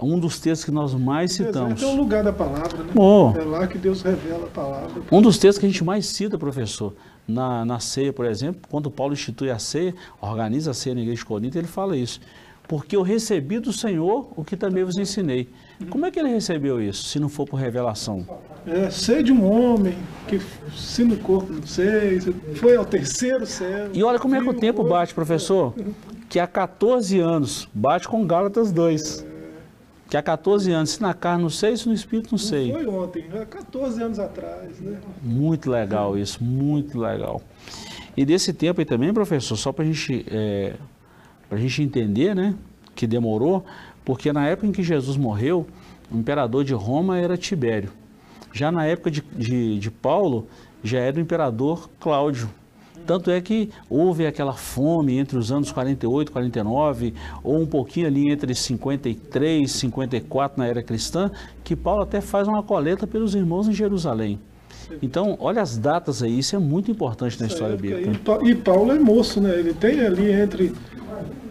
Um 0.00 0.18
dos 0.18 0.40
textos 0.40 0.64
que 0.64 0.72
nós 0.72 0.92
mais 0.92 1.32
citamos. 1.32 1.80
É 1.80 1.86
o 1.86 1.94
lugar 1.94 2.24
da 2.24 2.32
palavra, 2.32 2.82
né? 2.82 2.92
Oh. 2.96 3.32
É 3.36 3.44
lá 3.44 3.66
que 3.66 3.78
Deus 3.78 4.02
revela 4.02 4.46
a 4.46 4.50
palavra. 4.50 5.02
Um 5.10 5.22
dos 5.22 5.38
textos 5.38 5.58
que 5.58 5.66
a 5.66 5.68
gente 5.68 5.84
mais 5.84 6.06
cita, 6.06 6.36
professor, 6.36 6.94
na, 7.26 7.64
na 7.64 7.80
ceia, 7.80 8.12
por 8.12 8.26
exemplo, 8.26 8.62
quando 8.68 8.90
Paulo 8.90 9.12
institui 9.12 9.50
a 9.50 9.58
ceia, 9.58 9.94
organiza 10.20 10.70
a 10.70 10.74
ceia 10.74 10.94
na 10.94 11.00
igreja 11.00 11.18
de 11.18 11.26
Corinto, 11.26 11.58
ele 11.58 11.66
fala 11.66 11.96
isso. 11.96 12.20
Porque 12.66 12.96
eu 12.96 13.02
recebi 13.02 13.58
do 13.58 13.72
Senhor 13.72 14.28
o 14.36 14.42
que 14.42 14.56
também 14.56 14.84
vos 14.84 14.96
ensinei. 14.96 15.48
Como 15.90 16.06
é 16.06 16.10
que 16.10 16.18
ele 16.18 16.30
recebeu 16.30 16.80
isso, 16.80 17.04
se 17.04 17.18
não 17.18 17.28
for 17.28 17.46
por 17.46 17.56
revelação? 17.56 18.26
É, 18.66 18.88
sei 18.88 19.22
de 19.22 19.32
um 19.32 19.44
homem 19.44 19.94
que, 20.26 20.40
se 20.74 21.04
no 21.04 21.18
corpo 21.18 21.52
não 21.52 21.66
sei, 21.66 22.20
foi 22.54 22.76
ao 22.76 22.84
terceiro 22.84 23.44
céu. 23.44 23.90
E 23.92 24.02
olha 24.02 24.18
como 24.18 24.34
é 24.34 24.40
que 24.40 24.48
o 24.48 24.54
tempo 24.54 24.82
bate, 24.82 25.12
professor. 25.12 25.74
Que 26.28 26.40
há 26.40 26.46
14 26.46 27.18
anos, 27.20 27.68
bate 27.74 28.08
com 28.08 28.26
Gálatas 28.26 28.72
2 28.72 29.33
que 30.14 30.18
há 30.18 30.22
14 30.22 30.70
anos, 30.70 30.90
se 30.90 31.02
na 31.02 31.12
carne 31.12 31.42
não 31.42 31.50
sei, 31.50 31.76
se 31.76 31.88
no 31.88 31.92
espírito 31.92 32.28
não 32.30 32.38
sei. 32.38 32.72
Não 32.72 32.78
foi 32.78 32.86
ontem, 32.86 33.24
há 33.34 33.44
14 33.44 34.00
anos 34.00 34.20
atrás, 34.20 34.78
né? 34.78 35.00
Muito 35.20 35.68
legal 35.68 36.16
isso, 36.16 36.42
muito 36.44 37.00
legal. 37.00 37.42
E 38.16 38.24
desse 38.24 38.52
tempo 38.52 38.80
aí 38.80 38.84
também, 38.84 39.12
professor, 39.12 39.56
só 39.56 39.72
para 39.72 39.82
a 39.82 39.86
gente, 39.88 40.24
é, 40.30 40.74
a 41.50 41.56
gente 41.56 41.82
entender, 41.82 42.32
né, 42.32 42.54
que 42.94 43.08
demorou, 43.08 43.64
porque 44.04 44.32
na 44.32 44.46
época 44.46 44.68
em 44.68 44.72
que 44.72 44.84
Jesus 44.84 45.16
morreu, 45.16 45.66
o 46.08 46.16
imperador 46.16 46.62
de 46.62 46.74
Roma 46.74 47.18
era 47.18 47.36
Tibério. 47.36 47.90
Já 48.52 48.70
na 48.70 48.86
época 48.86 49.10
de, 49.10 49.20
de, 49.20 49.80
de 49.80 49.90
Paulo, 49.90 50.46
já 50.80 51.00
era 51.00 51.16
o 51.16 51.20
imperador 51.20 51.90
Cláudio. 51.98 52.48
Tanto 53.06 53.30
é 53.30 53.40
que 53.40 53.70
houve 53.88 54.26
aquela 54.26 54.54
fome 54.54 55.18
entre 55.18 55.36
os 55.36 55.52
anos 55.52 55.70
48, 55.70 56.32
49, 56.32 57.14
ou 57.42 57.60
um 57.60 57.66
pouquinho 57.66 58.06
ali 58.06 58.30
entre 58.30 58.54
53, 58.54 59.70
54 59.70 60.58
na 60.58 60.66
era 60.66 60.82
cristã, 60.82 61.30
que 61.62 61.76
Paulo 61.76 62.02
até 62.02 62.20
faz 62.20 62.48
uma 62.48 62.62
coleta 62.62 63.06
pelos 63.06 63.34
irmãos 63.34 63.68
em 63.68 63.72
Jerusalém. 63.72 64.38
Então, 65.02 65.36
olha 65.40 65.62
as 65.62 65.76
datas 65.78 66.22
aí, 66.22 66.38
isso 66.38 66.54
é 66.54 66.58
muito 66.58 66.90
importante 66.90 67.40
na 67.40 67.46
história 67.46 67.76
bíblica. 67.76 68.10
E 68.44 68.54
Paulo 68.54 68.92
é 68.92 68.98
moço, 68.98 69.40
né? 69.40 69.58
Ele 69.58 69.72
tem 69.72 70.00
ali 70.00 70.30
entre 70.30 70.74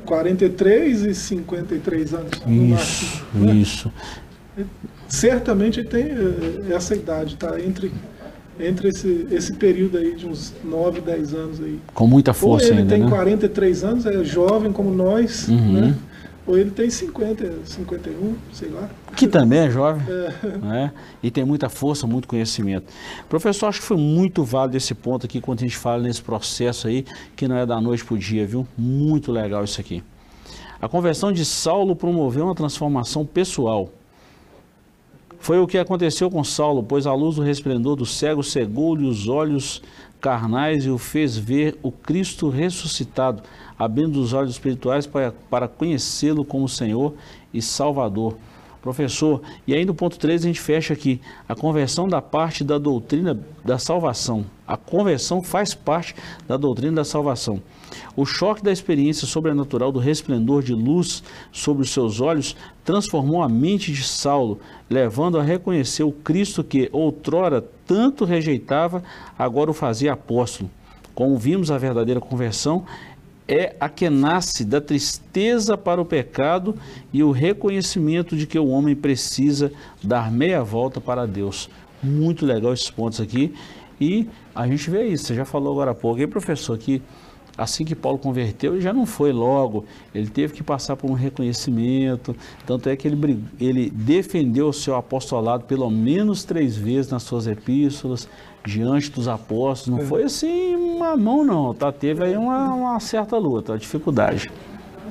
43 0.05 1.01
e 1.03 1.15
53 1.15 2.13
anos. 2.13 2.31
Isso, 2.45 2.45
máximo, 2.45 3.45
né? 3.45 3.53
isso. 3.53 3.91
Certamente 5.07 5.79
ele 5.79 5.89
tem 5.89 6.05
eh, 6.05 6.73
essa 6.73 6.95
idade, 6.95 7.35
tá? 7.37 7.59
Entre 7.59 7.91
entre 8.59 8.89
esse, 8.89 9.27
esse 9.31 9.53
período 9.53 9.97
aí 9.97 10.15
de 10.15 10.27
uns 10.27 10.53
9, 10.63 11.01
10 11.01 11.33
anos 11.33 11.59
aí. 11.61 11.79
Com 11.93 12.07
muita 12.07 12.33
força 12.33 12.67
Ou 12.67 12.71
ele 12.73 12.81
ainda, 12.81 12.95
tem 12.95 13.03
né? 13.03 13.09
43 13.09 13.83
anos, 13.83 14.05
é 14.05 14.23
jovem 14.23 14.71
como 14.71 14.91
nós, 14.93 15.47
Uhum. 15.47 15.73
né? 15.73 15.95
Ou 16.45 16.57
ele 16.57 16.71
tem 16.71 16.89
50, 16.89 17.53
51, 17.63 18.35
sei 18.51 18.67
lá. 18.69 18.89
Que 19.15 19.27
também 19.29 19.59
é 19.59 19.69
jovem, 19.71 20.03
né? 20.61 20.91
E 21.21 21.31
tem 21.31 21.45
muita 21.45 21.69
força, 21.69 22.05
muito 22.05 22.27
conhecimento. 22.27 22.85
Professor, 23.29 23.67
acho 23.67 23.79
que 23.79 23.85
foi 23.85 23.95
muito 23.95 24.43
válido 24.43 24.75
esse 24.75 24.93
ponto 24.93 25.25
aqui, 25.25 25.39
quando 25.39 25.59
a 25.59 25.61
gente 25.61 25.77
fala 25.77 26.03
nesse 26.03 26.21
processo 26.21 26.89
aí, 26.89 27.05
que 27.35 27.47
não 27.47 27.55
é 27.55 27.65
da 27.65 27.79
noite 27.79 28.03
para 28.03 28.15
o 28.15 28.17
dia, 28.17 28.45
viu? 28.45 28.67
Muito 28.77 29.31
legal 29.31 29.63
isso 29.63 29.79
aqui. 29.79 30.03
A 30.81 30.89
conversão 30.89 31.31
de 31.31 31.45
Saulo 31.45 31.95
promoveu 31.95 32.43
uma 32.43 32.55
transformação 32.55 33.25
pessoal. 33.25 33.87
Foi 35.43 35.59
o 35.59 35.67
que 35.67 35.77
aconteceu 35.77 36.31
com 36.31 36.41
Saulo, 36.41 36.81
pois 36.81 37.05
a 37.05 37.13
luz 37.13 37.35
do 37.35 37.41
resplendor 37.41 37.97
do 37.97 38.05
cego 38.05 38.41
cegou-lhe 38.41 39.05
os 39.05 39.27
olhos 39.27 39.81
carnais 40.21 40.85
e 40.85 40.89
o 40.89 40.97
fez 40.97 41.37
ver 41.37 41.77
o 41.83 41.91
Cristo 41.91 42.47
ressuscitado, 42.47 43.43
abrindo 43.77 44.21
os 44.21 44.31
olhos 44.31 44.51
espirituais 44.51 45.05
para, 45.05 45.33
para 45.49 45.67
conhecê-lo 45.67 46.45
como 46.45 46.69
Senhor 46.69 47.13
e 47.53 47.61
Salvador. 47.61 48.37
Professor, 48.81 49.41
e 49.67 49.73
aí 49.73 49.83
no 49.83 49.93
ponto 49.93 50.17
3 50.17 50.45
a 50.45 50.47
gente 50.47 50.61
fecha 50.61 50.93
aqui, 50.93 51.19
a 51.47 51.53
conversão 51.53 52.07
da 52.07 52.21
parte 52.21 52.63
da 52.63 52.77
doutrina 52.77 53.37
da 53.65 53.77
salvação. 53.77 54.45
A 54.65 54.77
conversão 54.77 55.43
faz 55.43 55.73
parte 55.73 56.15
da 56.47 56.55
doutrina 56.55 56.95
da 56.95 57.03
salvação. 57.03 57.61
O 58.15 58.25
choque 58.25 58.63
da 58.63 58.71
experiência 58.71 59.25
sobrenatural 59.25 59.91
do 59.91 59.99
resplendor 59.99 60.61
de 60.61 60.73
luz 60.73 61.23
sobre 61.51 61.81
os 61.81 61.89
seus 61.89 62.21
olhos 62.21 62.55
transformou 62.85 63.41
a 63.41 63.49
mente 63.49 63.91
de 63.91 64.03
Saulo, 64.03 64.59
levando 64.87 65.39
a 65.39 65.43
reconhecer 65.43 66.03
o 66.03 66.11
Cristo 66.11 66.63
que 66.63 66.89
outrora 66.91 67.63
tanto 67.87 68.23
rejeitava, 68.23 69.03
agora 69.37 69.71
o 69.71 69.73
fazia 69.73 70.13
apóstolo. 70.13 70.69
Como 71.15 71.37
vimos, 71.37 71.71
a 71.71 71.77
verdadeira 71.77 72.19
conversão 72.19 72.85
é 73.47 73.75
a 73.79 73.89
que 73.89 74.09
nasce 74.09 74.63
da 74.63 74.79
tristeza 74.79 75.77
para 75.77 76.01
o 76.01 76.05
pecado 76.05 76.75
e 77.11 77.23
o 77.23 77.31
reconhecimento 77.31 78.37
de 78.37 78.47
que 78.47 78.57
o 78.57 78.67
homem 78.67 78.95
precisa 78.95 79.71
dar 80.01 80.31
meia 80.31 80.63
volta 80.63 81.01
para 81.01 81.25
Deus. 81.25 81.69
Muito 82.01 82.45
legal 82.45 82.73
esses 82.73 82.89
pontos 82.89 83.19
aqui. 83.19 83.53
E 83.99 84.27
a 84.55 84.67
gente 84.67 84.89
vê 84.89 85.07
isso, 85.07 85.25
você 85.25 85.35
já 85.35 85.45
falou 85.45 85.73
agora 85.73 85.91
há 85.91 85.95
pouco, 85.95 86.19
e 86.19 86.27
professor, 86.27 86.77
que 86.77 87.01
assim 87.57 87.85
que 87.85 87.95
Paulo 87.95 88.17
converteu, 88.17 88.73
ele 88.73 88.81
já 88.81 88.91
não 88.91 89.05
foi 89.05 89.31
logo, 89.31 89.85
ele 90.13 90.27
teve 90.27 90.53
que 90.53 90.63
passar 90.63 90.95
por 90.95 91.09
um 91.09 91.13
reconhecimento, 91.13 92.35
tanto 92.65 92.89
é 92.89 92.95
que 92.95 93.07
ele, 93.07 93.43
ele 93.59 93.89
defendeu 93.89 94.69
o 94.69 94.73
seu 94.73 94.95
apostolado 94.95 95.65
pelo 95.65 95.89
menos 95.89 96.43
três 96.43 96.75
vezes 96.75 97.11
nas 97.11 97.23
suas 97.23 97.47
epístolas, 97.47 98.27
diante 98.65 99.11
dos 99.11 99.27
apóstolos, 99.27 99.99
não 99.99 100.07
foi 100.07 100.23
assim 100.23 100.75
uma 100.75 101.15
mão 101.17 101.43
não, 101.43 101.73
tá? 101.73 101.91
teve 101.91 102.23
aí 102.23 102.35
uma, 102.35 102.73
uma 102.73 102.99
certa 102.99 103.37
luta, 103.37 103.73
uma 103.73 103.77
dificuldade. 103.77 104.49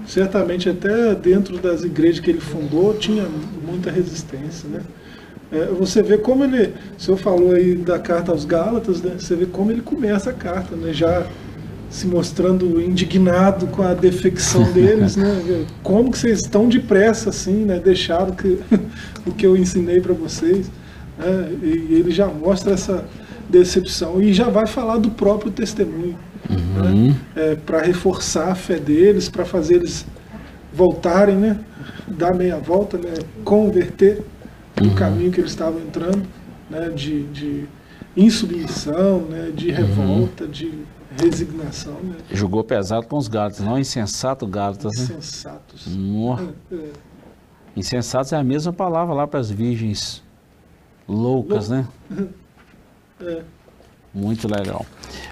Certamente 0.06 0.68
até 0.68 1.14
dentro 1.14 1.58
das 1.58 1.84
igrejas 1.84 2.18
que 2.18 2.30
ele 2.30 2.40
fundou 2.40 2.94
tinha 2.94 3.24
muita 3.64 3.90
resistência, 3.90 4.68
né? 4.68 4.82
É, 5.52 5.66
você 5.66 6.02
vê 6.02 6.16
como 6.16 6.44
ele, 6.44 6.72
o 6.98 7.00
senhor 7.00 7.18
falou 7.18 7.52
aí 7.52 7.74
da 7.74 7.98
carta 7.98 8.32
aos 8.32 8.46
Gálatas, 8.46 9.02
né? 9.02 9.16
Você 9.18 9.36
vê 9.36 9.44
como 9.44 9.70
ele 9.70 9.82
começa 9.82 10.30
a 10.30 10.32
carta, 10.32 10.74
né? 10.74 10.94
Já 10.94 11.26
se 11.92 12.06
mostrando 12.06 12.80
indignado 12.80 13.66
com 13.68 13.82
a 13.82 13.92
defecção 13.94 14.64
deles, 14.72 15.14
né? 15.14 15.64
Como 15.82 16.10
que 16.10 16.18
vocês 16.18 16.38
estão 16.40 16.68
depressa 16.68 17.28
assim, 17.30 17.64
né? 17.66 17.78
Deixaram 17.78 18.32
que, 18.32 18.58
o 19.26 19.30
que 19.32 19.46
eu 19.46 19.56
ensinei 19.56 20.00
para 20.00 20.14
vocês, 20.14 20.68
né? 21.18 21.52
E 21.62 21.94
ele 21.94 22.10
já 22.10 22.26
mostra 22.26 22.72
essa 22.72 23.04
decepção 23.48 24.22
e 24.22 24.32
já 24.32 24.48
vai 24.48 24.66
falar 24.66 24.96
do 24.96 25.10
próprio 25.10 25.52
testemunho, 25.52 26.16
Uhum. 26.50 26.82
né? 27.10 27.14
É, 27.36 27.54
para 27.54 27.82
reforçar 27.82 28.48
a 28.50 28.54
fé 28.54 28.76
deles, 28.78 29.28
para 29.28 29.44
fazer 29.44 29.74
eles 29.76 30.04
voltarem, 30.72 31.36
né? 31.36 31.58
Dar 32.08 32.34
meia 32.34 32.56
volta, 32.56 32.96
né? 32.98 33.12
Converter 33.44 34.22
o 34.80 34.84
Uhum. 34.84 34.94
caminho 34.94 35.30
que 35.30 35.40
eles 35.40 35.50
estavam 35.52 35.78
entrando, 35.80 36.22
né? 36.70 36.88
De, 36.88 37.22
de 37.24 37.64
insubmissão, 38.16 39.20
né? 39.28 39.50
De 39.54 39.70
revolta, 39.70 40.46
de 40.46 40.72
resignação, 41.20 41.94
né? 42.02 42.16
Jogou 42.30 42.62
pesado 42.64 43.06
com 43.06 43.16
os 43.16 43.28
Gálatas, 43.28 43.60
não 43.60 43.78
insensato 43.78 44.46
Gálatas, 44.46 44.96
né? 44.96 45.06
Sensatos. 45.06 45.86
Nó. 45.86 46.38
É, 46.70 46.90
Insensatos 47.76 48.32
é 48.32 48.36
a 48.36 48.44
mesma 48.44 48.72
palavra 48.72 49.14
lá 49.14 49.26
para 49.26 49.40
as 49.40 49.50
virgens 49.50 50.22
loucas, 51.08 51.68
né? 51.68 51.86
é. 53.20 53.42
Muito 54.14 54.46
legal. 54.46 54.84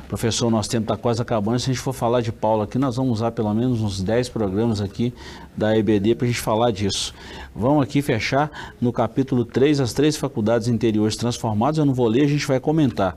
Professor, 0.08 0.50
nosso 0.50 0.70
tempo 0.70 0.84
está 0.84 0.96
quase 0.96 1.20
acabando. 1.20 1.58
Se 1.58 1.70
a 1.70 1.72
gente 1.74 1.82
for 1.82 1.92
falar 1.92 2.22
de 2.22 2.32
Paulo 2.32 2.62
aqui, 2.62 2.78
nós 2.78 2.96
vamos 2.96 3.18
usar 3.18 3.30
pelo 3.30 3.52
menos 3.52 3.82
uns 3.82 4.02
10 4.02 4.30
programas 4.30 4.80
aqui 4.80 5.12
da 5.54 5.76
EBD 5.76 6.14
para 6.14 6.24
a 6.24 6.28
gente 6.28 6.40
falar 6.40 6.70
disso. 6.70 7.14
Vamos 7.54 7.82
aqui 7.82 8.00
fechar 8.00 8.74
no 8.80 8.90
capítulo 8.90 9.44
3, 9.44 9.80
as 9.80 9.92
três 9.92 10.16
faculdades 10.16 10.66
interiores 10.66 11.14
transformadas. 11.14 11.76
Eu 11.76 11.84
não 11.84 11.92
vou 11.92 12.08
ler, 12.08 12.22
a 12.22 12.26
gente 12.26 12.46
vai 12.46 12.58
comentar. 12.58 13.16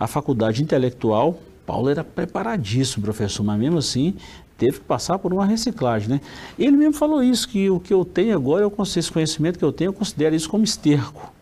A 0.00 0.06
faculdade 0.06 0.62
intelectual, 0.62 1.38
Paulo 1.72 1.88
era 1.88 2.04
preparadíssimo, 2.04 3.02
professor, 3.02 3.42
mas 3.42 3.58
mesmo 3.58 3.78
assim 3.78 4.12
teve 4.58 4.80
que 4.80 4.84
passar 4.84 5.18
por 5.18 5.32
uma 5.32 5.46
reciclagem, 5.46 6.06
né? 6.06 6.20
Ele 6.58 6.76
mesmo 6.76 6.92
falou 6.92 7.22
isso, 7.22 7.48
que 7.48 7.70
o 7.70 7.80
que 7.80 7.94
eu 7.94 8.04
tenho 8.04 8.36
agora, 8.36 8.62
eu 8.62 8.74
esse 8.78 9.10
conhecimento 9.10 9.58
que 9.58 9.64
eu 9.64 9.72
tenho, 9.72 9.88
eu 9.88 9.94
considero 9.94 10.34
isso 10.34 10.50
como 10.50 10.64
esterco. 10.64 11.32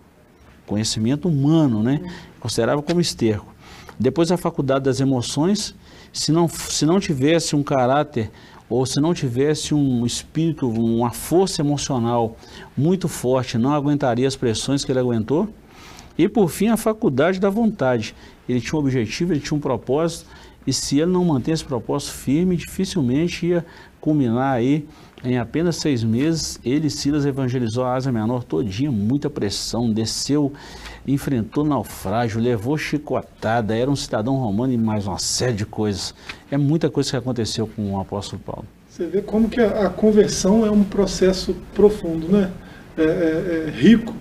Conhecimento 0.68 1.28
humano, 1.28 1.82
né? 1.82 2.00
Considerava 2.38 2.80
como 2.80 3.00
esterco. 3.00 3.52
Depois 3.98 4.30
a 4.30 4.36
faculdade 4.36 4.84
das 4.84 5.00
emoções, 5.00 5.74
se 6.12 6.30
não, 6.30 6.48
se 6.48 6.86
não 6.86 7.00
tivesse 7.00 7.56
um 7.56 7.62
caráter 7.64 8.30
ou 8.68 8.86
se 8.86 9.00
não 9.00 9.12
tivesse 9.12 9.74
um 9.74 10.06
espírito, 10.06 10.70
uma 10.70 11.10
força 11.10 11.60
emocional 11.60 12.36
muito 12.76 13.08
forte, 13.08 13.58
não 13.58 13.74
aguentaria 13.74 14.28
as 14.28 14.36
pressões 14.36 14.84
que 14.84 14.92
ele 14.92 15.00
aguentou. 15.00 15.48
E 16.18 16.28
por 16.28 16.48
fim, 16.48 16.68
a 16.68 16.76
faculdade 16.76 17.40
da 17.40 17.50
vontade. 17.50 18.14
Ele 18.48 18.60
tinha 18.60 18.78
um 18.78 18.82
objetivo, 18.82 19.32
ele 19.32 19.40
tinha 19.40 19.56
um 19.56 19.60
propósito, 19.60 20.26
e 20.66 20.72
se 20.72 20.98
ele 20.98 21.10
não 21.10 21.24
manter 21.24 21.52
esse 21.52 21.64
propósito 21.64 22.12
firme, 22.12 22.56
dificilmente 22.56 23.46
ia 23.46 23.64
culminar 24.00 24.54
aí 24.54 24.86
em 25.22 25.38
apenas 25.38 25.76
seis 25.76 26.02
meses, 26.02 26.58
ele, 26.64 26.88
Silas, 26.88 27.26
evangelizou 27.26 27.84
a 27.84 27.94
Ásia 27.94 28.10
Menor 28.10 28.42
todinha, 28.42 28.90
muita 28.90 29.28
pressão, 29.28 29.92
desceu, 29.92 30.52
enfrentou 31.06 31.62
naufrágio, 31.64 32.40
levou 32.40 32.78
chicotada, 32.78 33.76
era 33.76 33.90
um 33.90 33.96
cidadão 33.96 34.36
romano 34.36 34.72
e 34.72 34.78
mais 34.78 35.06
uma 35.06 35.18
série 35.18 35.52
de 35.52 35.66
coisas. 35.66 36.14
É 36.50 36.56
muita 36.56 36.88
coisa 36.88 37.10
que 37.10 37.16
aconteceu 37.16 37.66
com 37.66 37.92
o 37.92 38.00
apóstolo 38.00 38.40
Paulo. 38.44 38.64
Você 38.88 39.06
vê 39.06 39.20
como 39.20 39.48
que 39.48 39.60
a, 39.60 39.90
conversão 39.90 40.64
é 40.64 40.70
um 40.70 40.82
processo 40.82 41.54
profundo, 41.74 42.28
né? 42.28 42.50
É, 42.96 43.02
é, 43.02 43.64
é 43.68 43.70
rico. 43.70 44.14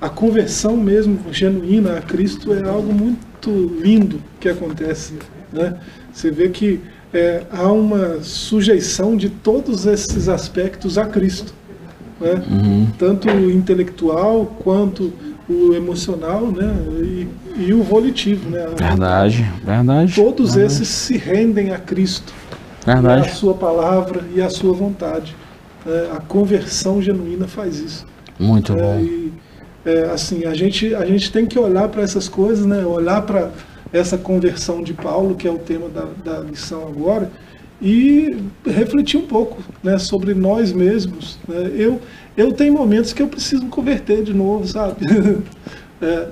A 0.00 0.08
conversão 0.08 0.76
mesmo 0.76 1.18
genuína 1.32 1.98
a 1.98 2.02
Cristo 2.02 2.52
é 2.52 2.68
algo 2.68 2.92
muito 2.92 3.50
lindo 3.82 4.20
que 4.40 4.48
acontece, 4.48 5.14
né? 5.52 5.76
Você 6.12 6.30
vê 6.30 6.48
que 6.48 6.80
é, 7.12 7.44
há 7.50 7.70
uma 7.70 8.22
sujeição 8.22 9.16
de 9.16 9.28
todos 9.28 9.86
esses 9.86 10.28
aspectos 10.28 10.98
a 10.98 11.06
Cristo, 11.06 11.54
né? 12.20 12.42
Uhum. 12.50 12.86
tanto 12.98 13.28
o 13.28 13.50
intelectual 13.50 14.46
quanto 14.62 15.12
o 15.48 15.74
emocional, 15.74 16.46
né? 16.50 16.74
E, 17.02 17.28
e 17.56 17.74
o 17.74 17.82
volitivo, 17.82 18.50
né? 18.50 18.66
Verdade, 18.76 19.50
verdade. 19.64 20.14
Todos 20.14 20.54
verdade. 20.54 20.74
esses 20.74 20.88
se 20.88 21.16
rendem 21.16 21.72
a 21.72 21.78
Cristo, 21.78 22.32
verdade. 22.84 23.28
a 23.28 23.32
sua 23.32 23.54
palavra 23.54 24.22
e 24.34 24.42
a 24.42 24.50
sua 24.50 24.72
vontade. 24.72 25.36
É, 25.86 26.10
a 26.16 26.20
conversão 26.20 27.00
genuína 27.00 27.46
faz 27.46 27.78
isso. 27.78 28.06
Muito 28.38 28.72
é, 28.72 28.76
bom. 28.76 29.00
E, 29.00 29.32
é, 29.84 30.04
assim, 30.04 30.44
a 30.44 30.54
gente 30.54 30.94
a 30.94 31.04
gente 31.04 31.30
tem 31.30 31.46
que 31.46 31.58
olhar 31.58 31.88
para 31.88 32.02
essas 32.02 32.28
coisas, 32.28 32.64
né? 32.64 32.84
Olhar 32.86 33.22
para 33.22 33.50
essa 33.92 34.18
conversão 34.18 34.82
de 34.82 34.92
Paulo, 34.92 35.36
que 35.36 35.46
é 35.46 35.50
o 35.50 35.58
tema 35.58 35.88
da, 35.88 36.08
da 36.24 36.40
lição 36.40 36.88
agora, 36.88 37.30
e 37.80 38.36
refletir 38.66 39.18
um 39.18 39.26
pouco 39.26 39.62
né, 39.82 39.98
sobre 39.98 40.34
nós 40.34 40.72
mesmos. 40.72 41.38
Né? 41.46 41.70
Eu, 41.76 42.00
eu 42.36 42.52
tenho 42.52 42.72
momentos 42.72 43.12
que 43.12 43.22
eu 43.22 43.28
preciso 43.28 43.62
me 43.62 43.68
converter 43.68 44.24
de 44.24 44.34
novo, 44.34 44.66
sabe? 44.66 44.96
é, 46.02 46.28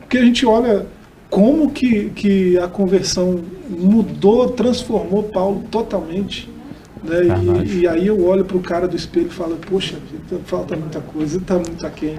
porque 0.00 0.18
a 0.18 0.24
gente 0.24 0.44
olha 0.44 0.86
como 1.30 1.70
que, 1.70 2.10
que 2.10 2.58
a 2.58 2.66
conversão 2.66 3.40
mudou, 3.68 4.48
transformou 4.48 5.24
Paulo 5.24 5.64
totalmente. 5.70 6.48
Né? 7.06 7.64
E, 7.64 7.80
e, 7.80 7.88
aí 7.88 8.06
eu 8.06 8.24
olho 8.26 8.44
para 8.44 8.56
o 8.56 8.60
cara 8.60 8.86
do 8.88 8.96
espelho 8.96 9.26
e 9.26 9.30
falo, 9.30 9.56
poxa, 9.56 9.96
falta 10.44 10.76
muita 10.76 11.00
coisa, 11.00 11.38
está 11.38 11.54
muito 11.54 11.86
aquém. 11.86 12.18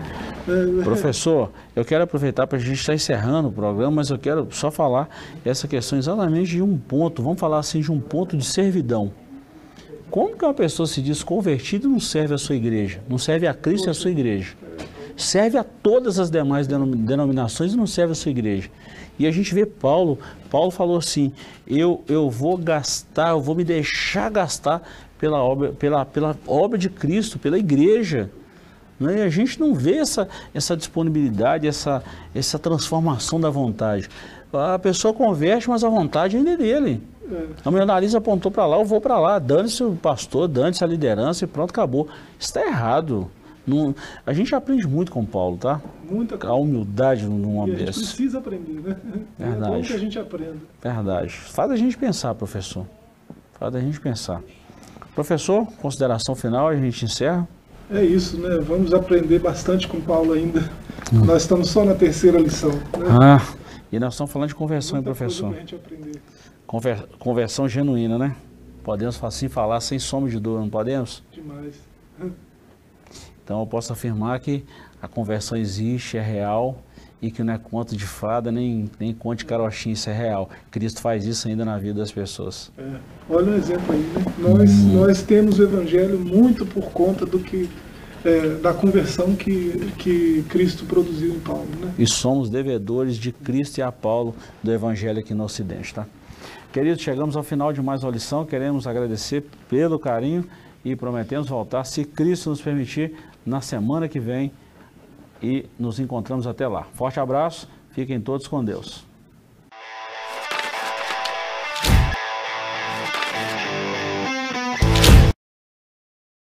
Professor, 0.84 1.52
eu 1.76 1.84
quero 1.84 2.04
aproveitar 2.04 2.48
para 2.48 2.58
a 2.58 2.62
gente 2.62 2.80
estar 2.80 2.94
encerrando 2.94 3.50
o 3.50 3.52
programa, 3.52 3.92
mas 3.98 4.10
eu 4.10 4.18
quero 4.18 4.48
só 4.52 4.72
falar 4.72 5.10
essa 5.44 5.68
questão 5.68 6.00
exatamente 6.00 6.52
de 6.52 6.62
um 6.62 6.78
ponto, 6.78 7.22
vamos 7.22 7.40
falar 7.40 7.60
assim, 7.60 7.82
de 7.82 7.92
um 7.92 8.00
ponto 8.00 8.38
de 8.38 8.46
servidão. 8.46 9.12
Como 10.10 10.38
que 10.38 10.46
uma 10.46 10.54
pessoa 10.54 10.88
se 10.88 11.02
diz 11.02 11.22
convertida 11.22 11.86
e 11.86 11.90
não 11.90 12.00
serve 12.00 12.34
a 12.34 12.38
sua 12.38 12.56
igreja? 12.56 13.02
Não 13.10 13.18
serve 13.18 13.46
a 13.46 13.54
Cristo 13.54 13.88
e 13.88 13.90
a 13.90 13.94
sua 13.94 14.10
igreja? 14.10 14.54
Serve 15.18 15.58
a 15.58 15.64
todas 15.64 16.18
as 16.20 16.30
demais 16.30 16.66
denominações 16.68 17.74
e 17.74 17.78
não 17.78 17.88
serve 17.88 18.14
a 18.14 18.16
sua 18.16 18.32
igreja. 18.32 18.70
E 19.20 19.26
a 19.26 19.32
gente 19.32 19.54
vê 19.54 19.66
Paulo, 19.66 20.20
Paulo 20.50 20.72
falou 20.72 20.98
assim, 20.98 21.32
eu, 21.68 22.04
eu 22.08 22.30
vou 22.30 22.58
gastar, 22.58 23.32
eu 23.32 23.42
vou 23.42 23.56
me 23.56 23.64
deixar 23.64 24.30
gastar 24.30 24.82
pela 25.18 25.44
obra, 25.44 25.72
pela, 25.74 26.06
pela 26.06 26.36
obra 26.46 26.78
de 26.78 26.90
Cristo, 26.90 27.40
pela 27.40 27.58
igreja. 27.58 28.30
Né? 29.00 29.20
E 29.20 29.22
a 29.22 29.30
gente 29.30 29.60
não 29.60 29.74
vê 29.74 29.98
essa, 29.98 30.28
essa 30.54 30.76
disponibilidade, 30.76 31.68
essa, 31.68 32.04
essa 32.34 32.58
transformação 32.58 33.40
da 33.40 33.50
vontade. 33.50 34.10
A 34.54 34.80
pessoa 34.80 35.14
converte, 35.14 35.70
mas 35.70 35.84
a 35.84 35.90
vontade 35.90 36.38
ainda 36.38 36.52
é 36.52 36.58
dele. 36.58 37.04
É. 37.30 37.68
O 37.68 37.72
meu 37.72 37.86
nariz 37.86 38.16
apontou 38.16 38.50
para 38.50 38.66
lá, 38.66 38.78
eu 38.78 38.86
vou 38.86 39.02
para 39.02 39.20
lá. 39.20 39.40
Dane-se 39.40 39.84
o 39.84 39.94
pastor, 39.96 40.48
dane-se 40.48 40.84
a 40.84 40.88
liderança 40.88 41.44
e 41.44 41.48
pronto, 41.48 41.72
acabou. 41.72 42.08
Isso 42.40 42.50
está 42.50 42.66
errado. 42.66 43.30
Não, 43.68 43.94
a 44.26 44.32
gente 44.32 44.56
aprende 44.56 44.88
muito 44.88 45.12
com 45.12 45.26
Paulo, 45.26 45.58
tá? 45.58 45.82
Muita 46.10 46.38
coisa. 46.38 46.54
A 46.54 46.58
humildade 46.58 47.26
num 47.26 47.58
homem 47.58 47.76
desse. 47.76 47.90
A 47.90 47.92
gente 47.92 48.06
precisa 48.06 48.38
aprender, 48.38 48.82
né? 48.82 48.96
Verdade. 49.38 49.72
É 49.72 49.76
bom 49.76 49.82
que 49.82 49.94
a 49.94 49.98
gente 49.98 50.18
aprenda. 50.18 50.56
Verdade. 50.82 51.30
Faz 51.32 51.70
a 51.70 51.76
gente 51.76 51.98
pensar, 51.98 52.34
professor. 52.34 52.86
Faz 53.60 53.76
a 53.76 53.82
gente 53.82 54.00
pensar. 54.00 54.42
Professor, 55.14 55.68
consideração 55.82 56.34
final, 56.34 56.70
a 56.70 56.76
gente 56.78 57.04
encerra. 57.04 57.46
É 57.92 58.04
isso, 58.04 58.38
né? 58.40 58.58
Vamos 58.60 58.94
aprender 58.94 59.40
bastante 59.40 59.86
com 59.86 60.00
Paulo 60.00 60.32
ainda. 60.32 60.62
Hum. 61.14 61.26
Nós 61.26 61.42
estamos 61.42 61.70
só 61.70 61.84
na 61.84 61.94
terceira 61.94 62.40
lição. 62.40 62.72
Né? 62.72 63.18
Ah, 63.22 63.42
e 63.92 64.00
nós 64.00 64.14
estamos 64.14 64.32
falando 64.32 64.50
de 64.50 64.56
conversão, 64.56 64.98
hein, 64.98 65.04
professor? 65.04 65.54
Conver, 66.66 67.06
conversão 67.20 67.68
genuína, 67.68 68.18
né? 68.18 68.36
Podemos 68.84 69.22
assim 69.22 69.50
falar 69.50 69.82
sem 69.82 70.00
sombra 70.00 70.30
de 70.30 70.40
dor, 70.40 70.62
não 70.62 70.70
podemos? 70.70 71.22
Demais. 71.34 71.76
Então 73.48 73.62
eu 73.62 73.66
posso 73.66 73.94
afirmar 73.94 74.42
que 74.42 74.66
a 75.02 75.08
conversão 75.08 75.58
existe, 75.58 76.18
é 76.18 76.22
real 76.22 76.84
e 77.22 77.32
que 77.32 77.42
não 77.42 77.54
é 77.54 77.58
conto 77.58 77.96
de 77.96 78.06
fada, 78.06 78.52
nem, 78.52 78.92
nem 79.00 79.14
conto 79.14 79.40
de 79.40 79.46
carochinha, 79.46 79.94
isso 79.94 80.10
é 80.10 80.14
real. 80.14 80.50
Cristo 80.70 81.00
faz 81.00 81.26
isso 81.26 81.48
ainda 81.48 81.64
na 81.64 81.78
vida 81.78 82.02
das 82.02 82.12
pessoas. 82.12 82.70
É. 82.78 82.98
Olha 83.30 83.54
um 83.54 83.56
exemplo 83.56 83.94
aí, 83.94 84.02
né? 84.02 84.26
Nós, 84.38 84.70
hum. 84.70 84.94
nós 84.96 85.22
temos 85.22 85.60
o 85.60 85.64
Evangelho 85.64 86.20
muito 86.20 86.66
por 86.66 86.92
conta 86.92 87.26
do 87.26 87.40
que 87.40 87.70
é, 88.26 88.56
da 88.56 88.74
conversão 88.74 89.34
que, 89.34 89.94
que 89.98 90.44
Cristo 90.50 90.84
produziu 90.84 91.34
em 91.34 91.40
Paulo. 91.40 91.70
Né? 91.80 91.94
E 91.98 92.06
somos 92.06 92.50
devedores 92.50 93.16
de 93.16 93.32
Cristo 93.32 93.78
e 93.78 93.82
a 93.82 93.94
Paulo 93.94 94.36
do 94.62 94.74
Evangelho 94.74 95.20
aqui 95.20 95.34
no 95.34 95.46
Ocidente. 95.46 95.94
Tá? 95.94 96.06
Queridos, 96.74 97.02
chegamos 97.02 97.38
ao 97.38 97.44
final 97.44 97.72
de 97.72 97.82
mais 97.82 98.04
uma 98.04 98.12
lição. 98.12 98.46
Queremos 98.46 98.86
agradecer 98.86 99.46
pelo 99.70 99.98
carinho 99.98 100.44
e 100.84 100.96
prometemos 100.96 101.50
voltar, 101.50 101.84
se 101.84 102.06
Cristo 102.06 102.50
nos 102.50 102.62
permitir, 102.62 103.14
na 103.48 103.62
semana 103.62 104.10
que 104.10 104.20
vem 104.20 104.52
e 105.42 105.66
nos 105.80 106.00
encontramos 106.00 106.46
até 106.46 106.68
lá. 106.68 106.84
Forte 106.94 107.20
abraço, 107.20 107.70
fiquem 107.92 108.20
todos 108.20 108.46
com 108.48 108.64
Deus. 108.64 109.07